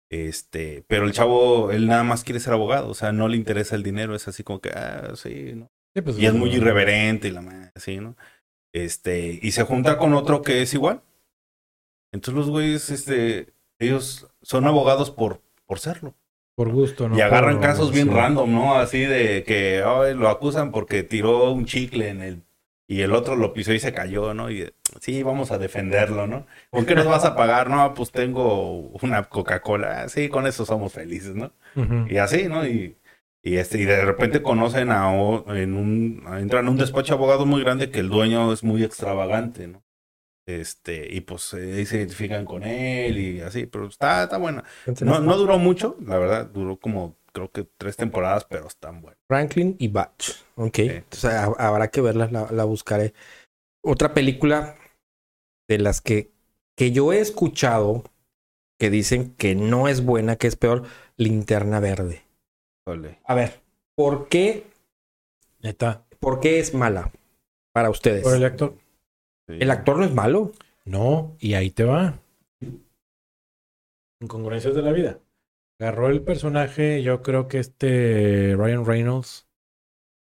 este, 0.09 0.83
pero 0.87 1.05
el 1.05 1.11
chavo, 1.11 1.71
él 1.71 1.87
nada 1.87 2.03
más 2.03 2.23
quiere 2.23 2.39
ser 2.39 2.53
abogado, 2.53 2.89
o 2.89 2.93
sea, 2.95 3.11
no 3.11 3.27
le 3.27 3.37
interesa 3.37 3.75
el 3.75 3.83
dinero, 3.83 4.15
es 4.15 4.27
así 4.27 4.43
como 4.43 4.59
que, 4.59 4.69
ah, 4.69 5.11
sí, 5.15 5.53
¿no? 5.55 5.69
Sí, 5.95 6.01
pues, 6.01 6.17
Y 6.17 6.25
es 6.25 6.33
muy 6.33 6.49
irreverente 6.55 7.27
y 7.27 7.31
la 7.31 7.41
madre, 7.41 7.71
así, 7.75 7.97
¿no? 7.97 8.15
Este, 8.73 9.39
y 9.41 9.51
se 9.51 9.63
junta 9.63 9.99
con 9.99 10.13
otro 10.13 10.41
que 10.41 10.63
es 10.63 10.73
igual. 10.73 11.03
Entonces 12.11 12.35
los 12.37 12.49
güeyes, 12.49 12.89
este, 12.89 13.53
ellos 13.79 14.27
son 14.41 14.65
abogados 14.65 15.11
por, 15.11 15.41
por 15.65 15.79
serlo. 15.79 16.15
Por 16.55 16.71
gusto, 16.71 17.09
¿no? 17.09 17.17
Y 17.17 17.21
agarran 17.21 17.55
Por- 17.57 17.63
casos 17.63 17.91
bien 17.91 18.07
sí. 18.07 18.13
random, 18.13 18.51
¿no? 18.51 18.75
Así 18.75 18.99
de 18.99 19.43
que 19.43 19.83
ay, 19.85 20.15
lo 20.15 20.29
acusan 20.29 20.71
porque 20.71 21.03
tiró 21.03 21.51
un 21.51 21.65
chicle 21.65 22.09
en 22.09 22.21
el... 22.21 22.43
Y 22.87 23.01
el 23.01 23.13
otro 23.13 23.35
lo 23.35 23.53
pisó 23.53 23.73
y 23.73 23.79
se 23.79 23.93
cayó, 23.93 24.33
¿no? 24.33 24.51
Y 24.51 24.71
sí, 24.99 25.23
vamos 25.23 25.51
a 25.51 25.57
defenderlo, 25.57 26.27
¿no? 26.27 26.45
¿Con 26.69 26.85
qué 26.85 26.95
nos 26.95 27.05
vas 27.07 27.25
a 27.25 27.35
pagar? 27.35 27.69
No, 27.69 27.93
pues 27.93 28.11
tengo 28.11 28.89
una 29.01 29.23
Coca-Cola. 29.23 30.03
Ah, 30.03 30.09
Sí, 30.09 30.29
con 30.29 30.45
eso 30.47 30.65
somos 30.65 30.93
felices, 30.93 31.35
¿no? 31.35 31.53
Y 32.09 32.17
así, 32.17 32.47
¿no? 32.49 32.67
Y, 32.67 32.97
y, 33.41 33.55
este, 33.57 33.79
y 33.79 33.85
de 33.85 34.03
repente 34.05 34.41
conocen 34.41 34.91
a 34.91 35.11
en 35.47 35.73
un... 35.75 36.23
Entran 36.37 36.67
a 36.67 36.69
un 36.71 36.77
despacho 36.77 37.13
de 37.13 37.17
abogados 37.17 37.47
muy 37.47 37.63
grande 37.63 37.89
que 37.89 37.99
el 37.99 38.09
dueño 38.09 38.51
es 38.53 38.63
muy 38.63 38.83
extravagante, 38.83 39.67
¿no? 39.67 39.83
Este, 40.45 41.07
y 41.13 41.21
pues 41.21 41.53
eh, 41.53 41.85
se 41.85 41.97
identifican 41.97 42.43
con 42.43 42.63
él 42.63 43.17
y 43.17 43.39
así, 43.41 43.65
pero 43.65 43.87
está, 43.87 44.23
está 44.23 44.37
buena. 44.37 44.65
No, 45.05 45.19
no 45.21 45.37
duró 45.37 45.57
mucho, 45.57 45.95
la 46.05 46.17
verdad, 46.17 46.47
duró 46.47 46.77
como 46.77 47.15
creo 47.33 47.51
que 47.51 47.63
tres 47.77 47.97
temporadas, 47.97 48.45
pero 48.45 48.67
están 48.67 49.01
buenas. 49.01 49.19
Franklin 49.27 49.75
y 49.79 49.87
Batch. 49.89 50.31
Ok. 50.55 50.79
Entonces 50.79 51.31
ha- 51.31 51.45
habrá 51.57 51.89
que 51.89 52.01
verla, 52.01 52.29
la, 52.31 52.51
la 52.51 52.63
buscaré. 52.63 53.13
Otra 53.83 54.13
película 54.13 54.75
de 55.67 55.77
las 55.79 56.01
que, 56.01 56.31
que 56.77 56.91
yo 56.91 57.11
he 57.11 57.19
escuchado 57.19 58.03
que 58.79 58.89
dicen 58.89 59.33
que 59.35 59.55
no 59.55 59.87
es 59.87 60.03
buena, 60.05 60.35
que 60.35 60.47
es 60.47 60.55
peor, 60.55 60.83
Linterna 61.17 61.79
Verde. 61.79 62.23
Ole. 62.85 63.19
A 63.25 63.35
ver, 63.35 63.61
¿por 63.95 64.27
qué, 64.27 64.65
Neta. 65.61 66.05
por 66.19 66.39
qué 66.39 66.59
es 66.59 66.73
mala 66.73 67.11
para 67.73 67.89
ustedes? 67.89 68.23
Por 68.23 68.35
el 68.35 68.43
actor. 68.43 68.75
Sí. 69.47 69.55
El 69.59 69.71
actor 69.71 69.97
no 69.97 70.05
es 70.05 70.13
malo. 70.13 70.51
No, 70.85 71.35
y 71.39 71.53
ahí 71.53 71.69
te 71.71 71.85
va. 71.85 72.19
Incongruencias 74.21 74.75
de 74.75 74.81
la 74.81 74.91
vida. 74.91 75.19
Agarró 75.79 76.09
el 76.09 76.21
personaje, 76.21 77.01
yo 77.03 77.21
creo 77.21 77.47
que 77.47 77.59
este 77.59 78.55
Ryan 78.55 78.85
Reynolds, 78.85 79.47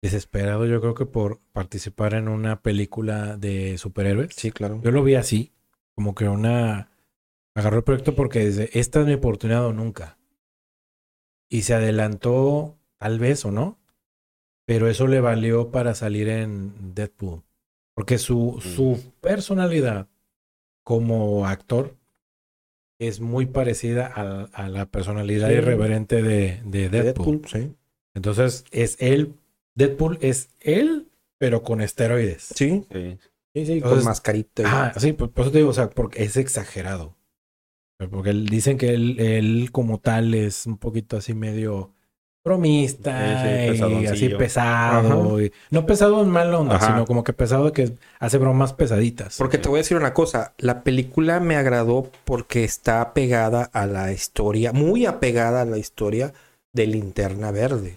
desesperado, 0.02 0.66
yo 0.66 0.80
creo 0.80 0.94
que 0.94 1.06
por 1.06 1.40
participar 1.52 2.14
en 2.14 2.28
una 2.28 2.62
película 2.62 3.36
de 3.36 3.78
superhéroes. 3.78 4.34
Sí, 4.34 4.50
claro. 4.50 4.80
Yo 4.82 4.90
lo 4.90 5.02
vi 5.02 5.14
así, 5.14 5.52
como 5.94 6.14
que 6.14 6.28
una... 6.28 6.90
Agarró 7.54 7.78
el 7.78 7.84
proyecto 7.84 8.16
porque 8.16 8.46
dice, 8.46 8.70
esta 8.72 9.00
es 9.00 9.06
mi 9.06 9.14
oportunidad 9.14 9.64
o 9.64 9.72
nunca. 9.72 10.18
Y 11.48 11.62
se 11.62 11.74
adelantó, 11.74 12.76
tal 12.98 13.20
vez 13.20 13.44
o 13.44 13.52
no, 13.52 13.78
pero 14.66 14.88
eso 14.88 15.06
le 15.06 15.20
valió 15.20 15.70
para 15.70 15.94
salir 15.94 16.28
en 16.28 16.94
Deadpool. 16.94 17.42
Porque 17.94 18.18
su, 18.18 18.60
su 18.60 19.12
personalidad 19.20 20.08
como 20.82 21.46
actor 21.46 21.96
es 23.00 23.20
muy 23.20 23.46
parecida 23.46 24.06
a, 24.14 24.44
a 24.52 24.68
la 24.68 24.86
personalidad 24.86 25.48
Sí. 25.48 25.54
irreverente 25.54 26.22
de, 26.22 26.60
de 26.64 26.88
Deadpool. 26.88 27.42
Deadpool, 27.42 27.48
sí. 27.48 27.74
Entonces 28.14 28.64
es 28.70 28.96
él, 29.00 29.34
Deadpool 29.74 30.18
es 30.20 30.50
él, 30.60 31.08
pero 31.38 31.62
con 31.62 31.80
esteroides. 31.80 32.42
Sí, 32.54 32.84
Sí. 32.92 33.18
sí, 33.54 33.66
sí, 33.66 33.66
con 33.66 33.74
Entonces- 33.90 34.04
mascarita. 34.04 34.62
y- 34.62 34.66
Ah, 34.68 34.92
sí, 34.96 35.12
por, 35.12 35.30
por 35.32 35.42
eso 35.42 35.52
te 35.52 35.58
digo, 35.58 35.70
o 35.70 35.74
sea, 35.74 35.90
porque 35.90 36.22
es 36.24 36.36
exagerado. 36.36 37.16
Porque 38.10 38.30
él- 38.30 38.46
dicen 38.46 38.76
que 38.78 38.90
él, 38.94 39.18
él 39.20 39.70
como 39.72 39.98
tal 39.98 40.34
es 40.34 40.66
un 40.66 40.78
poquito 40.78 41.16
así 41.16 41.32
medio 41.34 41.93
bromista 42.44 43.42
Sí, 43.72 43.78
sí, 43.78 43.84
y 44.02 44.06
así 44.06 44.28
pesado. 44.28 45.40
y- 45.40 45.50
no 45.70 45.86
pesado 45.86 46.22
en 46.22 46.28
mala 46.28 46.58
onda, 46.58 46.76
Ajá. 46.76 46.88
sino 46.88 47.06
como 47.06 47.24
que 47.24 47.32
pesado 47.32 47.72
que 47.72 47.92
hace 48.18 48.36
bromas 48.38 48.74
pesaditas. 48.74 49.36
Porque 49.38 49.56
te 49.58 49.68
voy 49.68 49.78
a 49.78 49.82
decir 49.82 49.96
una 49.96 50.12
cosa, 50.12 50.52
la 50.58 50.82
película 50.82 51.40
me 51.40 51.56
agradó 51.56 52.10
porque 52.24 52.64
está 52.64 53.00
apegada 53.00 53.70
a 53.72 53.86
la 53.86 54.12
historia, 54.12 54.72
muy 54.72 55.06
apegada 55.06 55.62
a 55.62 55.64
la 55.64 55.78
historia 55.78 56.34
de 56.74 56.86
Linterna 56.86 57.50
Verde. 57.50 57.96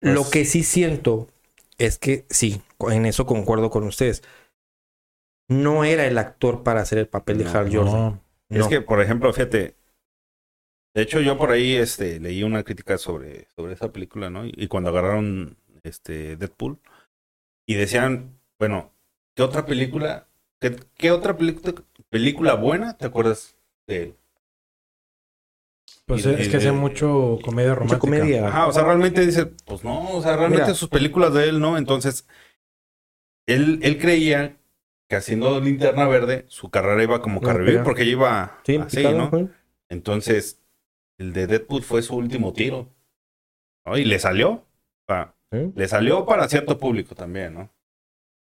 Pues- 0.00 0.14
Lo 0.14 0.28
que 0.30 0.44
sí 0.46 0.62
siento 0.62 1.28
es 1.76 1.98
que 1.98 2.24
sí, 2.30 2.62
en 2.90 3.04
eso 3.04 3.26
concuerdo 3.26 3.68
con 3.70 3.84
ustedes. 3.84 4.22
No 5.50 5.84
era 5.84 6.06
el 6.06 6.16
actor 6.16 6.62
para 6.62 6.80
hacer 6.80 6.96
el 6.98 7.08
papel 7.08 7.38
de 7.38 7.44
No, 7.44 7.50
Hal 7.50 7.74
Jordan. 7.76 8.20
No, 8.48 8.60
Es 8.60 8.66
que, 8.68 8.80
por 8.80 9.02
ejemplo, 9.02 9.30
fíjate, 9.32 9.74
de 10.94 11.02
hecho 11.02 11.20
yo 11.20 11.36
por 11.36 11.50
ahí 11.50 11.74
este, 11.74 12.20
leí 12.20 12.42
una 12.42 12.62
crítica 12.62 12.98
sobre, 12.98 13.48
sobre 13.56 13.74
esa 13.74 13.92
película, 13.92 14.30
¿no? 14.30 14.44
Y, 14.46 14.68
cuando 14.68 14.90
agarraron 14.90 15.56
este 15.82 16.36
Deadpool 16.36 16.78
y 17.66 17.74
decían, 17.74 18.38
bueno, 18.58 18.92
¿qué 19.34 19.42
otra 19.42 19.66
película, 19.66 20.28
qué, 20.60 20.76
qué 20.96 21.10
otra 21.10 21.36
película, 21.36 21.74
película 22.10 22.54
buena 22.54 22.96
te 22.96 23.06
acuerdas 23.06 23.56
de 23.86 24.02
él? 24.02 24.16
pues 26.06 26.24
Y- 26.26 26.30
es 26.30 26.48
y- 26.48 26.50
que 26.50 26.56
hace 26.58 26.68
y- 26.68 26.72
mucho 26.72 27.38
comedia 27.42 27.74
romántica. 27.74 28.06
Mucha 28.06 28.18
comedia. 28.20 28.48
Ajá, 28.48 28.66
o 28.66 28.72
sea, 28.72 28.84
realmente 28.84 29.24
dice, 29.24 29.46
pues 29.46 29.84
no, 29.84 30.10
o 30.10 30.22
sea, 30.22 30.36
realmente 30.36 30.64
Mira. 30.66 30.74
sus 30.74 30.88
películas 30.88 31.32
de 31.34 31.48
él, 31.48 31.60
¿no? 31.60 31.78
Entonces, 31.78 32.26
él, 33.46 33.80
él 33.82 33.98
creía 33.98 34.56
que 35.08 35.16
haciendo 35.16 35.60
Linterna 35.60 36.06
Verde, 36.08 36.44
su 36.48 36.70
carrera 36.70 37.02
iba 37.02 37.20
como 37.20 37.40
a 37.40 37.42
carril, 37.42 37.66
pegar. 37.66 37.84
porque 37.84 38.04
iba 38.04 38.58
Sí, 38.64 38.76
así, 38.76 38.96
picado, 38.96 39.16
¿no? 39.18 39.30
¿no? 39.30 39.50
Entonces, 39.90 40.60
el 41.24 41.32
de 41.32 41.46
Deadpool 41.46 41.82
fue 41.82 42.02
su 42.02 42.16
último 42.16 42.52
tiro. 42.52 42.88
¿no? 43.86 43.96
Y 43.96 44.04
le 44.04 44.18
salió. 44.18 44.64
Sí. 45.52 45.72
le 45.76 45.86
salió 45.88 46.24
para 46.26 46.48
cierto 46.48 46.78
público 46.78 47.14
también, 47.14 47.54
¿no? 47.54 47.70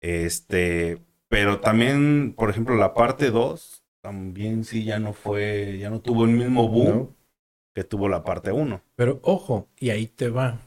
Este, 0.02 0.98
pero 1.30 1.60
también, 1.60 2.34
por 2.36 2.50
ejemplo, 2.50 2.76
la 2.76 2.94
parte 2.94 3.30
2, 3.30 3.84
también 4.02 4.64
sí 4.64 4.84
ya 4.84 4.98
no 5.00 5.14
fue, 5.14 5.78
ya 5.80 5.90
no 5.90 6.00
tuvo 6.02 6.26
el 6.26 6.32
mismo 6.32 6.68
boom 6.68 6.98
No. 6.98 7.16
que 7.76 7.84
tuvo 7.84 8.10
la 8.10 8.24
parte 8.24 8.52
1. 8.52 8.82
Pero 8.96 9.20
ojo, 9.24 9.68
y 9.80 9.92
ahí 9.92 10.08
te 10.08 10.30
va. 10.30 10.60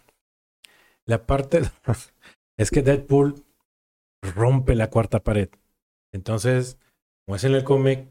La 1.07 1.27
parte 1.27 1.63
es 2.57 2.71
que 2.71 2.83
Deadpool 2.83 3.45
rompe 4.23 4.75
la 4.77 4.91
cuarta 4.91 5.25
pared. 5.25 5.49
Entonces, 6.13 6.79
como 7.25 7.37
es 7.37 7.45
en 7.45 7.55
el 7.55 7.65
cómic, 7.65 8.07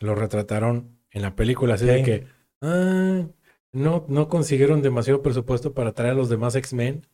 lo 0.00 0.14
retrataron 0.14 0.98
en 1.10 1.22
la 1.22 1.34
película 1.36 1.74
así 1.74 1.84
de 1.86 2.02
que 2.02 2.26
ah, 2.62 3.22
no, 3.72 4.04
no 4.08 4.28
consiguieron 4.28 4.82
demasiado 4.82 5.22
presupuesto 5.22 5.74
para 5.74 5.92
traer 5.92 6.12
a 6.12 6.16
los 6.16 6.28
demás 6.28 6.54
X-Men. 6.54 7.06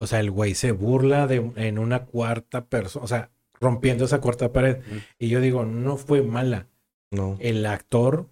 O 0.00 0.06
sea, 0.06 0.20
el 0.20 0.30
güey 0.30 0.54
se 0.54 0.72
burla 0.72 1.26
de 1.26 1.52
en 1.56 1.78
una 1.78 2.04
cuarta 2.04 2.66
persona, 2.66 3.04
o 3.04 3.08
sea, 3.08 3.30
rompiendo 3.60 4.04
esa 4.04 4.20
cuarta 4.20 4.52
pared. 4.52 4.78
Mm. 4.78 4.96
Y 5.18 5.28
yo 5.28 5.40
digo, 5.40 5.64
no 5.64 5.96
fue 5.96 6.22
mala. 6.22 6.66
No. 7.10 7.36
El 7.40 7.64
actor 7.66 8.28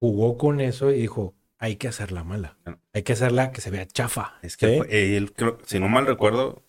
jugó 0.00 0.38
con 0.38 0.60
eso 0.60 0.90
y 0.90 1.00
dijo, 1.00 1.34
hay 1.58 1.76
que 1.76 1.88
hacerla 1.88 2.24
mala. 2.24 2.56
Hay 2.94 3.02
que 3.02 3.12
hacerla 3.12 3.52
que 3.52 3.60
se 3.60 3.70
vea 3.70 3.86
chafa. 3.86 4.38
Es 4.42 4.56
que 4.56 4.68
Sí. 4.68 4.78
fue- 4.78 5.16
él, 5.16 5.32
creo- 5.34 5.58
si 5.66 5.78
no 5.78 5.88
mal 5.88 6.06
recuerdo, 6.06 6.62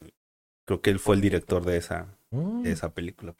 creo 0.67 0.82
que 0.82 0.89
él 0.89 0.99
fue 0.99 1.15
el 1.15 1.21
director 1.21 1.63
de 1.63 1.77
esa, 1.77 2.07
Mm. 2.32 2.63
de 2.63 2.71
esa 2.73 2.93
película. 2.93 3.34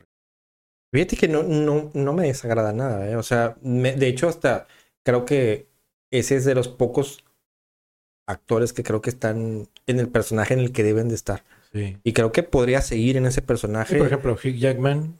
Fíjate 0.94 1.18
que 1.18 1.28
no, 1.28 1.44
no, 1.44 1.90
no 1.94 2.14
me 2.14 2.24
desagrada 2.28 2.72
nada, 2.72 3.10
¿eh? 3.10 3.16
O 3.18 3.24
sea, 3.24 3.58
me- 3.62 3.96
de 3.96 4.08
hecho 4.08 4.30
hasta 4.30 4.68
creo 5.04 5.26
que 5.26 5.68
ese 6.12 6.36
es 6.36 6.46
de 6.46 6.56
los 6.56 6.68
pocos 6.68 7.24
actores 8.28 8.74
que 8.74 8.84
creo 8.84 9.02
que 9.02 9.10
están 9.10 9.68
en 9.88 10.00
el 10.00 10.08
personaje 10.10 10.54
en 10.54 10.60
el 10.62 10.72
que 10.72 10.84
deben 10.84 11.10
de 11.10 11.16
estar. 11.16 11.44
Sí. 11.74 11.98
Y 12.04 12.14
creo 12.14 12.32
que 12.32 12.44
podría 12.44 12.82
seguir 12.82 13.18
en 13.18 13.26
ese 13.26 13.42
personaje. 13.42 13.94
Sí, 13.94 13.98
por 13.98 14.08
ejemplo, 14.08 14.34
Hugh 14.34 14.56
Jackman, 14.58 15.20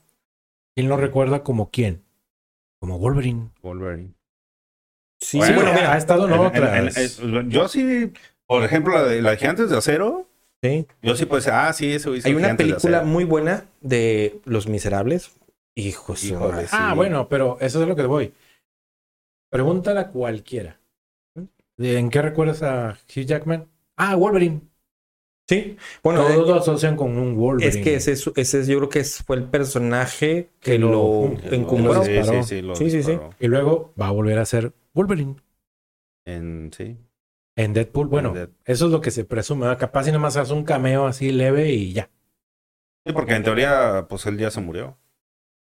¿quién 0.74 0.88
lo 0.88 0.96
recuerda 0.96 1.42
como 1.42 1.70
quién? 1.70 2.02
Como 2.80 2.98
Wolverine. 2.98 3.50
Wolverine. 3.62 4.12
sí, 5.20 5.38
Bueno, 5.38 5.52
sí, 5.52 5.56
bueno, 5.56 5.70
ha 5.70 5.74
mira, 5.74 5.96
estado 5.98 6.26
en 6.26 6.34
En- 6.34 6.40
otras. 6.40 6.96
en- 6.96 7.36
en- 7.36 7.50
yo 7.50 7.68
sí, 7.68 8.12
por 8.46 8.64
ejemplo, 8.64 8.94
la 8.94 9.04
de, 9.04 9.22
la 9.22 9.30
de 9.30 9.36
Gigantes 9.36 9.70
de 9.70 9.76
Acero, 9.76 10.26
sí. 10.62 10.86
yo 11.02 11.14
sí 11.16 11.26
puedo 11.26 11.38
decir, 11.40 11.52
ah, 11.54 11.72
sí, 11.72 11.92
eso 11.92 12.14
hizo 12.14 12.26
Hay 12.28 12.34
una 12.34 12.56
película 12.56 13.02
muy 13.02 13.24
buena 13.24 13.64
de 13.80 14.40
Los 14.44 14.66
Miserables. 14.66 15.32
Hijo 15.74 16.12
de 16.14 16.18
su 16.18 16.26
Híjole, 16.26 16.62
sí. 16.62 16.68
Ah, 16.72 16.92
bueno, 16.94 17.28
pero 17.28 17.56
eso 17.60 17.78
es 17.78 17.84
a 17.84 17.88
lo 17.88 17.96
que 17.96 18.02
voy. 18.02 18.34
Pregúntale 19.52 20.00
a 20.00 20.08
cualquiera. 20.08 20.80
¿De 21.76 21.98
¿En 21.98 22.08
qué 22.08 22.22
recuerdas 22.22 22.62
a 22.62 22.98
Hugh 23.14 23.24
Jackman? 23.26 23.68
Ah, 23.96 24.14
Wolverine. 24.16 24.62
Sí. 25.46 25.76
Bueno, 26.02 26.22
Todos 26.22 26.32
eh, 26.48 26.50
lo 26.50 26.54
asocian 26.54 26.96
con 26.96 27.18
un 27.18 27.36
Wolverine. 27.36 27.68
es 27.78 27.84
que 27.84 27.94
ese, 27.96 28.12
es- 28.12 28.30
ese 28.34 28.60
es- 28.60 28.66
yo 28.66 28.78
creo 28.78 28.88
que 28.88 29.00
es- 29.00 29.22
fue 29.22 29.36
el 29.36 29.44
personaje 29.44 30.48
que, 30.60 30.72
Que 30.72 30.78
lo- 30.78 30.90
lo, 30.90 31.52
encumbró. 31.52 32.02
Sí, 32.02 32.22
sí, 32.24 32.42
sí, 32.44 32.62
lo 32.62 32.74
Sí, 32.76 32.84
sí, 32.90 33.02
sí. 33.02 33.10
disparó. 33.10 33.34
Y 33.38 33.48
luego 33.48 33.92
va 34.00 34.06
a 34.08 34.10
volver 34.12 34.38
a 34.38 34.46
ser 34.46 34.72
Wolverine. 34.94 35.36
En, 36.24 36.70
sí. 36.74 36.96
En 37.56 37.74
Deadpool, 37.74 38.06
bueno, 38.06 38.34
En 38.34 38.54
eso 38.64 38.86
es 38.86 38.92
lo 38.92 39.02
que 39.02 39.10
se 39.10 39.24
presume. 39.26 39.76
Capaz 39.76 40.04
si 40.04 40.12
nomás 40.12 40.36
hace 40.38 40.54
un 40.54 40.64
cameo 40.64 41.06
así 41.06 41.30
leve 41.30 41.70
y 41.72 41.92
ya. 41.92 42.08
Sí, 43.06 43.12
porque 43.12 43.34
en 43.34 43.42
teoría, 43.42 44.06
pues 44.08 44.24
él 44.26 44.38
ya 44.38 44.50
se 44.50 44.60
murió. 44.62 44.96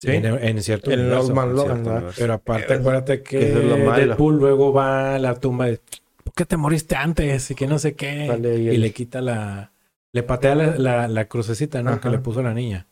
Sí. 0.05 0.17
En, 0.17 0.25
en 0.27 0.63
cierto 0.63 0.91
El 0.91 1.01
universo. 1.01 1.33
Logan, 1.47 1.85
cierto. 1.85 2.11
Pero 2.19 2.33
aparte, 2.35 2.75
Es- 2.75 2.81
acuérdate 2.81 3.23
que 3.23 3.53
malo. 3.85 3.93
Deadpool 4.07 4.37
luego 4.39 4.73
va 4.73 5.15
a 5.15 5.19
la 5.19 5.35
tumba 5.37 5.67
de 5.67 5.81
¿por 6.23 6.35
qué 6.35 6.45
te 6.45 6.57
moriste 6.57 6.97
antes? 6.97 7.51
Y 7.51 7.55
que 7.55 7.67
no 7.67 7.79
sé 7.79 7.95
qué. 7.95 8.27
Y 8.27 8.69
el- 8.69 8.81
le 8.81 8.93
quita 8.93 9.21
la. 9.21 9.71
Le 10.13 10.23
patea 10.23 10.55
la, 10.55 10.77
la, 10.79 11.09
la 11.09 11.25
crucecita, 11.25 11.83
¿no? 11.83 11.91
Ajá. 11.91 12.01
Que 12.01 12.09
le 12.11 12.19
puso 12.19 12.43
la 12.43 12.55
niña. 12.55 12.87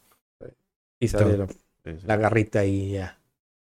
Y 0.99 1.09
sale 1.09 1.37
la, 1.37 1.47
la 2.07 2.17
garrita 2.17 2.65
y 2.65 2.93
ya. 2.93 3.19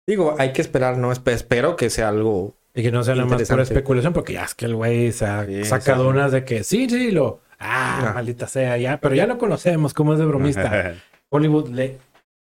Digo, 0.06 0.36
hay 0.38 0.52
que 0.52 0.60
esperar, 0.62 0.96
¿no? 0.98 1.12
Espe- 1.12 1.32
espero 1.32 1.76
que 1.76 1.90
sea 1.90 2.08
algo. 2.08 2.54
Y 2.74 2.82
que 2.82 2.92
no 2.92 3.02
sea 3.02 3.14
nada 3.14 3.26
más 3.26 3.48
pura 3.48 3.62
especulación, 3.62 4.12
porque 4.12 4.34
ya 4.34 4.44
es 4.44 4.54
que 4.54 4.66
el 4.66 4.74
güey 4.76 5.10
se 5.12 5.26
ha 5.26 5.44
Sí, 5.46 5.64
sacado 5.64 6.04
sí. 6.04 6.10
unas 6.10 6.32
de 6.32 6.44
que 6.44 6.62
sí, 6.64 6.88
sí, 6.88 7.10
lo. 7.10 7.40
Ah, 7.58 8.12
maldita 8.14 8.46
sea, 8.46 8.76
ya. 8.76 9.00
Pero 9.00 9.14
ya 9.16 9.26
lo 9.26 9.36
conocemos, 9.38 9.92
como 9.94 10.12
es 10.12 10.18
de 10.20 10.26
bromista. 10.26 10.94
Hollywood, 11.30 11.68
le, 11.70 11.98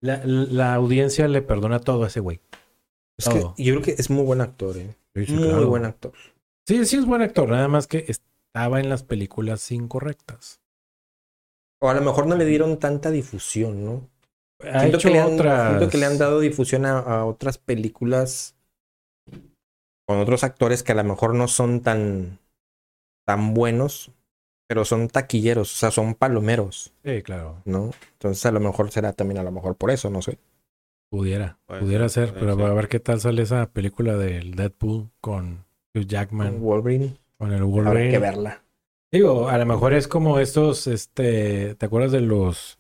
la, 0.02 0.22
la 0.26 0.74
audiencia 0.74 1.28
le 1.28 1.42
perdona 1.42 1.80
todo 1.80 2.04
a 2.04 2.08
ese 2.08 2.20
güey. 2.20 2.42
Es 3.18 3.30
que 3.30 3.40
Todo. 3.40 3.54
yo 3.58 3.74
creo 3.74 3.82
que 3.84 3.92
es 4.02 4.10
muy 4.10 4.24
buen 4.24 4.42
actor, 4.42 4.78
¿eh? 4.78 4.96
Sí, 5.16 5.26
sí, 5.28 5.34
muy 5.34 5.44
claro. 5.44 5.68
buen 5.68 5.86
actor. 5.86 6.12
Sí, 6.68 6.86
sí 6.86 6.98
es 6.98 7.06
buen 7.06 7.22
actor, 7.22 7.50
nada 7.50 7.68
más 7.68 7.88
que 7.88 8.06
estaba 8.08 8.80
en 8.80 8.90
las 8.90 9.04
películas 9.04 9.72
incorrectas. 9.72 10.60
O 11.80 11.90
a 11.90 11.94
lo 11.94 12.02
mejor 12.02 12.28
no 12.28 12.36
le 12.36 12.46
dieron 12.46 12.78
tanta 12.80 13.12
difusión, 13.12 13.86
¿no? 13.86 14.10
Ha 14.64 14.82
Siento 14.82 14.98
hecho 14.98 15.08
que, 15.10 15.14
le 15.14 15.20
han, 15.20 15.34
otras. 15.34 15.70
siento 15.70 15.90
que 15.90 15.98
le 15.98 16.06
han 16.06 16.18
dado 16.18 16.40
difusión 16.40 16.86
a, 16.86 17.00
a 17.00 17.26
otras 17.26 17.58
películas 17.58 18.56
con 20.08 20.20
otros 20.20 20.44
actores 20.44 20.84
que 20.84 20.92
a 20.92 20.96
lo 20.96 21.04
mejor 21.04 21.34
no 21.36 21.48
son 21.48 21.82
tan, 21.82 22.40
tan 23.26 23.54
buenos, 23.54 24.12
pero 24.72 24.86
son 24.86 25.10
taquilleros, 25.10 25.74
o 25.74 25.76
sea, 25.76 25.92
son 25.92 26.16
palomeros, 26.16 26.94
Sí, 27.04 27.22
claro. 27.24 27.62
¿no? 27.66 27.92
Entonces 28.14 28.46
a 28.46 28.52
lo 28.52 28.62
mejor 28.62 28.90
será 28.90 29.12
también 29.12 29.38
a 29.38 29.44
lo 29.44 29.52
mejor 29.52 29.76
por 29.76 29.92
eso, 29.92 30.10
no 30.10 30.22
sé. 30.22 30.40
Pudiera, 31.10 31.60
pudiera 31.66 32.08
ser, 32.08 32.34
pero 32.34 32.56
ser. 32.56 32.66
a 32.68 32.74
ver 32.74 32.88
qué 32.88 33.02
tal 33.02 33.20
sale 33.20 33.42
esa 33.42 33.70
película 33.70 34.16
del 34.16 34.56
Deadpool 34.56 35.10
con 35.20 35.66
Hugh 35.94 36.06
Jackman, 36.06 36.62
Wolverine, 36.62 37.18
con 37.38 37.52
el 37.52 37.56
habrá 37.56 37.66
que 37.66 37.70
Wolverine. 37.70 38.18
verla. 38.20 38.64
Digo, 39.12 39.50
a 39.50 39.58
lo 39.58 39.66
mejor 39.66 39.92
es 39.94 40.08
como 40.08 40.40
estos, 40.40 40.88
este, 40.88 41.76
¿te 41.76 41.86
acuerdas 41.86 42.14
de 42.14 42.22
los, 42.22 42.80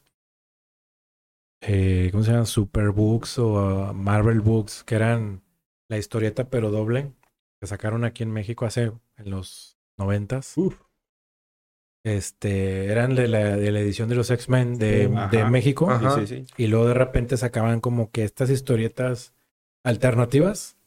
eh, 1.59 2.07
¿cómo 2.13 2.23
se 2.23 2.31
llaman? 2.31 2.45
Superbooks 2.45 3.37
o 3.37 3.89
uh, 3.89 3.93
Marvel 3.93 4.39
Books, 4.39 4.85
que 4.85 4.95
eran 4.95 5.43
la 5.89 5.97
historieta 5.97 6.49
pero 6.49 6.71
doble, 6.71 7.11
que 7.59 7.67
sacaron 7.67 8.05
aquí 8.05 8.23
en 8.23 8.31
México 8.31 8.65
hace, 8.65 8.93
en 9.17 9.29
los 9.29 9.77
noventas. 9.97 10.53
Este, 12.03 12.85
eran 12.85 13.13
de 13.15 13.27
la, 13.27 13.55
de 13.57 13.71
la 13.71 13.79
edición 13.79 14.09
de 14.09 14.15
los 14.15 14.31
X-Men 14.31 14.77
de, 14.79 15.07
Sí. 15.07 15.37
de. 15.37 15.45
México. 15.45 15.89
Ajá. 15.89 16.15
Sí, 16.19 16.27
sí, 16.27 16.43
sí. 16.47 16.53
Y 16.57 16.67
luego 16.67 16.87
de 16.87 16.93
repente 16.95 17.37
sacaban 17.37 17.79
como 17.79 18.09
que 18.11 18.23
estas 18.23 18.49
historietas 18.49 19.33
alternativas 19.83 20.77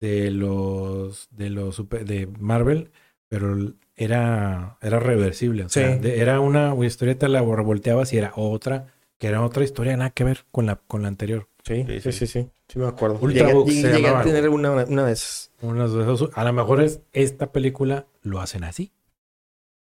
de 0.00 0.30
los 0.30 1.28
de 1.30 1.50
los 1.50 1.74
super- 1.76 2.04
de 2.04 2.26
Marvel, 2.38 2.90
pero 3.28 3.56
era 3.96 4.78
era 4.82 4.98
reversible, 5.00 5.64
o 5.64 5.68
sea, 5.68 5.96
de- 5.96 6.20
era 6.20 6.40
una 6.40 6.74
historieta 6.84 7.28
la 7.28 7.40
revolteabas 7.42 8.12
y 8.12 8.18
era 8.18 8.32
otra 8.36 8.86
que 9.18 9.28
era 9.28 9.42
otra 9.44 9.64
historia 9.64 9.96
nada 9.96 10.10
que 10.10 10.24
ver 10.24 10.44
con 10.50 10.66
la 10.66 10.76
con 10.76 11.02
la 11.02 11.08
anterior. 11.08 11.48
Sí, 11.62 11.84
Sí, 11.88 12.00
sí, 12.00 12.12
sí, 12.12 12.12
sí. 12.12 12.26
sí, 12.26 12.50
sí, 12.68 12.78
me 12.78 12.86
acuerdo. 12.86 13.18
Ultrabooks 13.22 13.72
llegué, 13.82 14.08
a 14.08 14.22
tener 14.22 14.48
una, 14.50 14.70
una 14.84 15.02
vez. 15.04 15.50
Unas 15.62 15.92
de 15.94 16.02
esos- 16.02 16.30
a 16.34 16.44
lo 16.44 16.52
mejor 16.52 16.82
es 16.82 17.00
esta 17.12 17.52
película 17.52 18.06
lo 18.22 18.40
hacen 18.40 18.64
así. 18.64 18.92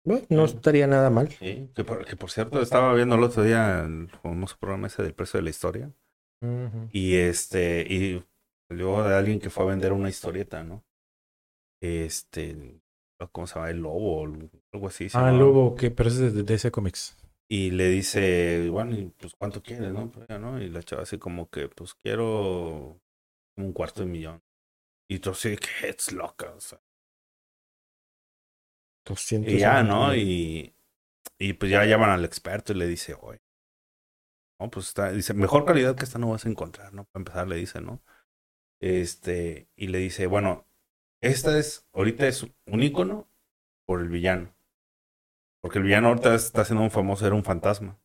Bueno, 0.05 0.27
no 0.29 0.45
estaría 0.45 0.87
nada 0.87 1.09
mal. 1.09 1.31
Sí, 1.31 1.71
que 1.75 1.83
por, 1.83 2.05
que 2.05 2.17
por 2.17 2.31
cierto, 2.31 2.61
estaba 2.61 2.93
viendo 2.93 3.15
el 3.15 3.23
otro 3.23 3.43
día 3.43 3.85
el 3.85 4.11
famoso 4.23 4.57
programa 4.61 4.87
ese 4.87 5.03
del 5.03 5.15
precio 5.15 5.39
de 5.39 5.45
la 5.45 5.51
historia. 5.51 5.93
Y 6.93 7.15
este, 7.15 7.87
y 7.89 8.23
salió 8.69 9.03
de 9.03 9.15
alguien 9.15 9.41
que 9.41 9.49
fue 9.49 9.65
a 9.65 9.69
vender 9.69 9.95
una 9.95 10.11
historieta, 10.11 10.63
¿no? 10.63 10.85
Este, 11.81 12.83
¿cómo 13.33 13.47
se 13.47 13.55
llama? 13.55 13.71
El 13.71 13.79
lobo, 13.79 14.25
algo 14.73 14.89
así. 14.89 15.09
Ah, 15.15 15.31
el 15.31 15.39
lobo 15.39 15.75
que 15.75 15.91
pero 15.91 16.11
ese 16.11 16.27
es 16.27 16.35
de 16.35 16.43
DC 16.43 16.71
Comics. 16.71 17.17
Y 17.49 17.71
le 17.71 17.89
dice, 17.89 18.69
bueno, 18.71 18.95
y, 18.95 19.07
pues 19.19 19.35
¿cuánto 19.35 19.63
quieres, 19.63 19.93
no? 19.93 20.11
Pues, 20.11 20.29
¿no? 20.41 20.61
Y 20.61 20.69
la 20.69 20.83
chava 20.83 21.03
así 21.03 21.19
como 21.19 21.49
que, 21.49 21.69
pues 21.69 21.95
quiero 21.95 23.01
un 23.57 23.73
cuarto 23.73 24.03
de 24.03 24.07
millón. 24.07 24.43
Y 25.09 25.19
tú 25.19 25.31
así, 25.31 25.57
que 25.57 25.89
es 25.89 26.13
loca, 26.13 26.53
o 26.55 26.61
sea. 26.61 26.81
200 29.05 29.53
Y 29.53 29.59
ya, 29.59 29.79
años, 29.79 29.89
¿no? 29.89 30.15
Y, 30.15 30.75
y 31.39 31.53
pues 31.55 31.71
ya 31.71 31.85
llaman 31.85 32.11
al 32.11 32.25
experto 32.25 32.73
y 32.73 32.77
le 32.77 32.87
dice, 32.87 33.15
oye, 33.21 33.41
no, 34.61 34.71
pues 34.71 34.89
está, 34.89 35.11
dice, 35.11 35.35
mejor 35.35 35.65
calidad 35.65 35.97
que 35.97 36.05
esta 36.05 36.19
no 36.19 36.31
vas 36.31 36.47
a 36.47 36.49
encontrar, 36.49 36.93
¿no? 36.95 37.05
Para 37.05 37.21
empezar, 37.21 37.49
le 37.49 37.57
dice, 37.57 37.81
¿no? 37.81 38.03
Este, 38.81 39.69
y 39.77 39.89
le 39.89 39.99
dice, 39.99 40.27
bueno, 40.27 40.67
esta 41.23 41.59
es, 41.59 41.87
ahorita 41.93 42.27
es 42.27 42.47
un 42.67 42.83
ícono 42.83 43.29
por 43.87 44.01
el 44.01 44.09
villano. 44.09 44.55
Porque 45.61 45.79
el 45.79 45.85
villano 45.85 46.09
ahorita 46.09 46.35
está 46.35 46.65
siendo 46.65 46.85
un 46.85 46.91
famoso, 46.91 47.27
era 47.27 47.35
un 47.35 47.45
fantasma. 47.45 47.99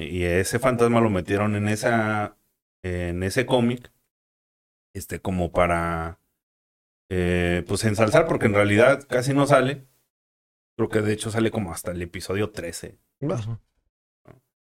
Y 0.00 0.24
ese 0.24 0.58
fantasma 0.58 1.00
lo 1.00 1.10
metieron 1.10 1.54
en 1.56 1.68
esa, 1.68 2.36
en 2.82 3.22
ese 3.22 3.46
cómic, 3.46 3.92
este, 4.94 5.20
como 5.20 5.52
para, 5.52 6.20
eh, 7.10 7.64
pues 7.68 7.84
ensalzar, 7.84 8.26
porque 8.26 8.46
en 8.46 8.54
realidad 8.54 9.06
casi 9.08 9.34
no 9.34 9.46
sale. 9.46 9.86
Creo 10.76 10.88
que 10.88 11.02
de 11.02 11.12
hecho 11.12 11.30
sale 11.30 11.50
como 11.50 11.72
hasta 11.72 11.92
el 11.92 12.02
episodio 12.02 12.50
13. 12.50 12.98
Va. 13.22 13.36
Ujú. 13.36 13.58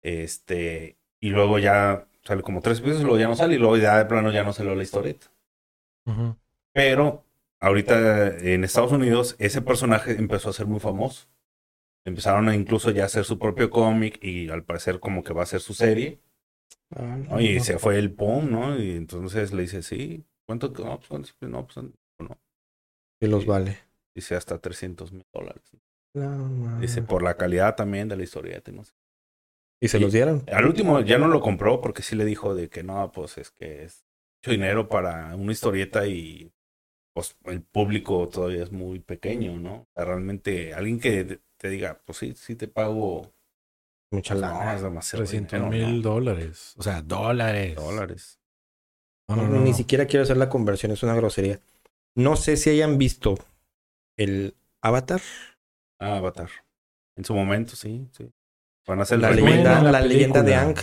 Este, 0.02 0.98
y 1.20 1.30
luego 1.30 1.60
ya 1.60 2.08
sale 2.24 2.44
como 2.44 2.62
tres 2.62 2.80
episodios, 2.80 3.02
y 3.02 3.04
luego 3.06 3.20
ya 3.20 3.28
no 3.28 3.36
sale, 3.36 3.56
y 3.56 3.58
luego 3.58 3.78
ya 3.78 3.98
de 3.98 4.06
plano 4.06 4.32
ya 4.32 4.44
no 4.44 4.54
salió 4.54 4.76
la 4.76 4.84
historieta. 4.84 5.28
Ujú. 6.06 6.36
Pero 6.74 7.26
ahorita 7.60 8.38
en 8.38 8.64
Estados 8.64 8.92
Unidos 8.92 9.36
ese 9.40 9.62
personaje 9.62 10.12
empezó 10.12 10.50
a 10.50 10.54
ser 10.54 10.68
muy 10.68 10.80
famoso. 10.80 11.28
Empezaron 12.06 12.48
a 12.48 12.56
incluso 12.56 12.92
ya 12.92 13.06
hacer 13.06 13.26
su 13.26 13.38
propio 13.38 13.70
cómic 13.70 14.24
y 14.24 14.50
al 14.50 14.64
parecer 14.64 15.00
como 15.00 15.24
que 15.24 15.34
va 15.34 15.44
a 15.44 15.48
ser 15.48 15.60
su 15.60 15.74
serie. 15.74 16.22
Ah, 16.96 17.18
¿no? 17.18 17.42
Y 17.42 17.58
no. 17.58 17.64
se 17.64 17.80
fue 17.80 17.98
el 17.98 18.14
POM, 18.14 18.50
¿no? 18.50 18.80
Y 18.80 18.92
entonces 18.92 19.52
le 19.52 19.64
dice, 19.64 19.82
sí, 19.82 20.24
¿cuánto? 20.46 20.70
No, 20.70 20.98
pues, 20.98 21.10
¿cuánto? 21.10 21.30
No, 21.42 21.68
pues, 21.68 21.86
no. 22.20 22.38
Que 23.20 23.28
los 23.28 23.46
vale. 23.46 23.80
Dice 24.16 24.36
hasta 24.36 24.58
300 24.60 25.12
mil 25.12 25.26
dólares. 25.34 25.64
No, 26.14 26.82
Dice, 26.82 27.02
por 27.02 27.24
la 27.24 27.38
calidad 27.38 27.76
también 27.76 28.08
de 28.08 28.18
la 28.18 28.24
historieta. 28.24 28.72
y 28.72 28.76
No 28.76 28.84
sé. 28.84 28.94
¿Y 29.82 29.88
se 29.90 30.00
y- 30.00 30.04
los 30.04 30.14
dieron? 30.14 30.44
Al 30.52 30.66
último 30.66 31.00
ya 31.02 31.18
no 31.18 31.28
lo 31.28 31.42
compró 31.42 31.82
porque 31.82 32.02
sí 32.04 32.16
le 32.16 32.26
dijo 32.26 32.56
de 32.56 32.70
que 32.70 32.84
no, 32.84 33.12
pues 33.12 33.38
es 33.38 33.52
que 33.52 33.84
es 33.84 34.06
mucho 34.42 34.52
dinero 34.52 34.88
para 34.90 35.36
una 35.36 35.52
historieta 35.52 36.08
y 36.08 36.52
pues 37.14 37.38
el 37.46 37.64
público 37.64 38.30
todavía 38.30 38.64
es 38.64 38.72
muy 38.72 39.00
pequeño, 39.00 39.58
¿no? 39.60 39.76
O 39.82 39.88
sea, 39.96 40.06
realmente 40.06 40.74
alguien 40.74 41.00
que 41.00 41.42
te 41.58 41.70
diga, 41.70 42.02
pues 42.06 42.20
sí, 42.20 42.34
sí 42.36 42.56
te 42.56 42.68
pago. 42.68 43.34
Mucha 44.12 44.34
pues, 44.34 44.44
no, 44.44 44.50
lana. 44.60 44.76
es 44.76 44.82
demasiado 44.82 45.26
300 45.26 45.60
dinero, 45.60 45.70
mil 45.70 46.02
¿no? 46.02 46.02
dólares. 46.02 46.74
O 46.78 46.84
sea, 46.84 47.02
dólares. 47.02 47.76
dólares. 47.76 48.40
No, 49.28 49.36
no, 49.36 49.48
no, 49.50 49.60
Ni 49.64 49.72
no. 49.72 49.78
siquiera 49.78 50.06
quiero 50.08 50.24
hacer 50.24 50.38
la 50.38 50.50
conversión, 50.50 50.92
es 50.92 51.04
una 51.04 51.16
grosería. 51.16 51.60
No 52.16 52.36
sé 52.36 52.58
si 52.58 52.70
hayan 52.72 52.98
visto 52.98 53.36
el 54.18 54.56
Avatar, 54.82 55.22
Ah, 56.00 56.18
Avatar. 56.18 56.50
En 57.16 57.26
su 57.26 57.34
momento, 57.34 57.76
sí, 57.76 58.08
sí. 58.12 58.30
Van 58.86 59.00
a 59.00 59.04
hacer 59.04 59.20
la 59.20 59.32
leyenda- 59.32 59.82
la 59.82 59.92
la 59.92 60.02
leyenda 60.02 60.44
de. 60.44 60.56
Ang. 60.56 60.76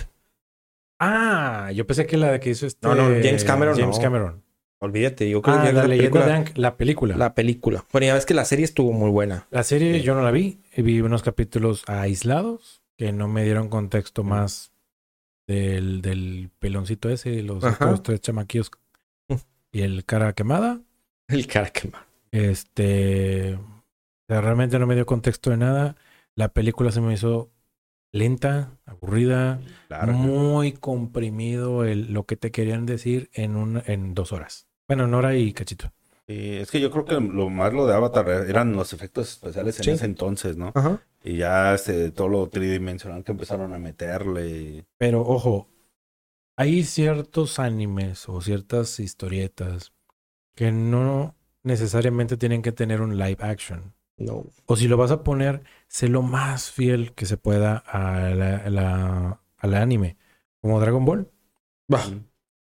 Ah, 0.98 1.70
yo 1.74 1.86
pensé 1.86 2.06
que 2.06 2.16
la 2.16 2.32
de 2.32 2.40
que 2.40 2.50
hizo 2.50 2.66
este. 2.66 2.86
No, 2.86 2.94
no, 2.94 3.04
James 3.22 3.44
Cameron 3.44 3.76
James 3.78 3.96
no. 3.96 4.02
Cameron. 4.02 4.44
Olvídate, 4.80 5.30
yo 5.30 5.40
creo 5.40 5.56
Ah, 5.56 5.62
que 5.64 5.72
la, 5.72 5.82
la, 5.82 5.88
leyenda 5.88 6.10
película, 6.20 6.26
de 6.26 6.32
Aang, 6.32 6.58
la 6.58 6.76
película. 6.76 7.14
La, 7.16 7.24
la 7.26 7.34
película. 7.34 7.84
Bueno, 7.92 8.06
ya 8.08 8.14
ves 8.14 8.26
que 8.26 8.34
la 8.34 8.44
serie 8.44 8.64
estuvo 8.64 8.92
muy 8.92 9.10
buena. 9.10 9.46
serie 9.62 10.02
yo 10.02 10.14
no 10.14 10.22
la 10.22 10.30
vi. 10.30 10.60
Vi 10.76 11.00
unos 11.00 11.22
capítulos 11.22 11.84
aislados 11.86 12.82
que 12.98 13.12
no 13.12 13.26
me 13.28 13.44
dieron 13.44 13.68
contexto 13.68 14.24
más 14.24 14.72
del, 15.46 16.02
del 16.02 16.50
peloncito 16.58 17.08
ese 17.08 17.30
y 17.30 17.42
los 17.42 17.64
otros 17.64 18.02
tres 18.02 18.20
chamaquillos 18.20 18.70
y 19.72 19.82
el 19.82 20.04
cara 20.04 20.32
quemada. 20.34 20.80
El 21.28 21.46
cara 21.46 21.70
quema. 21.70 22.06
Este. 22.30 23.58
O 24.28 24.32
sea, 24.32 24.40
realmente 24.40 24.78
no 24.78 24.86
me 24.86 24.94
dio 24.94 25.06
contexto 25.06 25.50
de 25.50 25.56
nada. 25.56 25.96
La 26.34 26.48
película 26.48 26.90
se 26.90 27.00
me 27.00 27.14
hizo 27.14 27.50
lenta, 28.12 28.78
aburrida, 28.86 29.60
muy 30.06 30.72
comprimido 30.72 31.84
el, 31.84 32.12
lo 32.12 32.24
que 32.24 32.36
te 32.36 32.50
querían 32.50 32.86
decir 32.86 33.30
en, 33.32 33.56
un, 33.56 33.82
en 33.86 34.14
dos 34.14 34.32
horas. 34.32 34.68
Bueno, 34.88 35.04
en 35.04 35.14
hora 35.14 35.36
y 35.36 35.52
cachito. 35.52 35.92
Sí, 36.26 36.56
es 36.56 36.70
que 36.70 36.80
yo 36.80 36.90
creo 36.90 37.04
que 37.04 37.14
lo 37.20 37.50
más 37.50 37.72
lo 37.74 37.86
de 37.86 37.94
Avatar 37.94 38.28
eran 38.48 38.74
los 38.74 38.92
efectos 38.92 39.30
especiales 39.30 39.78
en 39.78 39.84
Sí. 39.84 39.90
ese 39.90 40.06
entonces, 40.06 40.56
¿no? 40.56 40.72
Ajá. 40.74 41.02
Y 41.22 41.38
ya 41.38 41.74
este, 41.74 42.10
todo 42.10 42.28
lo 42.28 42.48
tridimensional 42.48 43.24
que 43.24 43.32
empezaron 43.32 43.74
a 43.74 43.78
meterle. 43.78 44.86
Pero 44.98 45.22
ojo, 45.22 45.68
hay 46.56 46.84
ciertos 46.84 47.58
animes 47.58 48.28
o 48.28 48.40
ciertas 48.40 49.00
historietas 49.00 49.92
que 50.54 50.70
no 50.70 51.34
necesariamente 51.62 52.36
tienen 52.36 52.62
que 52.62 52.72
tener 52.72 53.00
un 53.00 53.18
live 53.18 53.38
action. 53.40 53.93
No. 54.16 54.44
O 54.66 54.76
si 54.76 54.86
lo 54.88 54.96
vas 54.96 55.10
a 55.10 55.22
poner, 55.24 55.62
sé 55.88 56.08
lo 56.08 56.22
más 56.22 56.70
fiel 56.70 57.12
que 57.14 57.26
se 57.26 57.36
pueda 57.36 57.78
a 57.78 58.30
la, 58.30 58.56
a 58.58 58.70
la- 58.70 59.40
al 59.58 59.74
anime. 59.74 60.16
Como 60.60 60.80
Dragon 60.80 61.04
Ball. 61.04 61.28
Bah. 61.88 62.04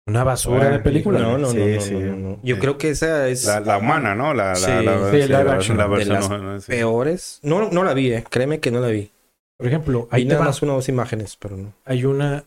Una 0.07 0.25
basura 0.25 0.71
de 0.71 0.79
película. 0.81 1.21
No, 1.21 1.39
no, 1.39 1.51
Sí, 1.51 1.59
no, 1.59 1.67
no, 1.67 1.81
sí. 1.81 1.95
no, 1.95 2.01
no, 2.01 2.17
no. 2.17 2.41
Yo 2.43 2.57
Sí. 2.57 2.61
creo 2.61 2.79
que 2.79 2.91
esa 2.91 3.29
es 3.29 3.45
La, 3.45 3.61
la 3.61 3.79
humana, 3.79 4.15
¿no? 4.15 4.35
La, 4.35 4.49
la, 4.51 4.55
Sí. 4.57 4.71
la, 4.85 5.11
Sí, 5.11 5.17
live 5.29 5.51
action. 5.51 5.77
la 5.79 5.85
de 5.85 5.91
versión 5.91 6.61
peores. 6.67 7.39
No, 7.43 7.71
no 7.71 7.85
la 7.85 7.95
vi, 7.95 8.13
eh. 8.13 8.25
Créeme 8.29 8.61
que 8.61 8.71
no 8.71 8.81
la 8.81 8.89
vi. 8.89 9.11
Por 9.57 9.67
ejemplo, 9.67 10.09
te 10.11 10.25
nada 10.25 10.41
va. 10.41 10.47
más 10.47 10.63
una 10.63 10.73
o 10.73 10.77
dos 10.77 10.89
imágenes, 10.89 11.37
pero 11.37 11.57
no. 11.57 11.73
hay 11.85 12.05
una 12.05 12.45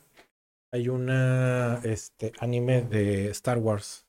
hay 0.71 0.89
una 0.89 1.79
este 1.83 2.33
anime 2.39 2.81
de 2.81 3.29
Star 3.29 3.59
Wars 3.59 4.07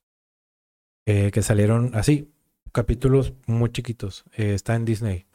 eh, 1.06 1.30
que 1.30 1.42
salieron 1.42 1.90
así 1.94 2.32
capítulos 2.74 3.32
muy 3.46 3.70
chiquitos 3.72 4.24
eh, 4.36 4.52
está 4.52 4.74
en 4.74 4.84
Disney 4.84 5.26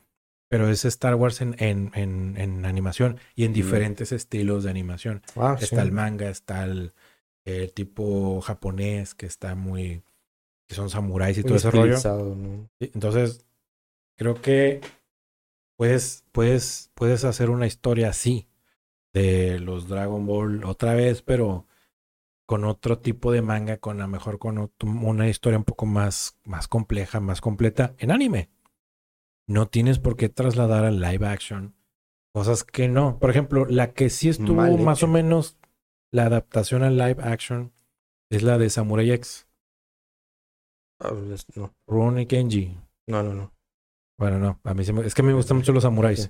pero 0.50 0.68
es 0.68 0.84
Star 0.84 1.16
Wars 1.16 1.42
en, 1.42 1.56
en, 1.60 1.92
en, 1.94 2.36
en 2.38 2.66
animación 2.66 3.20
y 3.36 3.46
en 3.46 3.54
diferentes 3.54 4.12
estilos 4.12 4.64
de 4.64 4.72
animación. 4.72 5.22
Ah, 5.36 5.56
está 5.62 5.84
el 5.84 5.92
manga 5.92 6.28
está 6.28 6.64
el, 6.64 6.92
el 7.46 7.72
tipo 7.72 8.42
japonés 8.42 9.14
que 9.14 9.28
está 9.28 9.54
muy 9.54 10.02
que 10.68 10.76
son 10.76 10.90
samuráis 10.90 11.38
y 11.38 11.44
todo 11.44 11.56
ese 11.56 11.72
rollo. 11.72 11.98
Entonces, 12.80 13.46
creo 14.18 14.42
que 14.42 14.82
puedes, 15.78 16.24
puedes, 16.32 16.92
puedes 16.94 17.24
hacer 17.24 17.50
una 17.50 17.66
historia 17.66 18.10
así 18.10 18.48
de 19.14 19.60
los 19.60 19.88
Dragon 19.88 20.28
Ball 20.28 20.64
otra 20.64 20.94
vez, 20.94 21.24
pero 21.24 21.66
con 22.50 22.66
otro 22.66 22.97
tipo 22.97 23.32
de 23.32 23.43
manga, 23.43 23.78
con 23.78 24.00
a 24.02 24.06
lo 24.06 24.08
mejor 24.08 24.39
con 24.39 24.58
otro- 24.58 24.89
una 24.89 25.30
historia 25.30 25.60
un 25.60 25.66
poco 25.66 25.86
más, 25.86 26.39
más 26.45 26.68
compleja, 26.68 27.20
más 27.20 27.41
completa 27.41 27.93
en 28.00 28.10
anime. 28.10 28.50
No 29.47 29.68
tienes 29.68 30.00
por 30.00 30.18
qué 30.18 30.30
trasladar 30.30 30.84
al 30.84 31.00
live 31.00 31.28
action 31.28 31.76
cosas 32.34 32.64
que 32.64 32.88
no. 32.88 33.20
Por 33.20 33.30
ejemplo, 33.30 33.68
la 33.68 33.93
que 33.93 34.10
sí 34.10 34.30
estuvo 34.30 34.56
Mal 34.56 34.80
más 34.80 34.97
hecho. 34.97 35.06
o 35.06 35.10
menos 35.10 35.60
la 36.12 36.26
adaptación 36.26 36.82
al 36.82 36.97
live 36.97 37.22
action 37.22 37.72
es 38.32 38.41
la 38.41 38.58
de 38.58 38.72
Samurai 38.72 39.12
X, 39.12 39.47
Ah, 41.00 41.10
pues, 41.12 41.45
no. 41.56 41.72
Rurouni 41.88 42.26
Kenji. 42.26 42.76
No, 43.08 43.22
no, 43.22 43.36
no. 43.36 43.54
Bueno, 44.18 44.39
no, 44.39 44.60
a 44.64 44.74
mí 44.74 44.84
me- 44.91 45.06
es 45.06 45.14
que 45.14 45.22
a 45.22 45.24
mí 45.24 45.30
me 45.30 45.36
gustan 45.36 45.58
mucho 45.58 45.72
los 45.72 45.84
samuráis. 45.84 46.24
Sí. 46.24 46.30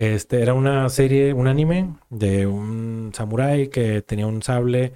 Este 0.00 0.40
era 0.40 0.54
una 0.54 0.88
serie, 0.88 1.34
un 1.34 1.46
anime 1.46 1.94
de 2.08 2.46
un 2.46 3.10
samurái 3.14 3.68
que 3.68 4.00
tenía 4.00 4.26
un 4.26 4.42
sable 4.42 4.94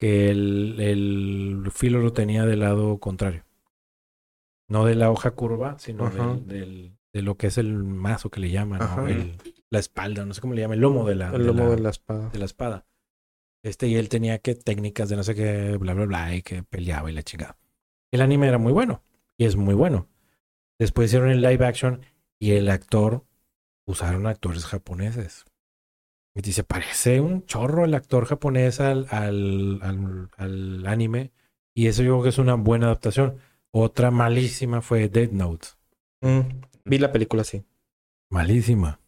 que 0.00 0.30
el, 0.30 0.80
el 0.80 1.70
filo 1.72 2.00
lo 2.00 2.12
tenía 2.12 2.44
del 2.46 2.60
lado 2.60 2.98
contrario. 2.98 3.44
No 4.68 4.84
de 4.84 4.94
la 4.94 5.10
hoja 5.10 5.32
curva, 5.32 5.78
sino 5.78 6.10
del, 6.10 6.46
del- 6.46 6.96
de 7.12 7.22
lo 7.22 7.36
que 7.36 7.48
es 7.48 7.58
el 7.58 7.74
mazo 7.74 8.30
que 8.30 8.40
le 8.40 8.50
llaman. 8.50 8.80
El- 9.10 9.36
la 9.68 9.78
espalda, 9.78 10.24
no 10.24 10.32
sé 10.34 10.40
cómo 10.40 10.54
le 10.54 10.62
llaman, 10.62 10.76
el 10.76 10.80
lomo 10.80 11.04
de 11.06 11.14
la, 11.16 11.26
El 11.30 11.38
de 11.42 11.44
lomo 11.46 11.64
la- 11.68 11.74
de 11.76 11.80
la 11.82 11.90
espada. 11.90 12.28
de 12.30 12.38
la 12.38 12.44
espada. 12.44 12.86
Este, 13.62 13.88
y 13.88 13.96
él 13.96 14.08
tenía 14.08 14.38
que 14.38 14.54
técnicas 14.54 15.08
de 15.10 15.16
no 15.16 15.22
sé 15.22 15.34
qué, 15.34 15.76
bla, 15.76 15.92
bla, 15.94 16.06
bla, 16.06 16.34
y 16.34 16.42
que 16.42 16.62
peleaba 16.62 17.10
y 17.10 17.14
la 17.14 17.22
chingada. 17.22 17.58
El 18.10 18.22
anime 18.22 18.48
era 18.48 18.58
muy 18.58 18.72
bueno, 18.72 19.02
y 19.36 19.44
es 19.44 19.56
muy 19.56 19.74
bueno. 19.74 20.08
Después 20.78 21.10
hicieron 21.10 21.28
el 21.30 21.42
live 21.42 21.64
action 21.66 22.00
y 22.38 22.52
el 22.52 22.70
actor 22.70 23.24
usaron 23.86 24.26
actores 24.26 24.64
japoneses. 24.64 25.44
Y 26.40 26.42
dice, 26.42 26.64
parece 26.64 27.20
un 27.20 27.44
chorro 27.44 27.84
el 27.84 27.92
actor 27.92 28.24
japonés 28.24 28.80
al, 28.80 29.06
al, 29.10 29.78
al, 29.82 30.30
al 30.38 30.86
anime. 30.86 31.32
Y 31.74 31.88
eso 31.88 32.02
yo 32.02 32.12
creo 32.12 32.22
que 32.22 32.28
es 32.30 32.38
una 32.38 32.54
buena 32.54 32.86
adaptación. 32.86 33.36
Otra 33.72 34.10
malísima 34.10 34.80
fue 34.80 35.10
Dead 35.10 35.30
Note. 35.32 35.68
Mm, 36.22 36.40
vi 36.86 36.96
la 36.96 37.12
película, 37.12 37.44
sí. 37.44 37.62
Malísima. 38.30 39.00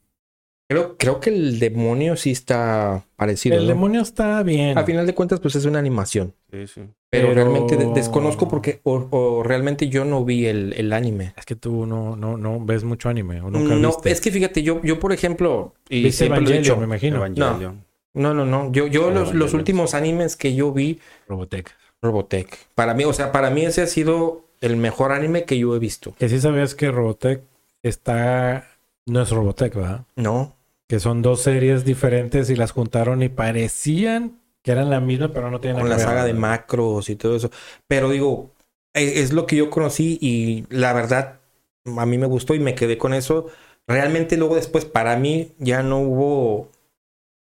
Creo, 0.69 0.99
creo 0.99 1.21
que 1.21 1.31
el 1.31 1.59
demonio 1.59 2.17
sí 2.17 2.33
está 2.33 3.07
parecido. 3.17 3.57
el 3.57 3.63
¿no? 3.63 3.69
demonio 3.69 4.03
está 4.03 4.43
bien. 4.43 4.77
A 4.77 4.85
final 4.85 5.07
de 5.07 5.15
cuentas, 5.15 5.41
pues 5.41 5.55
es 5.55 5.65
una 5.65 5.79
animación. 5.79 6.35
Sí, 6.51 6.67
sí. 6.67 6.83
Pero, 7.13 7.29
Pero- 7.29 7.35
realmente 7.35 7.77
de- 7.77 7.93
desconozco 7.93 8.49
porque 8.49 8.81
o, 8.85 9.07
o 9.11 9.43
realmente 9.43 9.89
yo 9.91 10.07
no 10.07 10.25
vi 10.25 10.47
el, 10.47 10.73
el 10.79 10.95
anime. 10.95 11.35
Es 11.37 11.45
que 11.45 11.55
tú 11.57 11.85
no, 11.85 12.17
no, 12.17 12.39
no 12.39 12.59
ves 12.65 12.85
mucho 12.85 13.11
anime. 13.11 13.43
O 13.43 13.51
nunca 13.51 13.75
No, 13.75 13.89
viste. 13.89 14.11
es 14.11 14.21
que 14.23 14.31
fíjate, 14.31 14.63
yo, 14.63 14.81
yo 14.83 14.99
por 14.99 15.13
ejemplo, 15.13 15.75
y 15.91 16.05
Viste 16.05 16.25
Evangelion, 16.25 16.63
dicho, 16.63 16.77
me 16.79 16.85
imagino. 16.85 17.17
Evangelion. 17.19 17.85
no, 18.15 18.33
no, 18.33 18.47
no, 18.47 18.73
yo, 18.73 18.87
yo 18.87 19.11
los, 19.11 19.35
los 19.35 19.53
últimos 19.53 19.93
animes 19.93 20.37
que 20.37 20.55
yo 20.55 20.73
vi, 20.73 21.01
Robotech. 21.29 21.71
Robotech. 22.01 22.49
Para 22.75 22.95
mí, 22.95 23.05
o 23.05 23.13
sea, 23.13 23.31
para 23.31 23.51
mí 23.51 23.65
ese 23.67 23.83
ha 23.83 23.87
sido 23.87 24.47
el 24.63 24.79
mejor 24.79 25.13
anime 25.13 25.45
que 25.45 25.59
yo 25.59 25.77
he 25.77 25.79
visto. 25.79 26.15
Que 26.19 26.31
sí 26.31 26.41
sabías 26.41 26.75
que 26.75 26.91
Robotech 26.91 27.43
está... 27.83 28.69
No 29.07 29.21
es 29.21 29.31
Robotech, 29.31 29.75
¿verdad? 29.75 30.05
No, 30.17 30.55
Que 30.89 30.99
son 30.99 31.21
dos 31.21 31.43
series 31.43 31.85
diferentes 31.85 32.49
y 32.51 32.57
las 32.57 32.71
juntaron 32.73 33.23
y 33.23 33.29
parecían 33.29 34.39
que 34.63 34.73
eran 34.73 34.91
la 34.91 35.01
misma, 35.01 35.33
pero 35.33 35.51
no 35.51 35.61
tienen 35.61 35.81
con 35.81 35.89
la 35.91 35.99
saga 35.99 36.25
de 36.25 36.35
macros 36.35 37.11
y 37.11 37.17
todo 37.17 37.37
eso. 37.37 37.51
Pero 37.89 38.11
digo, 38.11 38.51
e- 38.95 39.21
es 39.21 39.33
lo 39.33 39.47
que 39.47 39.57
yo 39.57 39.71
conocí 39.71 40.19
y 40.21 40.65
la 40.71 40.93
verdad 40.93 41.41
a 41.85 42.07
mí 42.07 42.19
me 42.19 42.27
gustó 42.27 42.55
y 42.55 42.61
me 42.61 42.75
quedé 42.75 42.99
con 42.99 43.15
eso. 43.15 43.47
Realmente 43.89 44.37
luego 44.37 44.55
después 44.55 44.85
para 44.85 45.17
mí 45.17 45.53
ya 45.59 45.83
no 45.83 45.99
hubo 45.99 46.71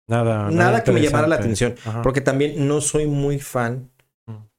Nada, 0.07 0.49
nada 0.51 0.83
que 0.83 0.91
me 0.91 1.01
llamara 1.01 1.27
la 1.27 1.35
atención. 1.35 1.75
Ajá. 1.85 2.01
Porque 2.03 2.21
también 2.21 2.67
no 2.67 2.81
soy 2.81 3.07
muy 3.07 3.39
fan. 3.39 3.89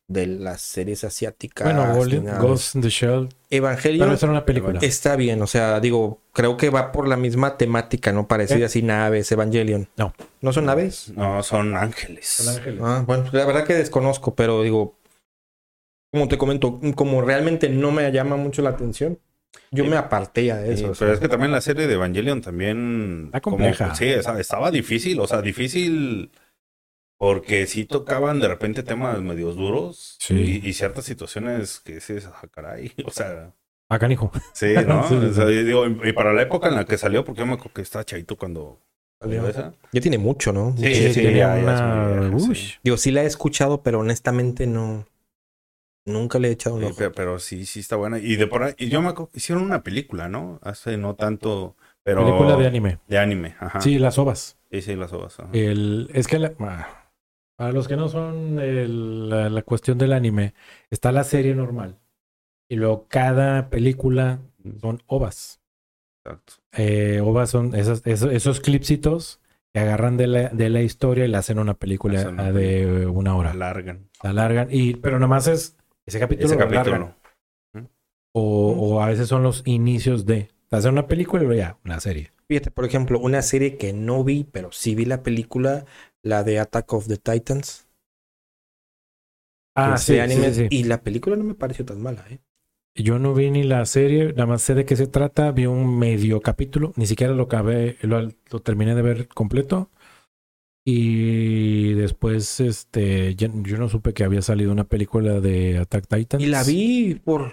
De 0.09 0.27
las 0.29 0.61
series 0.61 1.03
asiáticas. 1.03 1.65
Bueno, 1.65 1.93
Ghost, 2.41 2.77
in 2.77 2.81
the 2.83 2.89
Shell. 2.91 3.29
Evangelion 3.51 4.17
Pero 4.19 4.31
una 4.31 4.45
película. 4.45 4.79
está 4.83 5.17
bien, 5.17 5.43
o 5.43 5.47
sea, 5.49 5.81
digo, 5.81 6.21
creo 6.33 6.57
que 6.57 6.71
va 6.71 6.93
por 6.93 7.09
la 7.09 7.17
misma 7.17 7.57
temática, 7.59 8.13
¿no? 8.13 8.29
Parecida 8.29 8.59
¿Eh? 8.61 8.65
así, 8.67 8.83
naves, 8.83 9.31
Evangelion. 9.33 9.89
No. 9.97 10.15
¿No 10.41 10.53
son 10.53 10.67
naves? 10.67 11.13
No, 11.17 11.43
son 11.43 11.77
ángeles. 11.77 12.27
Son 12.27 12.55
ángeles. 12.55 12.81
Ah, 12.85 13.03
bueno, 13.07 13.25
la 13.33 13.45
verdad 13.47 13.65
que 13.65 13.75
desconozco, 13.75 14.35
pero 14.37 14.63
digo, 14.63 14.95
como 16.13 16.29
te 16.29 16.39
comento, 16.39 16.81
como 16.95 17.21
realmente 17.21 17.69
no 17.69 17.91
me 17.91 18.11
llama 18.13 18.37
mucho 18.37 18.63
la 18.63 18.71
atención, 18.71 19.19
yo 19.73 19.85
Sí. 19.85 19.91
me 19.91 19.97
aparté 19.97 20.53
a 20.53 20.63
Sí, 20.65 20.71
eso. 20.71 20.83
pero 20.85 20.95
sea. 20.95 21.13
es 21.15 21.19
que 21.21 21.29
también 21.29 21.51
la 21.51 21.61
serie 21.61 21.87
de 21.89 21.95
Evangelion 21.95 22.41
también... 22.43 23.23
Está 23.27 23.41
compleja. 23.41 23.87
como- 23.87 23.97
sí, 23.97 24.05
estaba 24.07 24.71
difícil, 24.71 25.19
o 25.19 25.27
sea, 25.27 25.43
difícil 25.43 26.31
porque 27.19 27.67
sí 27.67 27.85
tocaban 27.85 28.41
de 28.41 28.49
repente 28.49 28.83
temas 28.83 29.21
medios 29.23 29.57
duros 29.57 30.17
Sí. 30.21 30.61
y, 30.65 30.69
y 30.69 30.73
ciertas 30.73 31.05
situaciones 31.05 31.81
que 31.81 31.95
dices, 31.95 32.27
ah, 32.27 32.47
caray, 32.51 32.93
o 33.07 33.11
sea, 33.11 33.53
Acá, 33.89 34.11
hijo. 34.11 34.33
sí, 34.53 34.75
¿no? 34.87 35.09
Sí, 35.09 35.17
sí, 35.21 35.27
O 35.27 35.33
sea, 35.33 35.51
y 35.51 35.63
digo, 35.65 35.87
y 35.87 36.13
para 36.13 36.33
la 36.33 36.43
época 36.43 36.69
en 36.69 36.75
la 36.75 36.85
que 36.85 36.99
salió, 36.99 37.25
porque 37.25 37.41
yo 37.41 37.47
me 37.47 37.53
acuerdo 37.55 37.75
que 37.75 37.83
estaba 37.83 38.05
chaito 38.05 38.37
cuando 38.37 38.81
salió 39.21 39.49
esa. 39.49 39.73
Ya 39.93 40.01
tiene 40.01 40.19
mucho, 40.19 40.53
¿no? 40.53 40.75
Sí, 40.77 40.93
Sí, 40.95 41.13
sí, 41.15 41.21
tiene 41.21 41.39
ya- 41.39 41.57
ya 41.57 41.63
una... 41.63 42.39
sí. 42.55 42.73
Digo, 42.83 42.97
sí 42.97 43.11
la 43.13 43.23
he 43.23 43.27
escuchado, 43.27 43.83
pero 43.83 44.01
honestamente 44.01 44.67
no. 44.67 45.07
Nunca 46.05 46.39
le 46.39 46.49
he 46.49 46.51
echado 46.53 46.77
un 46.77 46.83
Sí, 46.83 46.87
ojo. 46.89 46.95
pero, 46.99 47.13
pero 47.13 47.39
sí, 47.41 47.67
sí 47.67 47.81
está 47.81 47.97
buena. 47.97 48.19
Y 48.19 48.37
de 48.37 48.47
por 48.47 48.63
ahí, 48.63 48.75
y 48.79 48.89
yo 48.91 49.03
me 49.03 49.09
acuerdo 49.09 49.31
que 49.33 49.39
hicieron 49.39 49.65
una 49.65 49.83
película, 49.83 50.29
¿no? 50.29 50.61
Hace 50.63 50.97
no 50.97 51.17
tanto, 51.17 51.77
pero... 52.05 52.25
Película 52.25 52.57
de 52.57 52.67
anime. 52.67 52.99
De 53.09 53.19
anime, 53.19 53.57
ajá. 53.59 53.81
Sí, 53.81 53.99
las 53.99 54.17
ovas. 54.19 54.57
Sí, 54.71 54.83
sí, 54.83 54.95
las 54.95 55.13
ovas. 55.13 55.41
ajá. 55.41 55.49
El, 55.53 56.09
es 56.15 56.29
que 56.29 56.39
la- 56.39 56.53
ah, 56.61 57.06
para 57.57 57.73
los 57.73 57.89
que 57.89 57.97
no 57.97 58.09
son 58.09 58.59
el- 58.61 59.29
la, 59.29 59.49
la 59.51 59.63
cuestión 59.63 59.99
del 59.99 60.13
anime, 60.13 60.55
está 60.91 61.13
la 61.13 61.25
serie 61.25 61.55
normal. 61.55 61.99
Y 62.69 62.77
luego 62.77 63.07
cada 63.09 63.71
película 63.71 64.41
son 64.81 65.03
ovas. 65.07 65.61
Exacto. 66.25 66.55
Eh, 66.73 67.21
ovas 67.23 67.51
son 67.51 67.75
esas- 67.75 68.03
esos, 68.05 68.33
esos 68.33 68.61
clipsitos 68.61 69.41
que 69.73 69.81
agarran 69.81 70.17
de 70.17 70.27
la, 70.27 70.49
de 70.49 70.71
la 70.71 70.83
historia 70.83 71.25
y 71.25 71.29
la 71.29 71.39
hacen 71.39 71.59
una 71.59 71.75
película 71.75 72.19
Hacen 72.21 72.35
una 72.35 72.51
de 72.53 73.07
una 73.07 73.37
hora. 73.37 73.51
Alargan. 73.53 74.09
La 74.23 74.31
alargan. 74.31 74.69
Y, 74.71 74.95
pero 74.97 75.19
nomás 75.19 75.47
es 75.47 75.77
Ese 76.07 76.19
capítulo, 76.19 76.47
ese 76.47 76.57
lo 76.57 76.63
alargan. 76.65 76.85
capítulo. 76.85 77.17
O, 78.33 78.73
o 78.97 79.01
a 79.03 79.07
veces 79.09 79.29
son 79.29 79.43
los 79.43 79.63
inicios 79.67 80.27
de. 80.27 80.49
Hacer 80.71 80.91
una 80.91 81.07
película 81.07 81.43
y 81.43 81.47
luego 81.47 81.59
ya, 81.61 81.79
una 81.85 82.01
serie. 82.01 82.33
Fíjate, 82.49 82.71
por 82.73 82.85
ejemplo, 82.85 83.19
una 83.21 83.41
serie 83.43 83.77
que 83.79 83.93
no 83.93 84.25
vi, 84.25 84.45
pero 84.45 84.73
sí 84.73 84.95
vi 84.97 85.05
la 85.05 85.23
película, 85.23 85.85
la 86.27 86.43
de 86.45 86.59
Attack 86.59 86.93
of 86.93 87.07
the 87.09 87.17
Titans. 87.17 87.87
Ah, 89.75 89.97
de 89.97 89.99
sí, 89.99 90.19
anime, 90.19 90.53
sí, 90.53 90.69
sí. 90.71 90.77
Y 90.77 90.85
la 90.85 91.03
película 91.03 91.37
no 91.37 91.45
me 91.45 91.55
pareció 91.55 91.85
tan 91.85 92.03
mala, 92.03 92.25
¿eh? 92.31 92.41
Yo 92.95 93.19
no 93.19 93.35
vi 93.35 93.51
ni 93.51 93.63
la 93.63 93.85
serie, 93.85 94.29
nada 94.33 94.47
más 94.47 94.63
sé 94.63 94.75
de 94.75 94.87
qué 94.87 94.97
se 94.97 95.07
trata. 95.07 95.53
Vi 95.53 95.67
un 95.67 95.99
medio 95.99 96.41
capítulo, 96.41 96.93
ni 96.97 97.07
siquiera 97.07 97.35
lo 97.35 97.43
acabé, 97.45 97.99
lo, 98.01 98.23
lo 98.51 98.61
terminé 98.63 98.95
de 98.95 99.03
ver 99.03 99.29
completo. 99.29 99.91
Y 100.85 101.93
después, 101.95 102.61
este, 102.61 103.35
ya- 103.35 103.51
yo 103.53 103.77
no 103.77 103.89
supe 103.89 104.15
que 104.15 104.25
había 104.25 104.41
salido 104.43 104.73
una 104.73 104.85
película 104.85 105.41
de 105.41 105.79
Attack 105.79 106.07
Titans. 106.09 106.43
Y 106.43 106.47
la 106.47 106.63
vi 106.65 107.21
por... 107.23 107.53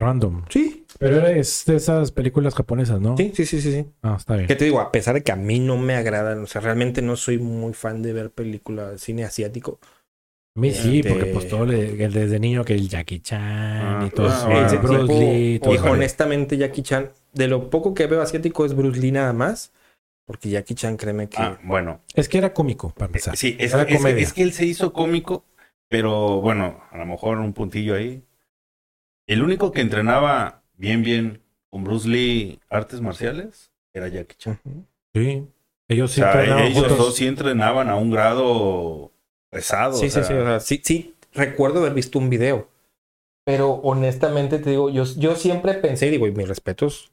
Random. 0.00 0.44
Sí, 0.50 0.81
Pero 0.98 1.16
era- 1.16 1.30
es 1.30 1.64
de 1.66 1.76
esas 1.76 2.10
películas 2.12 2.54
japonesas, 2.54 3.00
¿no? 3.00 3.16
sí, 3.16 3.32
sí, 3.34 3.46
sí, 3.46 3.60
sí. 3.60 3.72
sí. 3.72 3.86
Ah, 4.02 4.16
está 4.18 4.34
bien. 4.36 4.46
¿Qué 4.46 4.56
te 4.56 4.64
digo? 4.64 4.80
A 4.80 4.92
pesar 4.92 5.14
de 5.14 5.22
que 5.22 5.32
a 5.32 5.36
mí 5.36 5.58
no 5.60 5.76
me 5.78 5.94
agradan, 5.94 6.42
o 6.42 6.46
sea, 6.46 6.60
realmente 6.60 7.02
no 7.02 7.16
soy 7.16 7.38
muy 7.38 7.72
fan 7.74 8.02
de 8.02 8.12
ver 8.12 8.30
películas, 8.30 9.00
cine 9.00 9.24
asiático. 9.24 9.78
A 10.54 10.60
mí 10.60 10.70
sí, 10.72 10.98
Este- 10.98 11.08
porque 11.10 11.26
pues 11.26 11.48
todo 11.48 11.64
le- 11.64 11.96
desde 11.96 12.38
niño 12.38 12.64
que 12.64 12.74
el 12.74 12.88
Jackie 12.88 13.20
Chan 13.20 13.40
Ah, 13.42 14.04
y 14.06 14.10
todo 14.10 14.28
ah, 14.30 14.66
eso. 14.66 14.78
Bruce 14.82 15.02
tipo- 15.02 15.18
Lee, 15.18 15.58
todo 15.60 15.74
y 15.74 15.78
honestamente 15.78 16.56
Jackie 16.58 16.82
Chan, 16.82 17.10
de 17.32 17.48
lo 17.48 17.70
poco 17.70 17.94
que 17.94 18.06
veo 18.06 18.20
asiático 18.20 18.64
es 18.66 18.74
Bruce 18.74 19.00
Lee 19.00 19.12
nada 19.12 19.32
más, 19.32 19.72
porque 20.26 20.50
Jackie 20.50 20.74
Chan 20.74 20.96
créeme 20.98 21.28
que... 21.28 21.38
Ah, 21.40 21.58
bueno. 21.64 22.02
Es 22.14 22.28
que 22.28 22.36
era 22.38 22.52
cómico, 22.52 22.90
para 22.90 23.06
empezar. 23.06 23.36
Sí, 23.36 23.56
es, 23.58 23.72
Era 23.72 23.84
es- 23.84 23.96
comedia. 23.96 24.22
es 24.22 24.32
que 24.34 24.42
él 24.42 24.52
se 24.52 24.66
hizo 24.66 24.92
cómico, 24.92 25.44
pero 25.88 26.40
bueno, 26.42 26.82
a 26.90 26.98
lo 26.98 27.06
mejor 27.06 27.38
un 27.38 27.54
puntillo 27.54 27.94
ahí. 27.94 28.22
El 29.26 29.42
único 29.42 29.72
que 29.72 29.80
entrenaba 29.80 30.61
bien, 30.82 31.02
bien 31.04 31.40
con 31.70 31.84
Bruce 31.84 32.08
Lee 32.08 32.58
artes 32.68 33.00
marciales 33.00 33.70
era 33.94 34.08
Jackie 34.08 34.34
Chan. 34.36 34.60
Sí. 35.14 35.46
Ellos 35.88 36.10
O 36.10 36.14
sí 36.14 36.20
sea, 36.20 36.32
entrenaban 36.32 36.64
ellos 36.64 36.78
juntos. 36.80 36.98
dos 36.98 37.14
sí 37.14 37.26
entrenaban 37.26 37.88
a 37.88 37.96
un 37.96 38.10
grado 38.10 39.12
pesado. 39.50 39.94
Sí, 39.94 40.06
o 40.06 40.10
sea, 40.10 40.24
sí, 40.24 40.28
sí, 40.28 40.34
o 40.34 40.44
sea, 40.44 40.60
sí, 40.60 40.80
sí, 40.84 41.14
recuerdo 41.32 41.80
haber 41.80 41.94
visto 41.94 42.18
un 42.18 42.28
video, 42.30 42.68
pero 43.44 43.74
honestamente 43.74 44.58
te 44.58 44.70
digo, 44.70 44.90
yo, 44.90 45.04
yo 45.16 45.36
siempre 45.36 45.74
pensé, 45.74 46.08
y 46.08 46.10
digo, 46.10 46.26
y 46.26 46.32
mis 46.32 46.48
respetos, 46.48 47.12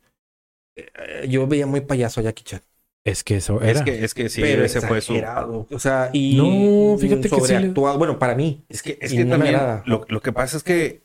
eh, 0.76 1.28
yo 1.30 1.46
veía 1.46 1.68
muy 1.68 1.82
payaso 1.82 2.22
a 2.22 2.24
Jackie 2.24 2.44
Chan. 2.44 2.62
Es 3.06 3.24
que 3.24 3.38
eso 3.38 3.62
era. 3.62 3.80
Es 3.80 3.82
que, 3.84 4.04
es 4.04 4.14
que 4.14 4.30
sí, 4.30 4.42
pero 4.42 4.64
ese 4.66 4.82
fue 4.82 5.02
su... 5.02 5.14
exagerado. 5.14 5.68
O 5.72 5.80
sea, 5.80 6.10
y 6.12 6.36
No, 6.36 6.98
fíjate 6.98 7.30
que 7.30 7.42
sí. 7.42 7.54
Bueno, 7.76 8.18
para 8.18 8.36
mí. 8.36 8.64
Es 8.68 8.82
que, 8.82 8.98
es 9.00 9.14
que 9.14 9.26
también 9.26 9.58
lo, 9.86 10.06
lo 10.08 10.22
que 10.22 10.32
pasa 10.34 10.58
es 10.58 10.64
que 10.64 11.02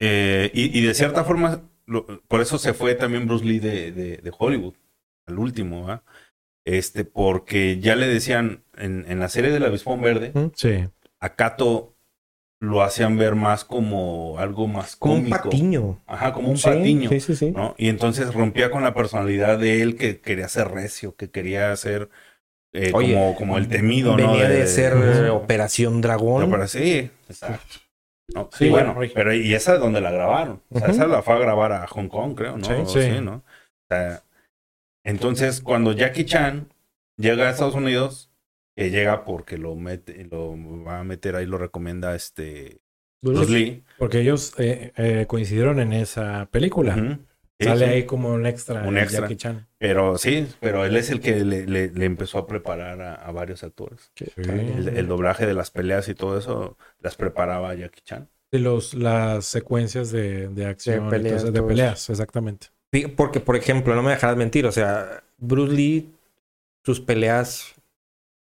eh, 0.00 0.50
y, 0.54 0.78
y 0.78 0.82
de 0.86 0.94
cierta 0.94 1.24
forma 1.24 1.62
lo- 1.86 2.06
por 2.28 2.40
eso 2.40 2.58
se 2.58 2.74
fue 2.74 2.94
también 2.94 3.26
Bruce 3.26 3.44
Lee 3.44 3.58
de, 3.60 3.92
de, 3.92 4.16
de 4.18 4.32
Hollywood 4.38 4.74
al 5.26 5.38
último, 5.38 5.86
¿va? 5.86 6.04
Este, 6.64 7.04
porque 7.04 7.80
ya 7.80 7.96
le 7.96 8.06
decían 8.08 8.64
en, 8.76 9.06
en 9.08 9.20
la 9.20 9.28
serie 9.28 9.50
del 9.50 9.64
avispón 9.64 10.02
verde 10.02 10.32
Sí. 10.54 10.86
a 11.20 11.34
Kato 11.36 11.96
lo 12.60 12.82
hacían 12.82 13.16
ver 13.18 13.34
más 13.36 13.64
como 13.64 14.38
algo 14.38 14.66
más 14.66 14.96
Como 14.96 15.14
un 15.14 15.20
cómico, 15.20 15.42
patiño. 15.42 15.98
ajá, 16.06 16.32
como 16.32 16.48
un 16.50 16.56
Sí, 16.56 16.62
patiño, 16.64 17.10
Sí, 17.10 17.20
sí, 17.20 17.36
sí. 17.36 17.52
¿no? 17.52 17.74
Y 17.78 17.88
entonces 17.88 18.34
rompía 18.34 18.70
con 18.70 18.82
la 18.82 18.94
personalidad 18.94 19.58
de 19.58 19.82
él 19.82 19.96
que 19.96 20.20
quería 20.20 20.48
ser 20.48 20.68
recio, 20.68 21.14
que 21.16 21.30
quería 21.30 21.74
ser 21.76 22.08
eh, 22.72 22.92
Oye, 22.92 23.14
como, 23.14 23.34
como 23.36 23.58
el 23.58 23.68
temido, 23.68 24.16
¿no? 24.16 24.16
Venía 24.16 24.48
de, 24.48 24.66
ser 24.66 24.92
eh, 24.94 25.30
Operación 25.30 26.00
Dragón. 26.00 26.44
No, 26.44 26.50
pero 26.50 26.68
sí, 26.68 27.10
exacto. 27.28 27.76
No, 28.34 28.50
Sí, 28.52 28.66
sí, 28.66 28.70
bueno, 28.70 28.94
bueno, 28.94 29.12
pero 29.14 29.34
y 29.34 29.54
esa 29.54 29.74
es 29.74 29.80
donde 29.80 30.00
la 30.00 30.10
grabaron. 30.10 30.62
O 30.70 30.78
sea, 30.78 30.88
esa 30.88 31.06
la 31.06 31.22
fue 31.22 31.34
a 31.34 31.38
grabar 31.38 31.72
a 31.72 31.86
Hong 31.86 32.08
Kong, 32.08 32.34
creo, 32.34 32.58
¿no? 32.58 32.64
Sí, 32.64 32.72
O 32.72 32.86
sí. 32.86 33.20
¿no? 33.22 33.36
O 33.36 33.42
sea, 33.88 34.22
entonces, 35.04 35.62
cuando 35.62 35.92
Jackie 35.92 36.26
Chan 36.26 36.68
llega 37.16 37.46
a 37.46 37.50
Estados 37.50 37.74
Unidos, 37.74 38.30
que 38.76 38.90
llega 38.90 39.24
porque 39.24 39.56
lo 39.56 39.74
mete, 39.74 40.24
lo 40.30 40.54
va 40.84 41.00
a 41.00 41.04
meter 41.04 41.36
ahí, 41.36 41.46
lo 41.46 41.56
recomienda 41.56 42.14
este 42.14 42.80
Bruce 43.22 43.50
Lee. 43.50 43.84
Porque 43.98 44.20
ellos 44.20 44.54
eh, 44.58 44.92
eh, 44.96 45.24
coincidieron 45.26 45.80
en 45.80 45.92
esa 45.92 46.48
película. 46.50 47.18
Sale 47.60 47.86
sí. 47.86 47.92
ahí 47.92 48.06
como 48.06 48.32
un 48.32 48.46
extra. 48.46 48.82
Un 48.84 48.98
extra. 48.98 49.22
Jackie 49.22 49.36
Chan. 49.36 49.66
Pero 49.78 50.16
sí, 50.18 50.46
pero 50.60 50.84
él 50.84 50.96
es 50.96 51.10
el 51.10 51.20
que 51.20 51.44
le, 51.44 51.66
le- 51.66 51.90
le 51.90 52.04
empezó 52.04 52.38
a 52.38 52.46
preparar 52.46 53.00
a, 53.02 53.14
a 53.14 53.32
varios 53.32 53.64
actores. 53.64 54.12
Sí. 54.14 54.26
El, 54.36 54.88
el 54.88 55.06
doblaje 55.08 55.46
de 55.46 55.54
las 55.54 55.70
peleas 55.70 56.08
y 56.08 56.14
todo 56.14 56.38
eso 56.38 56.76
las 57.00 57.16
preparaba 57.16 57.74
Jackie 57.74 58.00
Chan. 58.02 58.28
Y 58.50 58.58
los, 58.58 58.94
las 58.94 59.44
secuencias 59.46 60.10
de, 60.10 60.48
de 60.48 60.66
acción. 60.66 61.10
peleas, 61.10 61.52
de 61.52 61.62
peleas, 61.62 62.08
exactamente. 62.10 62.68
Sí, 62.92 63.06
Porque, 63.08 63.40
por 63.40 63.56
ejemplo, 63.56 63.94
no 63.94 64.02
me 64.02 64.12
dejarás 64.12 64.36
mentir, 64.36 64.64
o 64.64 64.72
sea, 64.72 65.22
Bruce 65.36 65.72
Lee, 65.74 66.10
sus 66.84 67.00
peleas, 67.00 67.74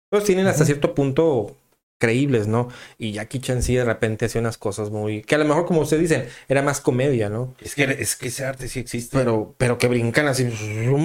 pues 0.10 0.26
tienen 0.26 0.48
hasta 0.48 0.66
cierto 0.66 0.94
punto 0.94 1.56
creíbles, 2.04 2.48
¿no? 2.48 2.68
Y 2.98 3.14
Jackie 3.14 3.40
Chan 3.40 3.64
sí 3.64 3.76
de 3.76 3.86
repente 3.86 4.26
hacía 4.26 4.42
unas 4.42 4.58
cosas 4.58 4.90
muy... 4.90 5.22
Que 5.22 5.36
a 5.36 5.38
lo 5.38 5.46
mejor, 5.46 5.66
como 5.66 5.80
ustedes 5.80 6.02
dicen, 6.02 6.28
era 6.50 6.62
más 6.62 6.82
comedia, 6.82 7.30
¿no? 7.30 7.56
Es 7.62 7.76
que, 7.76 7.84
es 7.86 8.18
que 8.18 8.28
ese 8.28 8.44
arte 8.44 8.68
sí 8.68 8.82
existe. 8.82 9.18
Pero, 9.18 9.56
pero 9.58 9.78
que 9.78 9.88
brincan 9.88 10.28
así, 10.28 10.50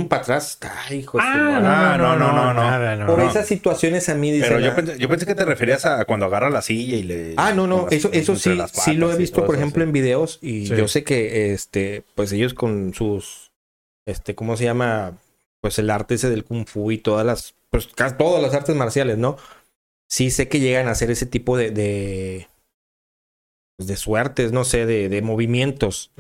para 0.09 0.23
atrás, 0.23 0.59
ay, 0.89 0.99
hijo. 0.99 1.19
Ah, 1.21 1.97
no, 1.97 2.19
no, 2.19 2.33
no, 2.33 2.53
no. 2.53 2.55
nada, 2.55 2.97
no, 2.97 3.07
Por 3.07 3.21
no. 3.21 3.31
esas 3.31 3.47
situaciones 3.47 4.09
a 4.09 4.17
mí 4.17 4.33
dicen... 4.33 4.49
Pero 4.49 4.61
yo 4.61 4.73
ah, 4.73 4.75
pensé, 4.75 4.99
yo 4.99 5.09
pensé 5.09 5.25
que 5.25 5.37
te 5.37 5.45
referías 5.45 5.87
a 5.87 6.05
cuando 6.05 6.27
agarra 6.27 6.51
la 6.51 6.63
silla 6.63 6.97
y 6.97 7.05
le. 7.05 7.35
Ah, 7.37 7.53
no, 7.53 7.69
no, 7.69 7.87
eso, 7.93 8.11
eso 8.13 8.35
sí, 8.35 8.59
sí 8.73 8.95
lo 8.95 9.13
he 9.13 9.17
visto, 9.17 9.47
por 9.47 9.55
eso, 9.55 9.63
ejemplo, 9.63 9.85
sí. 9.85 9.87
en 9.87 9.93
videos 9.93 10.41
y 10.43 10.67
Sí. 10.67 10.75
yo 10.75 10.89
sé 10.89 11.05
que, 11.05 11.53
este, 11.53 12.03
pues 12.17 12.33
ellos 12.33 12.55
con 12.55 12.93
sus, 12.93 13.53
este, 14.05 14.35
¿cómo 14.35 14.57
se 14.57 14.65
llama? 14.65 15.13
Pues 15.61 15.79
el 15.79 15.91
arte 15.91 16.17
ese 16.17 16.29
del 16.29 16.45
kung 16.45 16.67
fu 16.67 16.91
y 16.91 16.99
todas 16.99 17.25
las, 17.25 17.55
pues 17.71 17.87
casi 17.95 18.17
todas 18.17 18.43
las 18.43 18.53
artes 18.55 18.75
marciales, 18.75 19.17
¿no? 19.19 19.37
Sí 20.11 20.31
sé 20.31 20.49
que 20.49 20.61
llegan 20.61 20.89
a 20.89 20.93
hacer 20.93 21.11
ese 21.11 21.27
tipo 21.27 21.57
de, 21.57 21.71
de, 21.71 22.49
pues, 23.77 23.87
de 23.89 23.97
suertes, 23.97 24.53
no 24.53 24.65
sé, 24.65 24.87
de, 24.87 25.09
de 25.09 25.23
movimientos. 25.23 26.11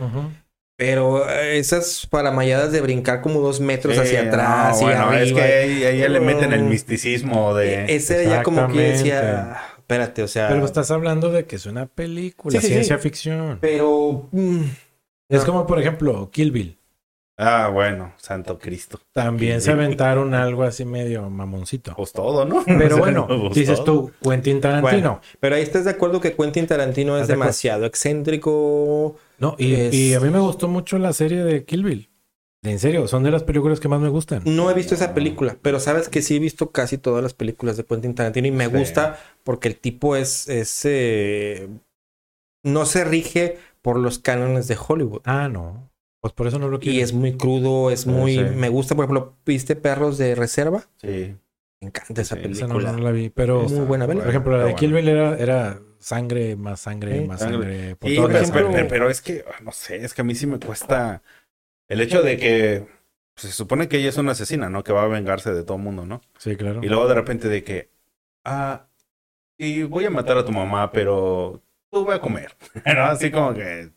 Pero 0.76 1.28
eh, 1.28 1.59
esas 1.59 2.07
paramayadas 2.07 2.70
de 2.70 2.80
brincar 2.80 3.20
como 3.20 3.41
dos 3.41 3.59
metros 3.61 3.95
Sí, 3.95 4.01
hacia 4.01 4.22
atrás 4.28 4.80
no, 4.80 4.82
y 4.82 4.84
bueno, 4.95 5.12
es 5.12 5.32
que 5.32 5.41
ahí, 5.43 5.84
ahí 5.84 5.99
ya 5.99 6.09
le 6.09 6.20
meten 6.20 6.53
el 6.53 6.62
Mm. 6.64 6.68
misticismo 6.68 7.55
de. 7.55 7.84
e- 7.86 7.97
Ese 7.97 8.24
ya 8.28 8.43
como 8.45 8.68
que 8.68 8.78
decía, 8.80 9.18
Exactamente. 9.18 9.59
"Ah, 9.59 9.74
espérate, 9.78 10.22
o 10.22 10.28
sea... 10.28 10.49
Pero 10.49 10.64
estás 10.64 10.91
hablando 10.93 11.30
de 11.32 11.47
que 11.47 11.57
es 11.57 11.66
una 11.66 11.86
película, 11.86 12.61
sí. 12.61 12.68
ciencia 12.68 12.99
ficción. 12.99 13.59
Pero... 13.61 14.28
mm, 14.30 14.62
Es 15.30 15.45
como, 15.45 15.66
por 15.66 15.80
ejemplo, 15.80 16.30
Kill 16.30 16.53
Bill. 16.53 16.78
Ah, 17.41 17.70
bueno, 17.72 18.14
Santo 18.16 18.59
Cristo. 18.59 19.01
También 19.12 19.61
se 19.61 19.70
aventaron 19.70 20.34
algo 20.34 20.64
así 20.64 20.84
medio 20.84 21.30
mamoncito. 21.30 21.95
Pues 21.97 22.12
todo, 22.12 22.45
¿no? 22.45 22.64
Pero 22.66 22.97
bueno, 22.99 23.26
Pues 23.28 23.55
dices 23.55 23.84
todo. 23.84 24.11
tú, 24.20 24.28
Quentin 24.28 24.61
Tarantino. 24.61 25.20
Pero 25.39 25.55
ahí 25.55 25.62
estás 25.62 25.84
de 25.84 25.93
acuerdo 25.93 26.20
que 26.20 26.34
Quentin 26.34 26.66
Tarantino 26.66 27.16
es 27.16 27.28
demasiado 27.28 27.86
excéntrico. 27.86 29.16
No, 29.39 29.55
y, 29.57 29.72
Es- 29.74 29.95
y 29.95 30.14
a 30.14 30.20
mí 30.20 30.30
me 30.30 30.41
gustó 30.41 30.66
mucho 30.68 30.99
la 30.99 31.12
serie 31.12 31.45
de 31.45 31.64
Kill 31.64 31.84
Bill. 31.84 32.11
En 32.64 32.80
serio, 32.80 33.07
son 33.07 33.22
de 33.22 33.30
las 33.30 33.45
películas 33.45 33.78
que 33.78 33.86
más 33.86 34.01
me 34.01 34.09
gustan. 34.09 34.43
No 34.45 34.68
he 34.68 34.74
visto 34.74 34.97
esa 34.97 35.14
película, 35.14 35.57
pero 35.62 35.78
sabes 35.78 36.09
que 36.09 36.22
sí 36.22 36.34
he 36.34 36.39
visto 36.41 36.72
casi 36.72 36.99
todas 36.99 37.22
las 37.22 37.34
películas 37.34 37.76
de 37.76 37.84
Quentin 37.84 38.16
Tarantino 38.16 38.49
y 38.49 38.51
me 38.51 38.66
Sí. 38.66 38.72
gusta 38.76 39.16
porque 39.45 39.68
el 39.68 39.76
tipo 39.76 40.16
es, 40.16 40.49
es 40.49 40.80
eh, 40.84 41.68
no 42.64 42.84
se 42.84 43.05
rige 43.05 43.59
por 43.80 43.97
los 43.97 44.18
cánones 44.18 44.66
de 44.66 44.76
Hollywood. 44.76 45.20
Ah, 45.24 45.49
no. 45.49 45.89
Pues 46.21 46.33
por 46.35 46.47
eso 46.49 46.59
no 46.59 46.69
lo 46.69 46.81
quiero. 46.81 46.99
Y 46.99 47.01
es 47.01 47.12
muy 47.12 47.37
crudo, 47.37 47.91
es 47.91 48.07
muy... 48.07 48.35
sí. 48.35 48.41
Me 48.41 48.69
gusta, 48.69 48.95
por 48.97 49.05
ejemplo, 49.05 49.37
¿viste 49.47 49.77
Perros 49.77 50.19
de 50.19 50.35
Reserva? 50.35 50.85
Sí. 50.97 51.37
Me 51.81 51.89
encanta 51.89 52.23
esa 52.23 52.35
Sí, 52.37 52.43
Esa 52.51 52.66
no, 52.66 52.75
película. 52.75 52.93
no 52.93 52.99
la 53.05 53.11
vi, 53.12 53.31
pero... 53.31 53.62
Muy 53.62 53.81
buena 53.87 54.05
Por 54.07 54.14
película. 54.14 54.31
ejemplo, 54.31 54.59
la 54.59 54.64
de 54.64 54.75
Kill. 54.75 54.93
Bill 54.93 55.09
era, 55.09 55.37
era 55.39 55.81
sangre, 56.01 56.57
más 56.57 56.81
sangre, 56.81 57.25
más 57.27 57.39
sangre. 57.41 57.95
por 57.97 58.11
ejemplo- 58.11 58.71
pero- 58.73 58.89
pero 58.89 59.11
es 59.11 59.21
que, 59.21 59.45
ah, 59.49 59.61
no 59.62 59.71
sé, 59.73 60.05
es 60.05 60.12
que 60.12 60.23
a 60.23 60.25
mí 60.25 60.35
sí 60.35 60.47
me 60.49 60.59
cuesta 60.59 61.23
el 61.89 62.01
hecho 62.01 62.23
de 62.23 62.37
que 62.37 62.87
pues, 63.35 63.47
se 63.47 63.53
supone 63.53 63.89
que 63.89 63.99
ella 63.99 64.09
es 64.09 64.16
una 64.16 64.33
asesina, 64.33 64.69
¿no? 64.69 64.83
Que 64.83 64.93
va 64.93 65.05
a 65.05 65.09
vengarse 65.09 65.53
de 65.55 65.62
todo 65.62 65.77
el 65.77 65.85
mundo, 65.85 66.05
¿no? 66.05 66.21
Sí, 66.39 66.57
claro. 66.57 66.81
Y 66.83 66.89
luego 66.89 67.07
de 67.07 67.14
repente 67.14 67.49
de 67.49 67.62
que, 67.62 67.91
ah, 68.45 68.89
y 69.57 69.85
voy 69.85 70.05
a 70.05 70.11
matar 70.11 70.37
a 70.39 70.45
tu 70.45 70.51
mamá, 70.53 70.91
pero 70.91 71.62
tú 71.93 72.05
voy 72.05 72.14
a 72.16 72.21
comer. 72.21 72.57
¿No? 72.87 73.05
Así 73.05 73.31
como 73.31 73.55
que... 73.55 73.91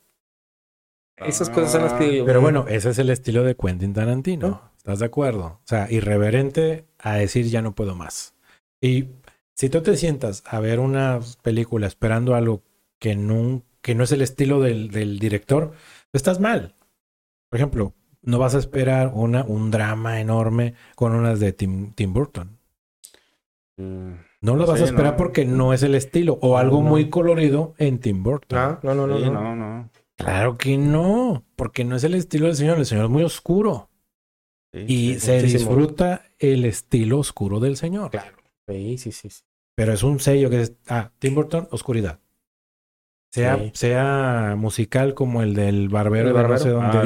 Esas 1.25 1.49
cosas 1.49 1.71
son 1.71 1.83
las 1.83 1.93
que 1.93 2.03
digo 2.05 2.15
yo, 2.17 2.25
Pero 2.25 2.41
bueno, 2.41 2.65
ese 2.67 2.89
es 2.89 2.99
el 2.99 3.09
estilo 3.09 3.43
de 3.43 3.55
Quentin 3.55 3.93
Tarantino. 3.93 4.61
¿Estás 4.77 4.99
de 4.99 5.05
acuerdo? 5.05 5.43
O 5.45 5.61
sea, 5.65 5.87
irreverente 5.91 6.85
a 6.99 7.13
decir 7.15 7.45
ya 7.47 7.61
no 7.61 7.73
puedo 7.75 7.95
más. 7.95 8.33
Y 8.81 9.07
si 9.55 9.69
tú 9.69 9.81
te 9.81 9.95
sientas 9.95 10.43
a 10.47 10.59
ver 10.59 10.79
una 10.79 11.19
película 11.43 11.85
esperando 11.87 12.33
algo 12.35 12.63
que 12.99 13.15
no, 13.15 13.61
que 13.81 13.93
no 13.95 14.03
es 14.03 14.11
el 14.11 14.21
estilo 14.21 14.59
del, 14.59 14.89
del 14.89 15.19
director, 15.19 15.73
estás 16.13 16.39
mal. 16.39 16.73
Por 17.49 17.57
ejemplo, 17.59 17.93
no 18.23 18.39
vas 18.39 18.55
a 18.55 18.59
esperar 18.59 19.11
una, 19.13 19.43
un 19.43 19.69
drama 19.71 20.19
enorme 20.19 20.73
con 20.95 21.13
unas 21.13 21.39
de 21.39 21.53
Tim, 21.53 21.91
Tim 21.93 22.13
Burton. 22.13 22.57
mm, 23.77 24.11
No 24.41 24.55
lo 24.55 24.65
vas 24.65 24.81
a 24.81 24.85
esperar 24.85 25.11
no. 25.13 25.17
porque 25.17 25.45
no 25.45 25.73
es 25.73 25.83
el 25.83 25.93
estilo. 25.95 26.39
O 26.41 26.57
algo 26.57 26.81
no. 26.81 26.89
muy 26.89 27.09
colorido 27.09 27.73
en 27.77 27.99
Tim 27.99 28.23
Burton. 28.23 28.79
No, 28.81 28.93
no, 28.95 29.07
no, 29.07 29.07
no. 29.07 29.17
Sí, 29.19 29.25
no. 29.25 29.41
no, 29.43 29.55
no. 29.55 29.89
Claro 30.23 30.57
que 30.57 30.77
no. 30.77 31.43
Porque 31.55 31.83
no 31.83 31.95
es 31.95 32.03
el 32.03 32.15
estilo 32.15 32.47
del 32.47 32.55
señor. 32.55 32.77
El 32.79 32.85
señor 32.85 33.05
es 33.05 33.09
muy 33.11 33.23
oscuro. 33.23 33.89
Sí, 34.73 34.85
Y 34.87 35.19
se 35.19 35.37
muchísimo. 35.37 35.59
disfruta 35.75 36.25
el 36.39 36.65
estilo 36.65 37.19
oscuro 37.19 37.59
del 37.59 37.75
señor. 37.77 38.11
Claro. 38.11 38.37
Sí, 38.67 38.97
sí, 38.97 39.11
sí. 39.11 39.29
sí. 39.29 39.41
Pero 39.75 39.93
es 39.93 40.03
un 40.03 40.19
sello 40.19 40.49
que 40.49 40.61
es, 40.61 40.73
ah, 40.87 41.11
Tim 41.19 41.35
Burton, 41.35 41.67
oscuridad. 41.71 42.19
Sea, 43.33 43.57
Sí. 43.57 43.71
sea 43.73 44.55
musical 44.57 45.13
como 45.13 45.41
el 45.41 45.53
del 45.53 45.87
barbero, 45.87 46.27
El 46.29 46.33
de 46.35 46.41
no 46.41 46.49
barbero. 46.49 46.63
sé 46.63 46.69
dónde 46.69 46.97
Ah, 46.97 47.01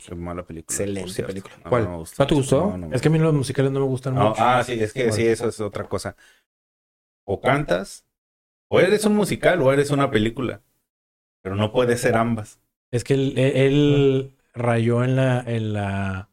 sí. 0.00 0.14
mala 0.14 0.44
película. 0.46 0.60
Excelente 0.72 1.22
película. 1.24 1.54
No, 1.64 1.70
¿Cuál? 1.70 1.88
me 1.88 1.96
gustó. 1.96 2.22
¿No 2.22 2.26
te 2.28 2.34
gustó? 2.36 2.78
Es 2.92 3.02
que 3.02 3.08
a 3.08 3.10
mí 3.10 3.18
los 3.18 3.34
musicales 3.34 3.72
no 3.72 3.80
me 3.80 3.86
gustan 3.86 4.14
No, 4.14 4.30
mucho. 4.30 4.40
ah, 4.42 4.62
sí, 4.64 4.74
es 4.80 4.92
que 4.92 5.10
sí, 5.12 5.26
eso 5.26 5.48
es 5.48 5.60
otra 5.60 5.84
cosa. 5.88 6.14
O 7.24 7.40
cantas, 7.40 8.06
o 8.68 8.78
eres 8.80 9.04
un 9.04 9.16
musical, 9.16 9.60
o 9.62 9.72
eres 9.72 9.90
una 9.90 10.10
película. 10.10 10.62
Pero 11.48 11.56
no 11.56 11.72
puede 11.72 11.96
ser 11.96 12.16
ambas. 12.16 12.60
Es 12.90 13.04
que 13.04 13.14
él, 13.14 13.38
él 13.38 14.32
rayó 14.54 15.04
en 15.04 15.16
la, 15.16 15.40
en 15.46 15.72
la, 15.72 16.28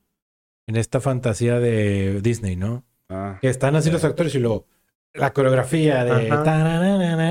en 0.67 0.75
esta 0.75 1.01
fantasía 1.01 1.59
de 1.59 2.21
Disney, 2.21 2.55
¿no? 2.55 2.83
Ah, 3.09 3.37
Que 3.41 3.49
están 3.49 3.75
así 3.75 3.91
los 3.91 4.03
actores 4.03 4.33
y 4.35 4.39
luego 4.39 4.65
la 5.13 5.31
coreografía 5.33 6.03
de 6.03 6.29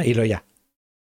y 0.07 0.14
lo 0.14 0.24
ya. 0.24 0.45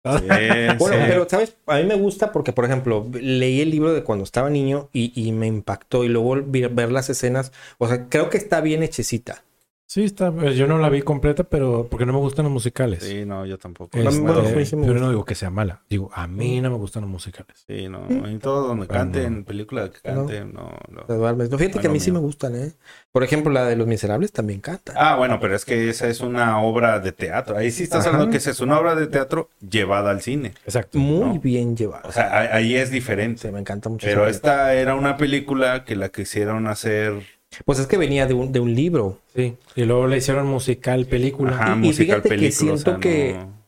sí, 0.05 0.11
Bueno, 0.79 0.97
sí. 0.97 1.05
pero, 1.09 1.29
¿sabes? 1.29 1.57
A 1.67 1.77
mí 1.79 1.85
me 1.85 1.95
gusta 1.97 2.33
porque, 2.33 2.53
por 2.53 2.65
ejemplo, 2.65 3.07
leí 3.13 3.61
el 3.61 3.71
libro 3.71 3.93
de 3.93 4.05
cuando 4.05 4.25
estaba 4.25 4.51
niño 4.51 4.89
y, 4.93 5.13
y 5.21 5.33
me 5.33 5.47
impactó. 5.47 6.05
Y 6.05 6.09
luego 6.09 6.37
vi- 6.43 6.67
ver 6.67 6.93
las 6.93 7.11
escenas. 7.11 7.53
O 7.79 7.89
sea, 7.89 8.09
creo 8.09 8.31
que 8.31 8.39
está 8.39 8.61
bien 8.61 8.83
hechecita. 8.83 9.45
Sí, 9.91 10.05
está. 10.05 10.31
pues, 10.31 10.55
Yo 10.55 10.67
no 10.67 10.77
la 10.77 10.91
vi 10.91 11.01
completa, 11.01 11.45
pero 11.45 11.89
porque 11.91 12.05
no 12.05 12.13
me 12.13 12.19
gustan 12.19 12.45
los 12.45 12.53
musicales. 12.53 13.03
Sí, 13.03 13.25
no, 13.25 13.47
yo 13.47 13.57
tampoco. 13.57 13.97
Este, 13.97 14.21
bueno, 14.21 14.45
sí, 14.47 14.67
sí 14.67 14.77
me 14.77 14.87
pero 14.87 15.01
no 15.01 15.09
digo 15.09 15.25
que 15.25 15.35
sea 15.35 15.49
mala. 15.49 15.81
Digo, 15.89 16.11
a 16.13 16.27
mí 16.27 16.61
no 16.61 16.69
me 16.69 16.77
gustan 16.77 17.01
los 17.05 17.11
musicales. 17.11 17.65
Sí, 17.67 17.89
no. 17.89 18.07
En 18.07 18.39
todo 18.39 18.69
donde 18.69 18.87
canten, 18.87 19.39
no. 19.39 19.45
película 19.47 19.91
que 19.91 19.99
canten, 20.03 20.53
no. 20.53 20.73
no. 20.91 21.03
Te 21.05 21.15
duermes. 21.15 21.49
No, 21.49 21.57
fíjate 21.57 21.77
Bueno, 21.77 21.81
que 21.81 21.89
a 21.89 21.91
mí 21.91 22.01
sí 22.01 22.13
me 22.13 22.19
gustan, 22.19 22.55
¿eh? 22.55 22.73
Por 23.13 23.25
ejemplo, 23.25 23.51
la 23.51 23.65
de 23.65 23.77
Los 23.77 23.87
Miserables 23.87 24.31
también 24.31 24.61
canta. 24.61 24.93
Ah, 24.95 25.17
bueno, 25.17 25.41
pero 25.41 25.57
es 25.57 25.65
que 25.65 25.89
esa 25.89 26.07
es 26.09 26.21
una 26.21 26.61
obra 26.61 27.01
de 27.01 27.13
teatro. 27.13 27.57
Ahí 27.57 27.71
sí 27.71 27.85
estás 27.85 28.01
Ajá. 28.01 28.11
hablando 28.11 28.31
que 28.31 28.37
esa 28.37 28.51
es 28.51 28.61
una 28.61 28.79
obra 28.79 28.95
de 28.95 29.07
teatro 29.07 29.49
llevada 29.67 30.11
al 30.11 30.21
cine. 30.21 30.53
Exacto. 30.67 30.99
Muy 30.99 31.37
no. 31.37 31.41
bien 31.41 31.79
llevada. 31.79 32.07
O 32.07 32.13
sea, 32.13 32.55
ahí- 32.55 32.77
es 32.77 32.89
Sí, 32.91 32.95
diferente. 32.97 33.51
me 33.51 33.61
encanta 33.61 33.89
mucho. 33.89 34.07
Pero 34.07 34.27
esta 34.27 34.75
era 34.75 34.95
una 34.97 35.17
película 35.17 35.87
que 35.87 35.97
la 35.97 36.11
quisieron 36.11 36.67
hacer. 36.67 37.38
Pues 37.65 37.79
es 37.79 37.87
que 37.87 37.97
venía 37.97 38.27
de 38.27 38.35
un, 38.35 38.53
de 38.53 38.61
un 38.61 38.75
libro. 38.75 39.19
Sí. 39.35 39.57
Y 39.75 39.85
luego 39.85 40.07
le 40.07 40.19
hicieron 40.19 40.47
musical, 40.47 41.07
película. 41.07 41.53
ajá, 41.53 41.71
Y- 41.71 41.73
y 41.73 41.87
musical 41.89 42.07
fíjate 42.23 42.23
que 42.23 42.29
película. 42.29 42.73
o 42.73 42.77
siento 42.77 42.91
sea, 42.93 43.01
que- 43.01 43.35
no- 43.35 43.59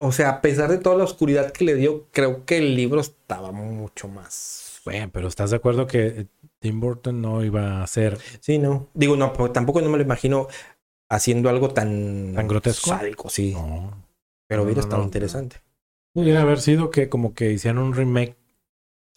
O 0.00 0.12
sea, 0.12 0.28
a 0.30 0.40
pesar 0.40 0.70
de 0.70 0.78
toda 0.78 0.96
la 0.96 1.02
oscuridad 1.04 1.50
que 1.52 1.64
le 1.64 1.74
dio, 1.74 2.06
creo 2.12 2.44
que 2.44 2.58
el 2.58 2.76
libro 2.76 3.00
estaba 3.00 3.50
mucho 3.50 4.06
más. 4.06 4.80
Bueno, 4.84 5.10
pero 5.12 5.26
¿estás 5.26 5.50
de 5.50 5.56
acuerdo 5.56 5.88
que 5.88 6.28
Tim 6.60 6.78
Burton 6.78 7.20
no 7.20 7.44
iba 7.44 7.82
a 7.82 7.86
ser 7.88 8.16
Sí, 8.40 8.58
no. 8.58 8.86
Digo, 8.94 9.16
no, 9.16 9.32
pues 9.32 9.52
tampoco 9.52 9.80
no 9.80 9.90
me 9.90 9.98
lo 9.98 10.04
imagino 10.04 10.46
haciendo 11.10 11.48
algo 11.48 11.70
tan. 11.70 12.32
¿Tan 12.34 12.46
grotesco? 12.46 12.90
Sádico, 12.90 13.28
sí. 13.28 13.52
No. 13.54 14.04
Pero 14.46 14.62
hubiera 14.62 14.80
no, 14.80 14.84
estado 14.86 15.02
no. 15.02 15.06
interesante. 15.08 15.56
Pudiera 16.14 16.42
haber 16.42 16.60
sido 16.60 16.90
que 16.90 17.08
como 17.08 17.34
que 17.34 17.50
hicieran 17.52 17.78
un 17.78 17.92
remake 17.92 18.36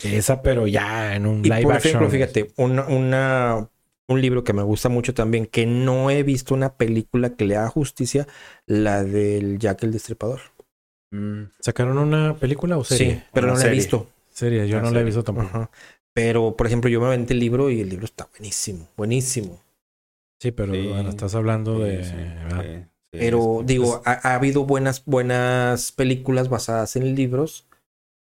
de 0.02 0.18
esa, 0.18 0.42
pero 0.42 0.66
ya 0.66 1.16
en 1.16 1.28
un 1.28 1.46
Y 1.46 1.50
live 1.50 1.62
por 1.64 1.74
action. 1.76 1.90
ejemplo, 1.92 2.10
fíjate, 2.10 2.52
una, 2.58 2.88
una- 2.88 3.70
un 4.12 4.22
libro 4.22 4.44
que 4.44 4.54
me 4.54 4.64
gusta 4.64 4.90
mucho 4.90 5.14
también, 5.14 5.46
que 5.46 5.66
no 5.66 6.10
he 6.10 6.24
visto 6.24 6.54
una 6.54 6.76
película 6.78 7.36
que 7.36 7.46
le 7.46 7.56
haga 7.58 7.70
justicia, 7.70 8.28
la 8.66 9.04
del 9.04 9.60
Jack 9.60 9.84
el 9.84 9.92
Destripador. 9.92 10.42
Mm, 11.12 11.44
¿Sacaron 11.60 11.98
una 11.98 12.36
película 12.40 12.78
o 12.78 12.84
serie? 12.84 13.16
Sí, 13.16 13.24
pero 13.34 13.48
no 13.48 13.58
la 13.58 13.66
he 13.66 13.70
visto. 13.70 14.08
Serie, 14.30 14.68
yo 14.68 14.78
Una 14.78 14.90
no 14.90 14.92
la 14.92 15.02
he 15.02 15.04
visto 15.04 15.24
tampoco. 15.24 15.48
Ajá. 15.48 15.70
Pero, 16.14 16.56
por 16.58 16.68
ejemplo, 16.68 16.90
yo 16.90 17.00
me 17.00 17.08
aventé 17.08 17.34
el 17.34 17.40
libro 17.40 17.70
y 17.70 17.82
el 17.82 17.90
libro 17.90 18.06
está 18.06 18.28
buenísimo, 18.32 18.88
buenísimo. 18.98 19.62
Sí, 20.40 20.52
pero 20.52 20.74
Sí. 20.74 20.88
bueno, 20.90 21.10
estás 21.10 21.36
hablando 21.36 21.78
sí, 21.78 21.84
de... 21.86 22.04
sí, 22.04 22.16
¿verdad? 22.16 22.64
sí, 22.64 22.86
sí, 23.12 23.18
Pero 23.20 23.60
es- 23.60 23.68
digo, 23.68 24.02
ha, 24.06 24.30
ha 24.30 24.36
habido 24.36 24.66
buenas, 24.66 25.06
buenas 25.06 25.92
películas 25.92 26.50
basadas 26.50 26.96
en 26.96 27.16
libros, 27.16 27.68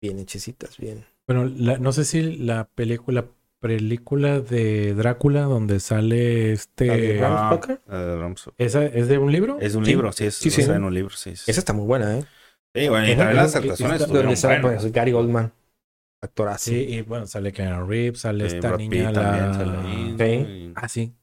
bien 0.02 0.20
hechecitas, 0.20 0.78
bien. 0.78 1.06
Bueno, 1.28 1.46
la- 1.46 1.78
no 1.78 1.92
sé 1.92 2.06
si 2.06 2.22
la 2.38 2.66
película, 2.76 3.28
película 3.60 4.40
de 4.40 4.94
Drácula 4.94 5.44
donde 5.44 5.80
sale 5.80 6.18
¿La 6.18 6.24
de 6.44 6.54
este... 6.54 7.18
Bram 7.18 7.34
Ah, 7.38 7.60
de. 7.60 8.54
¿Esa 8.58 8.86
es 8.86 9.08
de 9.08 9.18
un 9.18 9.32
libro? 9.32 9.58
Es 9.60 9.76
un 9.76 9.86
Sí. 9.86 9.92
libro, 9.92 10.12
sí, 10.12 10.26
es 10.26 10.36
Sí, 10.36 10.50
sí. 10.50 10.62
en 10.62 10.84
un 10.84 10.94
libro, 10.94 11.16
sí. 11.16 11.36
sí. 11.36 11.52
Esa 11.52 11.60
está 11.60 11.74
muy 11.74 11.86
buena, 11.86 12.18
¿eh? 12.18 12.24
Sí, 12.76 12.88
bueno, 12.88 13.08
y 13.08 13.16
también 13.16 13.38
las 13.38 13.56
actuaciones 13.56 14.08
Donde 14.08 14.36
sale 14.36 14.62
buenas. 14.62 14.82
pues, 14.84 14.94
Gary 14.94 15.14
Oldman, 15.14 15.52
actorazo. 16.22 16.72
Sí, 16.72 16.76
y 16.90 17.02
bueno, 17.02 17.26
sale 17.28 17.52
Keanu 17.52 17.86
Reeves, 17.88 18.22
sale 18.22 18.50
Sí, 18.50 18.56
esta 18.56 18.70
Brad 18.70 18.80
niña, 18.80 19.06
Pitt 19.08 19.14
también 19.16 20.18
la... 20.18 20.36
Y- 20.50 20.74
Ah, 20.76 20.88
sí. 20.88 21.14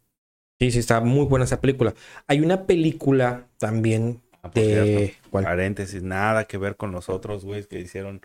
Sí, 0.59 0.71
sí, 0.71 0.79
está 0.79 1.01
muy 1.01 1.27
buena 1.27 1.45
esa 1.45 1.61
película. 1.61 1.95
Hay 2.27 2.41
una 2.41 2.67
película 2.67 3.47
también 3.59 4.23
Ah, 4.43 4.51
de... 4.55 5.15
paréntesis, 5.31 6.03
nada 6.03 6.45
que 6.45 6.59
ver 6.59 6.77
con 6.77 6.93
los 6.93 7.09
otros 7.09 7.45
güeyes 7.45 7.67
que 7.67 7.81
hicieron 7.81 8.21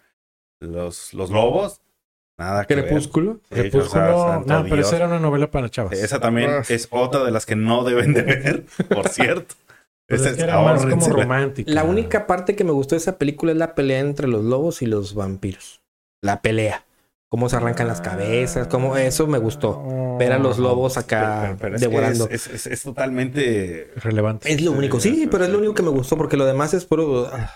los, 0.60 1.14
los 1.14 1.30
lobos. 1.32 1.82
Nada 2.42 2.66
que 2.66 2.76
ver. 2.76 2.86
Crepúsculo. 2.88 3.34
Sí, 3.50 3.56
Crepúsculo... 3.56 4.18
o 4.18 4.24
sea, 4.24 4.34
santo 4.36 4.54
no, 4.54 4.64
pero 4.70 4.82
esa 4.82 4.96
era 4.96 5.06
una 5.08 5.20
novela 5.20 5.52
para 5.52 5.70
chavas. 5.70 5.94
Esa 5.94 6.20
también 6.20 6.50
Ah. 6.50 6.64
es 6.68 6.88
otra 6.92 7.24
de 7.24 7.32
las 7.32 7.46
que 7.46 7.56
no 7.56 7.84
deben 7.84 8.14
de 8.14 8.24
ver, 8.24 8.66
por 8.90 9.08
cierto. 9.10 9.54
Pues 10.08 10.22
Esa 10.22 10.30
es 10.32 10.38
es 10.38 10.44
que 10.44 10.50
era 10.50 10.60
más 10.62 10.86
como 10.86 11.08
romántica. 11.08 11.72
La 11.72 11.84
única 11.84 12.28
parte 12.28 12.56
que 12.56 12.64
me 12.64 12.72
gustó 12.72 12.96
de 12.96 13.00
esa 13.00 13.18
película 13.18 13.52
es 13.52 13.58
la 13.58 13.76
pelea 13.76 14.00
entre 14.00 14.28
los 14.28 14.44
lobos 14.44 14.82
y 14.82 14.86
los 14.88 15.14
vampiros. 15.16 15.82
La 16.22 16.42
pelea. 16.42 16.86
Cómo 17.30 17.48
se 17.48 17.56
arrancan 17.56 17.88
las 17.88 18.02
cabezas, 18.02 18.68
cómo 18.68 18.98
eso 18.98 19.26
me 19.28 19.38
gustó. 19.38 20.18
Ver 20.20 20.34
a 20.34 20.38
los 20.40 20.58
lobos 20.60 20.98
acá 20.98 21.42
Pero- 21.44 21.58
pero 21.62 21.80
devorando. 21.80 22.28
Es, 22.30 22.48
es- 22.48 22.66
es- 22.66 22.68
es 22.68 22.84
totalmente. 22.84 23.92
Relevante. 23.96 24.52
Es 24.52 24.62
lo 24.62 24.72
único, 24.74 25.00
sí, 25.00 25.30
pero 25.32 25.46
es 25.46 25.50
lo 25.50 25.60
único 25.60 25.74
que 25.74 25.84
me 25.84 25.90
gustó 25.92 26.18
porque 26.18 26.36
lo 26.36 26.46
demás 26.46 26.74
es 26.74 26.84
puro. 26.86 27.30
ah. 27.32 27.50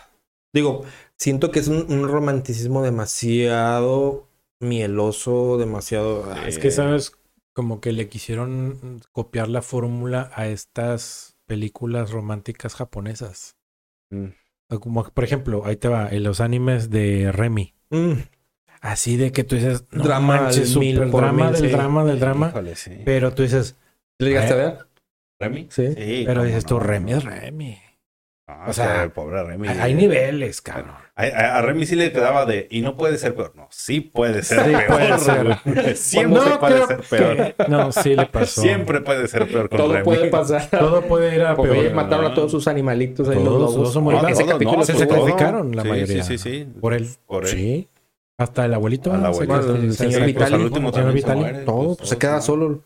Digo, 0.53 0.85
siento 1.17 1.51
que 1.51 1.59
es 1.59 1.67
un, 1.67 1.85
un 1.89 2.07
romanticismo 2.07 2.81
demasiado 2.83 4.27
mieloso, 4.59 5.57
demasiado. 5.57 6.25
ah, 6.31 6.47
Es 6.47 6.59
que, 6.59 6.71
¿sabes? 6.71 7.13
Como 7.53 7.79
que 7.81 7.91
le 7.93 8.09
quisieron 8.09 9.01
copiar 9.11 9.47
la 9.49 9.61
fórmula 9.61 10.29
a 10.33 10.47
estas 10.47 11.37
películas 11.45 12.11
románticas 12.11 12.75
japonesas. 12.75 13.55
Mm. 14.09 14.27
Como, 14.79 15.03
por 15.03 15.23
ejemplo, 15.23 15.63
ahí 15.65 15.75
te 15.77 15.87
va, 15.87 16.09
en 16.09 16.23
los 16.23 16.41
animes 16.41 16.89
de 16.89 17.31
Remy. 17.31 17.73
mm, 17.91 18.13
Así 18.81 19.17
de 19.17 19.31
que 19.31 19.43
tú 19.43 19.55
dices, 19.55 19.85
no 19.91 20.03
Drama 20.03 20.41
manches, 20.41 20.73
al 20.73 20.79
mil 20.79 20.99
por 21.09 21.21
drama 21.21 21.43
mil, 21.45 21.53
del 21.53 21.61
sí. 21.61 21.75
drama 21.75 22.03
del 22.05 22.19
drama. 22.19 22.53
Sí. 22.75 22.91
Pero 23.03 23.33
tú 23.33 23.43
dices, 23.43 23.75
¿Le 24.19 24.27
llegaste 24.29 24.53
a 24.53 24.57
Eh, 24.57 24.59
ver? 24.59 24.87
¿Remy? 25.39 25.67
Sí. 25.69 25.93
Sí, 25.95 26.23
pero 26.25 26.43
dices 26.43 26.65
tú, 26.65 26.75
no, 26.75 26.81
Remy 26.81 27.11
no. 27.11 27.17
es 27.17 27.23
Remy. 27.23 27.79
Ah, 28.47 28.65
O 28.67 28.73
sea, 28.73 29.01
el 29.03 29.09
pobre 29.11 29.43
Remy. 29.43 29.67
Hay, 29.67 29.79
hay 29.79 29.93
niveles, 29.95 30.61
cabrón. 30.61 30.91
A, 31.15 31.23
a- 31.23 31.57
a 31.57 31.61
Remy 31.63 31.85
sí 31.87 31.95
le 31.95 32.11
quedaba 32.11 32.45
de. 32.45 32.67
Y 32.69 32.81
no 32.81 32.95
puede 32.95 33.17
ser 33.17 33.33
peor. 33.33 33.53
No, 33.55 33.67
sí 33.71 34.01
puede 34.01 34.43
ser 34.43 34.65
Sí 34.65 34.71
peor. 34.71 34.87
puede 34.87 35.17
ser. 35.17 35.95
Siempre 35.97 36.41
No, 36.51 36.59
puede 36.59 36.75
creo 36.75 36.87
ser 36.87 36.99
peor. 37.09 37.35
que- 37.55 37.55
No, 37.67 37.91
sí 37.91 38.15
le 38.15 38.25
pasó. 38.27 38.61
Siempre 38.61 39.01
puede 39.01 39.27
ser 39.27 39.47
peor 39.47 39.67
con 39.69 39.77
Todo 39.79 39.93
Remy. 39.93 40.03
puede 40.05 40.27
pasar. 40.29 40.69
Todo 40.69 41.01
puede 41.01 41.33
ir 41.35 41.41
a 41.41 41.55
Porque 41.55 41.73
peor. 41.73 41.93
mataron 41.95 42.25
a 42.25 42.33
todos 42.35 42.51
sus 42.51 42.67
animalitos 42.67 43.27
ahí, 43.29 43.35
Todos, 43.35 43.47
los 43.47 43.57
todos 43.61 43.75
lobos. 43.77 43.93
son 43.93 44.03
muy 44.03 44.13
No, 44.13 44.21
malos. 44.21 44.31
ese 44.37 44.43
todos, 44.43 44.53
capítulo 44.53 44.77
no, 44.77 44.85
se 44.85 44.93
todo. 44.93 45.01
sacrificaron 45.07 45.75
la 45.75 45.81
Sí, 45.81 45.89
mayoría. 45.89 46.23
Sí, 46.23 46.37
sí, 46.37 46.49
sí. 46.49 46.67
Por 46.79 46.93
él. 46.93 47.07
Por 47.25 47.45
él. 47.45 47.49
Sí. 47.49 47.87
Hasta 48.37 48.65
el 48.65 48.73
abuelito. 48.75 49.11
Al 49.11 49.25
abuelito. 49.25 49.63
Se- 49.63 49.69
el 49.79 49.91
se- 49.93 49.97
señor 49.97 50.19
se- 50.19 50.25
Vitali. 50.27 50.53
al 50.55 50.61
último 50.61 50.91
señor 50.93 51.13
Vitali. 51.13 51.41
Todo, 51.65 51.85
pues, 51.95 51.97
pues 51.97 52.09
se 52.09 52.15
todos, 52.15 52.17
queda 52.17 52.41
solo. 52.41 52.81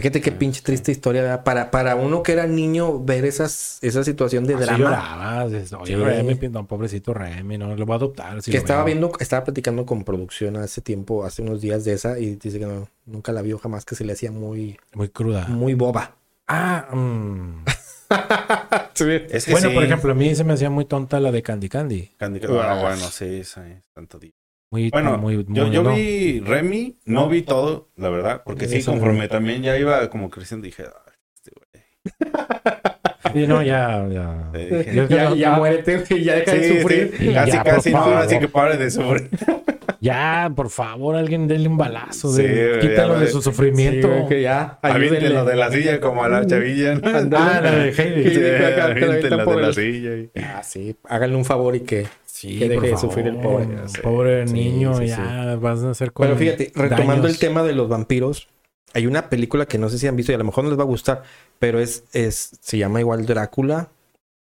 Fíjate 0.00 0.20
qué 0.20 0.30
pinche 0.32 0.62
triste 0.62 0.92
historia, 0.92 1.22
¿verdad? 1.22 1.44
Para, 1.44 1.70
para 1.70 1.96
uno 1.96 2.22
que 2.22 2.32
era 2.32 2.46
niño, 2.46 3.02
ver 3.02 3.24
esas, 3.24 3.78
esa 3.82 4.04
situación 4.04 4.44
de 4.44 4.54
Así 4.54 4.62
drama. 4.64 4.78
llorabas, 4.78 5.50
dices, 5.52 5.72
Oye, 5.72 5.96
Sí. 5.96 6.02
Remy, 6.02 6.48
no, 6.50 6.66
pobrecito 6.66 7.12
Remy, 7.14 7.58
no 7.58 7.74
lo 7.74 7.84
voy 7.86 7.94
a 7.94 7.96
adoptar. 7.96 8.40
si 8.42 8.50
que 8.50 8.56
estaba 8.56 8.84
veo". 8.84 8.94
viendo, 8.94 9.12
estaba 9.18 9.44
platicando 9.44 9.84
con 9.86 10.04
producción 10.04 10.56
hace 10.56 10.80
tiempo, 10.82 11.24
hace 11.24 11.42
unos 11.42 11.60
días 11.60 11.84
de 11.84 11.94
esa, 11.94 12.18
y 12.18 12.36
dice 12.36 12.58
que 12.60 12.66
no, 12.66 12.88
nunca 13.06 13.32
la 13.32 13.42
vio 13.42 13.58
jamás, 13.58 13.84
que 13.84 13.94
se 13.96 14.04
le 14.04 14.12
hacía 14.12 14.30
muy, 14.30 14.78
Muy 14.94 15.08
cruda. 15.08 15.46
muy 15.48 15.74
boba. 15.74 16.14
Ah, 16.46 16.86
mm. 16.94 17.64
Es 19.30 19.44
que 19.44 19.52
bueno, 19.52 19.68
sí. 19.68 19.74
por 19.74 19.84
ejemplo, 19.84 20.12
a 20.12 20.14
mí 20.14 20.34
se 20.34 20.42
me 20.44 20.54
hacía 20.54 20.70
muy 20.70 20.84
tonta 20.84 21.20
la 21.20 21.30
de 21.30 21.42
Candy 21.42 21.68
Candy. 21.68 22.10
Candy 22.16 22.40
Crush. 22.40 22.58
Ah, 22.62 22.78
bueno, 22.80 23.04
sí, 23.10 23.44
sí. 23.44 23.60
Tanto 23.92 24.18
día. 24.18 24.32
Muy, 24.70 24.90
Bueno, 24.90 25.16
muy, 25.16 25.46
yo, 25.48 25.64
muy- 25.66 25.70
yo 25.74 25.82
no. 25.82 25.94
vi 25.94 26.40
Remy, 26.40 26.98
no 27.06 27.28
vi 27.28 27.40
todo, 27.42 27.88
la 27.96 28.10
verdad, 28.10 28.42
porque 28.44 28.68
sí, 28.68 28.82
conforme 28.82 29.26
también 29.28 29.62
ya 29.62 29.78
iba 29.78 30.08
como 30.10 30.28
creciendo, 30.28 30.66
dije, 30.66 30.84
"Ah, 30.86 31.12
este 31.34 31.52
güey". 31.56 31.84
Sí, 33.34 33.46
no, 33.46 33.62
ya, 33.62 34.06
ya. 34.10 34.50
Sí, 34.54 34.58
dije, 34.74 34.94
Yo- 35.08 35.34
Ya, 35.36 35.52
muérete, 35.52 36.22
ya 36.22 36.34
deja 36.36 36.52
de 36.54 36.68
Sí, 36.68 36.80
sufrir. 36.80 37.14
sí, 37.18 37.32
casi, 37.34 37.52
Ya, 37.52 37.62
casi, 37.64 37.92
no, 37.92 38.04
así 38.16 38.38
que 38.38 38.48
pare 38.48 38.76
de 38.76 38.90
sufrir. 38.90 39.28
Ya, 40.00 40.52
por 40.54 40.70
favor, 40.70 41.16
alguien 41.16 41.48
denle 41.48 41.68
un 41.68 41.76
balazo. 41.76 42.32
De, 42.32 42.78
quítalo 42.80 43.18
de 43.18 43.26
su 43.26 43.42
sufrimiento. 43.42 44.08
Sí, 44.08 44.24
que 44.28 44.42
ya. 44.42 44.78
Aviéntenlo 44.80 45.44
de 45.44 45.56
la 45.56 45.72
silla 45.72 45.98
como 45.98 46.22
a 46.22 46.28
la 46.28 46.46
chavilla. 46.46 46.94
¿no? 46.94 47.00
Ah, 47.36 47.60
la 47.60 47.70
de 47.72 47.90
Heidi. 47.98 48.30
De 48.30 49.30
la 49.60 49.72
silla. 49.72 50.14
y- 50.16 50.30
Ah, 50.40 50.62
sí. 50.62 50.94
Háganle 51.08 51.34
un 51.36 51.44
favor 51.44 51.74
y 51.74 51.80
que. 51.80 52.06
Sí, 52.40 52.58
Que 52.58 52.68
deje 52.68 52.80
por 52.80 52.90
de 52.90 52.96
sufrir 52.98 53.26
el 53.26 53.36
favor. 53.36 53.64
pobre, 53.64 53.88
sé. 53.88 54.00
Pobre 54.00 54.46
Sí, 54.46 54.52
niño, 54.54 54.94
sí, 54.94 55.06
ya 55.08 55.56
vas 55.56 55.82
a 55.82 55.90
hacer 55.90 56.12
con 56.12 56.24
Pero 56.26 56.36
fíjate, 56.38 56.70
retomando 56.74 57.22
daños. 57.22 57.30
el 57.32 57.38
tema 57.38 57.64
de 57.64 57.72
los 57.72 57.88
vampiros, 57.88 58.46
hay 58.94 59.06
una 59.06 59.28
película 59.28 59.66
que 59.66 59.76
no 59.78 59.88
sé 59.88 59.98
si 59.98 60.06
han 60.06 60.14
visto 60.14 60.30
y 60.30 60.36
a 60.36 60.38
lo 60.38 60.44
mejor 60.44 60.62
no 60.64 60.70
les 60.70 60.78
va 60.78 60.84
a 60.84 60.86
gustar, 60.86 61.24
pero 61.58 61.80
es, 61.80 62.04
es 62.12 62.58
se 62.60 62.78
llama 62.78 63.00
igual 63.00 63.26
Drácula, 63.26 63.90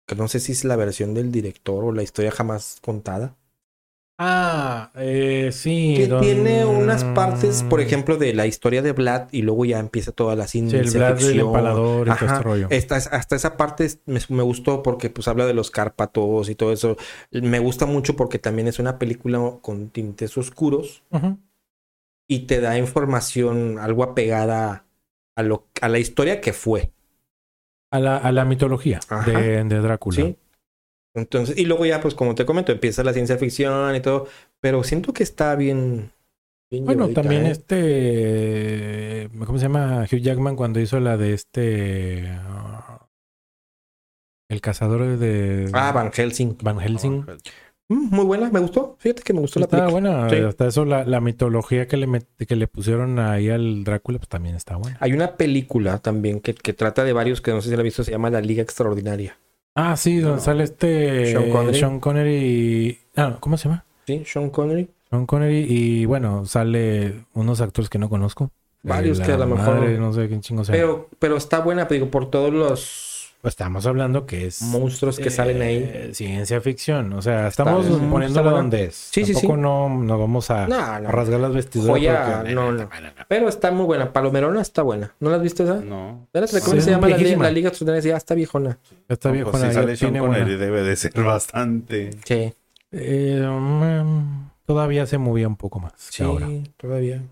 que 0.07 0.17
no 0.17 0.27
sé 0.27 0.41
si 0.41 0.53
es 0.53 0.65
la 0.65 0.75
versión 0.75 1.15
del 1.15 1.31
director 1.31 1.85
o 1.85 1.93
la 1.93 2.03
historia 2.03 2.31
jamás 2.33 2.79
contada. 2.83 3.37
Ah, 4.21 4.91
eh, 4.97 5.51
sí. 5.53 5.95
Que 5.97 6.09
don- 6.09 6.21
tiene 6.21 6.65
unas 6.65 7.05
partes, 7.05 7.63
por 7.63 7.81
ejemplo, 7.81 8.17
de 8.17 8.35
la 8.35 8.47
historia 8.47 8.83
de 8.83 8.91
Vlad 8.93 9.29
y 9.31 9.43
luego 9.43 9.65
ya 9.65 9.79
empieza 9.79 10.11
toda 10.11 10.35
la 10.35 10.49
Sí, 10.49 10.59
ciencia 10.59 10.81
el 10.81 10.91
Vlad 10.91 11.19
del 11.21 11.39
empalador 11.41 12.09
y 12.09 12.11
todo 12.11 12.13
Ajá. 12.15 12.27
este 12.27 12.43
rollo. 12.43 12.67
Esta- 12.71 12.97
hasta 12.97 13.37
esa 13.37 13.57
parte 13.57 13.89
me, 14.07 14.19
me 14.31 14.43
gustó 14.43 14.83
porque 14.83 15.09
pues 15.09 15.29
habla 15.29 15.47
de 15.47 15.55
los 15.55 15.71
Cárpatos 15.71 16.49
y 16.49 16.57
todo 16.57 16.73
eso. 16.73 16.97
Me 17.31 17.61
gusta 17.61 17.87
mucho 17.87 18.17
porque 18.17 18.41
también 18.41 18.67
es 18.67 18.81
una 18.81 18.99
película 18.99 19.39
con 19.63 19.91
tintes 19.91 20.37
oscuros 20.37 21.05
y 22.29 22.41
te 22.41 22.61
da 22.61 22.77
información 22.77 23.79
algo 23.79 24.03
apegada 24.03 24.85
a, 25.37 25.43
lo, 25.45 25.69
a 25.81 25.89
la 25.89 26.01
historia 26.01 26.41
que 26.41 26.53
fue. 26.53 26.91
a, 27.93 28.01
la, 28.01 28.17
a 28.17 28.33
la 28.33 28.45
mitología 28.45 28.99
de, 29.27 29.63
de 29.63 29.79
Drácula. 29.81 30.17
¿Sí? 30.17 30.37
Entonces, 31.15 31.59
y 31.59 31.65
luego 31.65 31.85
ya, 31.87 32.01
pues 32.01 32.15
como 32.15 32.35
te 32.35 32.45
comento, 32.47 32.71
empieza 32.73 33.03
la 33.03 33.13
ciencia 33.13 33.39
ficción 33.39 33.95
y 33.97 34.01
todo, 34.01 34.29
pero 34.61 34.83
siento 34.85 35.13
que 35.13 35.23
está 35.23 35.57
bien. 35.57 36.13
bien 36.71 36.85
Bueno, 36.85 37.07
llevadita, 37.09 37.23
también 37.23 37.47
¿eh? 37.47 37.51
este. 37.51 39.31
¿Cómo 39.45 39.59
se 39.59 39.65
llama? 39.65 40.05
Hugh 40.11 40.21
Jackman 40.21 40.57
cuando 40.57 40.81
hizo 40.81 41.01
la 41.01 41.17
de 41.17 41.33
este. 41.35 42.29
ah, 42.31 43.07
el 44.51 44.61
cazador 44.61 45.19
de. 45.19 45.71
Ah, 45.73 45.93
Van 45.93 46.13
Helsing. 46.13 46.57
Van 46.63 46.79
Helsing. 46.79 47.25
Mm, 47.91 48.15
muy 48.15 48.25
buena, 48.27 48.51
me 48.51 48.61
gustó. 48.61 48.97
Fíjate 48.99 49.23
que 49.23 49.33
me 49.33 49.41
gustó 49.41 49.61
la 49.61 49.65
Está 49.65 49.79
película. 49.87 50.11
buena. 50.27 50.31
Sí. 50.31 50.37
Hasta 50.37 50.67
eso, 50.69 50.85
la, 50.85 51.05
la 51.05 51.21
mitología 51.21 51.87
que 51.89 51.97
le, 51.97 52.07
met- 52.07 52.27
que 52.47 52.55
le 52.57 52.69
pusieron 52.69 53.19
ahí 53.19 53.49
al 53.49 53.83
Drácula, 53.85 54.19
pues 54.19 54.29
también 54.29 54.55
está 54.57 54.77
buena. 54.77 54.99
Hay 55.01 55.15
una 55.15 55.37
película 55.37 55.99
también 55.99 56.41
que, 56.41 56.55
que 56.55 56.75
trata 56.75 57.03
de 57.05 57.13
varios 57.15 57.41
que 57.41 57.51
no 57.51 57.61
sé 57.63 57.71
si 57.71 57.75
la 57.77 57.81
has 57.81 57.85
visto, 57.85 58.05
se 58.05 58.11
llama 58.11 58.31
La 58.31 58.41
Liga 58.43 58.63
Extraordinaria. 58.63 59.39
Ah, 59.81 59.97
sí, 59.97 60.19
donde 60.19 60.41
sale 60.41 60.65
este. 60.65 61.27
Sean 61.31 61.51
Connery. 61.51 61.79
Sean 61.79 62.01
Connery 62.01 62.99
Ah, 63.15 63.37
¿cómo 63.39 63.57
se 63.57 63.69
llama? 63.69 63.85
Sí, 64.09 64.25
Sean 64.27 64.51
Connery. 64.51 64.89
Sean 65.09 65.25
Connery 65.25 65.67
y 65.69 66.05
bueno, 66.05 66.45
sale 66.47 67.25
unos 67.35 67.61
actores 67.61 67.89
que 67.89 67.99
no 67.99 68.09
conozco. 68.09 68.51
Varios 68.83 69.21
que 69.21 69.31
a 69.33 69.39
lo 69.39 69.47
mejor- 69.47 69.77
madre, 69.77 69.97
no 69.99 70.13
sé 70.13 70.27
quién 70.27 70.41
chingo 70.41 70.65
sea. 70.65 70.75
Pero, 70.75 71.09
pero 71.21 71.37
está 71.37 71.61
buena, 71.61 71.85
digo, 71.85 72.11
por 72.11 72.29
todos 72.29 72.53
los 72.53 73.08
Pues 73.41 73.53
estamos 73.53 73.87
hablando 73.87 74.27
que 74.27 74.47
es. 74.47 74.63
monstruos 74.63 75.19
que 75.19 75.31
salen 75.31 75.63
ahí. 75.63 75.77
eh, 75.77 76.11
Ciencia 76.13 76.61
ficción. 76.61 77.13
O 77.13 77.23
sea, 77.23 77.47
estamos 77.47 77.87
Está- 77.87 78.09
poniéndolo 78.11 78.51
donde 78.51 78.87
es. 78.87 78.97
Sí, 78.97 79.25
sí, 79.25 79.33
Tampoco 79.33 79.55
sí. 79.55 79.61
no, 79.61 79.89
no 79.89 80.19
vamos 80.19 80.51
a, 80.51 80.67
No, 80.67 80.77
a 80.77 80.99
no. 80.99 81.09
rasgar 81.11 81.39
las 81.39 81.53
vestiduras. 81.55 81.91
Joya, 81.91 82.35
porque- 82.39 82.53
no, 82.55 82.73
no. 82.73 82.89
Pero 83.29 83.49
está 83.49 83.71
muy 83.71 83.87
buena. 83.87 84.13
Palomerona 84.13 84.61
está 84.61 84.83
buena. 84.83 85.15
¿No 85.21 85.31
la 85.31 85.37
has 85.37 85.43
visto 85.43 85.63
esa? 85.63 85.77
No. 85.77 86.23
Espérate, 86.25 86.61
¿Cómo 86.61 86.75
Sí, 86.75 86.81
se 86.81 86.91
llama 86.91 87.09
la, 87.09 87.17
la 87.17 87.51
Liga 87.53 87.69
Extraordinaria? 87.69 88.11
Ya 88.13 88.17
está 88.17 88.35
viejona. 88.35 88.79
Está 89.09 89.31
pues 89.31 89.45
si 89.57 89.63
ya 89.63 89.73
sale 89.73 89.97
Sean 89.97 90.13
tiene. 90.13 90.27
Connery 90.27 90.57
debe 90.57 90.83
de 90.83 90.97
ser 90.97 91.13
bastante. 91.23 92.11
Sí. 92.25 92.53
Eh, 92.91 93.47
mm, 93.49 94.49
todavía 94.67 95.07
se 95.07 95.19
movía 95.19 95.47
un 95.47 95.57
poco 95.57 95.79
más 95.79 95.93
que 95.93 96.17
Sí, 96.17 96.23
ahora. 96.25 96.49
todavía. 96.77 97.23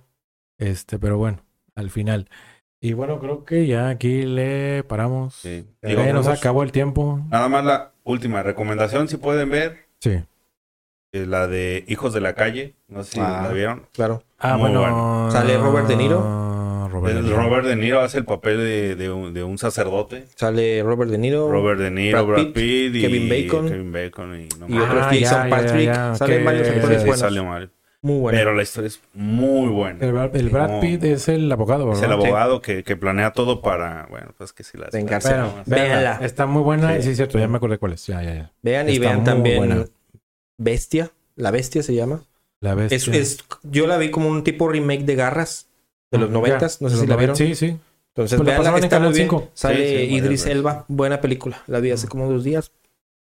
Este, 0.58 0.98
pero 1.00 1.18
bueno, 1.18 1.38
al 1.74 1.90
final. 1.90 2.28
Y 2.80 2.92
bueno, 2.92 3.18
creo 3.18 3.44
que 3.44 3.66
ya 3.66 3.88
aquí 3.88 4.22
le 4.22 4.84
paramos. 4.84 5.34
Sí. 5.34 5.66
Ya 5.82 6.12
nos 6.12 6.28
acabó 6.28 6.62
el 6.62 6.72
tiempo. 6.72 7.20
Nada 7.30 7.48
más 7.48 7.64
la 7.64 7.92
última 8.04 8.42
recomendación, 8.42 9.08
si 9.08 9.16
pueden 9.16 9.50
ver, 9.50 9.86
Sí. 10.00 10.22
es 11.12 11.26
la 11.26 11.46
de 11.48 11.84
Hijos 11.88 12.12
de 12.12 12.20
la 12.20 12.34
Calle. 12.34 12.74
No 12.88 13.02
sé 13.02 13.12
si 13.12 13.20
Ah. 13.20 13.40
la 13.44 13.52
vieron. 13.52 13.86
Claro. 13.92 14.22
Ah, 14.38 14.52
Muy 14.58 14.70
bueno. 14.70 14.80
bueno. 14.80 15.28
¿Sale 15.30 15.56
Robert 15.56 15.88
De 15.88 15.96
Niro? 15.96 16.88
Robert 16.90 17.14
De 17.14 17.20
El 17.20 17.24
Niro. 17.26 17.36
Robert 17.42 17.66
De 17.66 17.76
Niro 17.76 18.00
hace 18.00 18.18
el 18.18 18.24
papel 18.26 18.58
de, 18.58 18.94
de 18.94 19.10
un, 19.10 19.34
de 19.34 19.42
un 19.42 19.58
sacerdote. 19.58 20.26
Sale 20.36 20.82
Robert 20.82 21.10
De 21.10 21.18
Niro. 21.18 21.50
Robert 21.50 21.80
De 21.80 21.90
Niro, 21.90 22.24
Brad 22.26 22.42
Brad, 22.42 22.52
Pitt, 22.52 22.94
y 22.94 23.00
Kevin 23.00 23.28
Bacon. 23.28 23.68
Kevin 23.68 23.92
Bacon 23.92 24.40
y 24.40 24.48
no 24.60 24.68
Y 24.68 24.72
me 24.72 24.82
otros 24.82 25.02
Ah, 25.02 25.08
Jason 25.10 25.20
ya, 25.20 25.44
ya, 25.44 25.50
Patrick. 25.50 25.86
ya, 25.86 26.14
Salen 26.14 26.44
varios 26.44 26.68
actores 26.68 26.98
Sí, 27.00 27.06
buenos. 27.06 27.18
sale 27.20 27.42
mal. 27.42 27.70
Muy 28.06 28.18
buenos. 28.20 28.38
Pero 28.40 28.54
la 28.54 28.62
historia 28.62 28.88
es 28.88 29.00
muy 29.14 29.68
buena. 29.68 30.04
El, 30.04 30.12
Brad- 30.12 30.36
el 30.36 30.48
Brad 30.50 30.70
No. 30.70 30.80
Pitt 30.80 31.02
es 31.04 31.28
el 31.28 31.50
abogado, 31.50 31.92
Es 31.92 32.00
¿verdad? 32.00 32.16
el 32.18 32.24
abogado 32.24 32.62
que, 32.62 32.84
que 32.84 32.96
planea 32.96 33.32
todo 33.32 33.60
para, 33.62 34.06
bueno, 34.10 34.28
pues 34.38 34.52
que 34.52 34.62
si 34.62 34.78
la... 34.78 34.88
Vengarse. 34.92 35.30
Bueno, 35.30 35.52
Véanla. 35.66 36.18
Está 36.22 36.46
muy 36.46 36.62
buena. 36.62 36.94
Sí. 36.96 37.02
Sí, 37.02 37.10
es 37.10 37.16
cierto. 37.16 37.38
Ya 37.38 37.48
me 37.48 37.56
acordé 37.56 37.78
cuál 37.78 37.92
es. 37.94 38.06
Ya, 38.06 38.22
ya, 38.22 38.34
ya. 38.34 38.52
Vean 38.62 38.88
y 38.88 38.92
Está 38.92 39.06
vean 39.08 39.24
también 39.24 39.56
buena. 39.58 39.84
Bestia. 40.58 41.10
La 41.34 41.50
Bestia 41.50 41.82
se 41.82 41.94
llama. 41.94 42.22
La 42.60 42.74
bestia. 42.74 42.96
Es, 42.96 43.08
es, 43.08 43.44
yo 43.64 43.86
la 43.86 43.98
vi 43.98 44.10
como 44.10 44.28
un 44.28 44.42
tipo 44.42 44.68
remake 44.68 45.04
de 45.04 45.14
Garras 45.14 45.68
de 46.10 46.18
los 46.18 46.30
Ah, 46.30 46.32
noventas. 46.32 46.80
No 46.80 46.88
sé 46.88 46.96
si 46.96 47.06
la 47.06 47.16
vieron. 47.16 47.36
90. 47.36 47.36
Sí, 47.36 47.54
sí. 47.54 47.76
Entonces, 48.14 48.38
Pues 48.38 48.46
la 48.46 48.52
veanla, 48.52 48.58
pasaban 48.58 48.78
en 48.78 48.84
está 48.84 48.96
muy 48.98 49.04
Canal 49.08 49.12
bien. 49.12 49.28
5. 49.28 49.50
Sale 49.52 49.76
Sí, 49.76 49.82
sí, 49.82 49.94
varias 49.94 50.12
Idris. 50.24 50.46
Elba. 50.46 50.84
Buena 50.88 51.20
película. 51.20 51.62
La 51.66 51.80
vi 51.80 51.90
hace 51.90 52.06
Mm. 52.06 52.10
como 52.10 52.30
dos 52.32 52.44
días. 52.44 52.72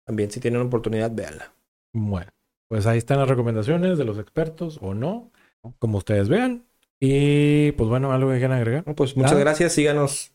También, 0.05 0.29
si 0.29 0.39
tienen 0.39 0.61
oportunidad, 0.61 1.09
véanla. 1.11 1.51
Bueno, 1.93 2.31
pues 2.73 2.87
ahí 2.87 2.97
están 2.97 3.19
las 3.19 3.29
recomendaciones 3.29 3.99
de 3.99 4.03
los 4.03 4.17
expertos 4.17 4.79
o 4.81 4.95
no, 4.95 5.31
como 5.77 5.99
ustedes 5.99 6.27
vean. 6.27 6.63
Y 6.99 7.71
pues 7.73 7.87
bueno, 7.87 8.11
algo 8.13 8.31
que 8.31 8.39
quieran 8.39 8.57
agregar. 8.57 8.83
No, 8.87 8.95
Pues 8.95 9.15
muchas 9.15 9.37
gracias. 9.37 9.73
Síganos 9.73 10.31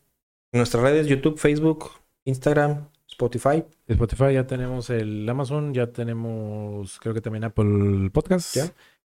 en 0.53 0.59
nuestras 0.59 0.85
redes: 0.85 1.09
YouTube, 1.09 1.37
Facebook, 1.37 1.91
Instagram, 2.25 2.87
Spotify. 3.11 3.65
Spotify 3.89 4.35
ya 4.35 4.47
tenemos 4.47 4.89
el 4.89 5.29
Amazon, 5.29 5.75
ya 5.75 5.89
tenemos 5.89 7.01
creo 7.01 7.13
que 7.13 7.21
también 7.21 7.43
Apple 7.43 8.09
Podcast. 8.13 8.55
Ya. 8.55 8.73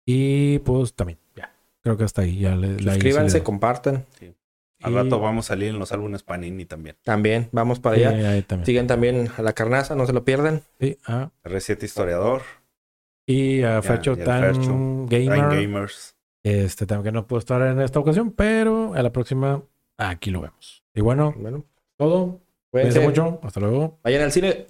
Y 0.06 0.60
pues 0.60 0.94
también, 0.94 1.18
ya. 1.36 1.52
Creo 1.82 1.98
que 1.98 2.04
hasta 2.04 2.22
ahí. 2.22 2.38
Ya 2.38 2.56
le, 2.56 2.80
la- 2.80 2.92
Suscríbanse, 2.94 3.38
sí, 3.40 3.44
compartan. 3.44 4.06
Al 4.80 4.92
Y- 4.92 4.94
rato 4.94 5.20
vamos 5.20 5.44
a 5.44 5.48
salir 5.48 5.68
en 5.68 5.78
los 5.78 5.92
álbumes 5.92 6.22
Panini 6.22 6.64
también. 6.64 6.96
También, 7.02 7.50
vamos 7.52 7.80
para 7.80 7.96
sí, 7.96 8.04
allá. 8.04 8.30
ahí 8.30 8.40
también. 8.40 8.64
Sigan 8.64 8.86
también 8.86 9.28
a 9.36 9.42
la 9.42 9.52
carnaza, 9.52 9.94
no 9.94 10.06
se 10.06 10.14
lo 10.14 10.24
pierdan. 10.24 10.62
Sí, 10.80 10.96
ah, 11.06 11.28
R7 11.44 11.82
Historiador, 11.82 12.40
y 13.30 13.62
a 13.62 13.80
Fercho 13.82 14.16
Tan 14.16 15.06
Gamer. 15.06 15.60
Gamers. 15.60 16.16
Este 16.42 16.86
también 16.86 17.04
que 17.04 17.12
no 17.12 17.26
puedo 17.26 17.38
estar 17.38 17.60
en 17.62 17.80
esta 17.80 18.00
ocasión, 18.00 18.32
pero 18.32 18.94
a 18.94 19.02
la 19.02 19.12
próxima 19.12 19.62
aquí 19.96 20.30
lo 20.30 20.40
vemos. 20.40 20.82
Y 20.94 21.00
bueno, 21.00 21.34
Bueno, 21.36 21.64
todo. 21.96 22.40
Cuídense 22.70 23.00
mucho. 23.00 23.40
Hasta 23.42 23.60
luego. 23.60 23.98
Vayan 24.02 24.22
al 24.22 24.32
cine. 24.32 24.66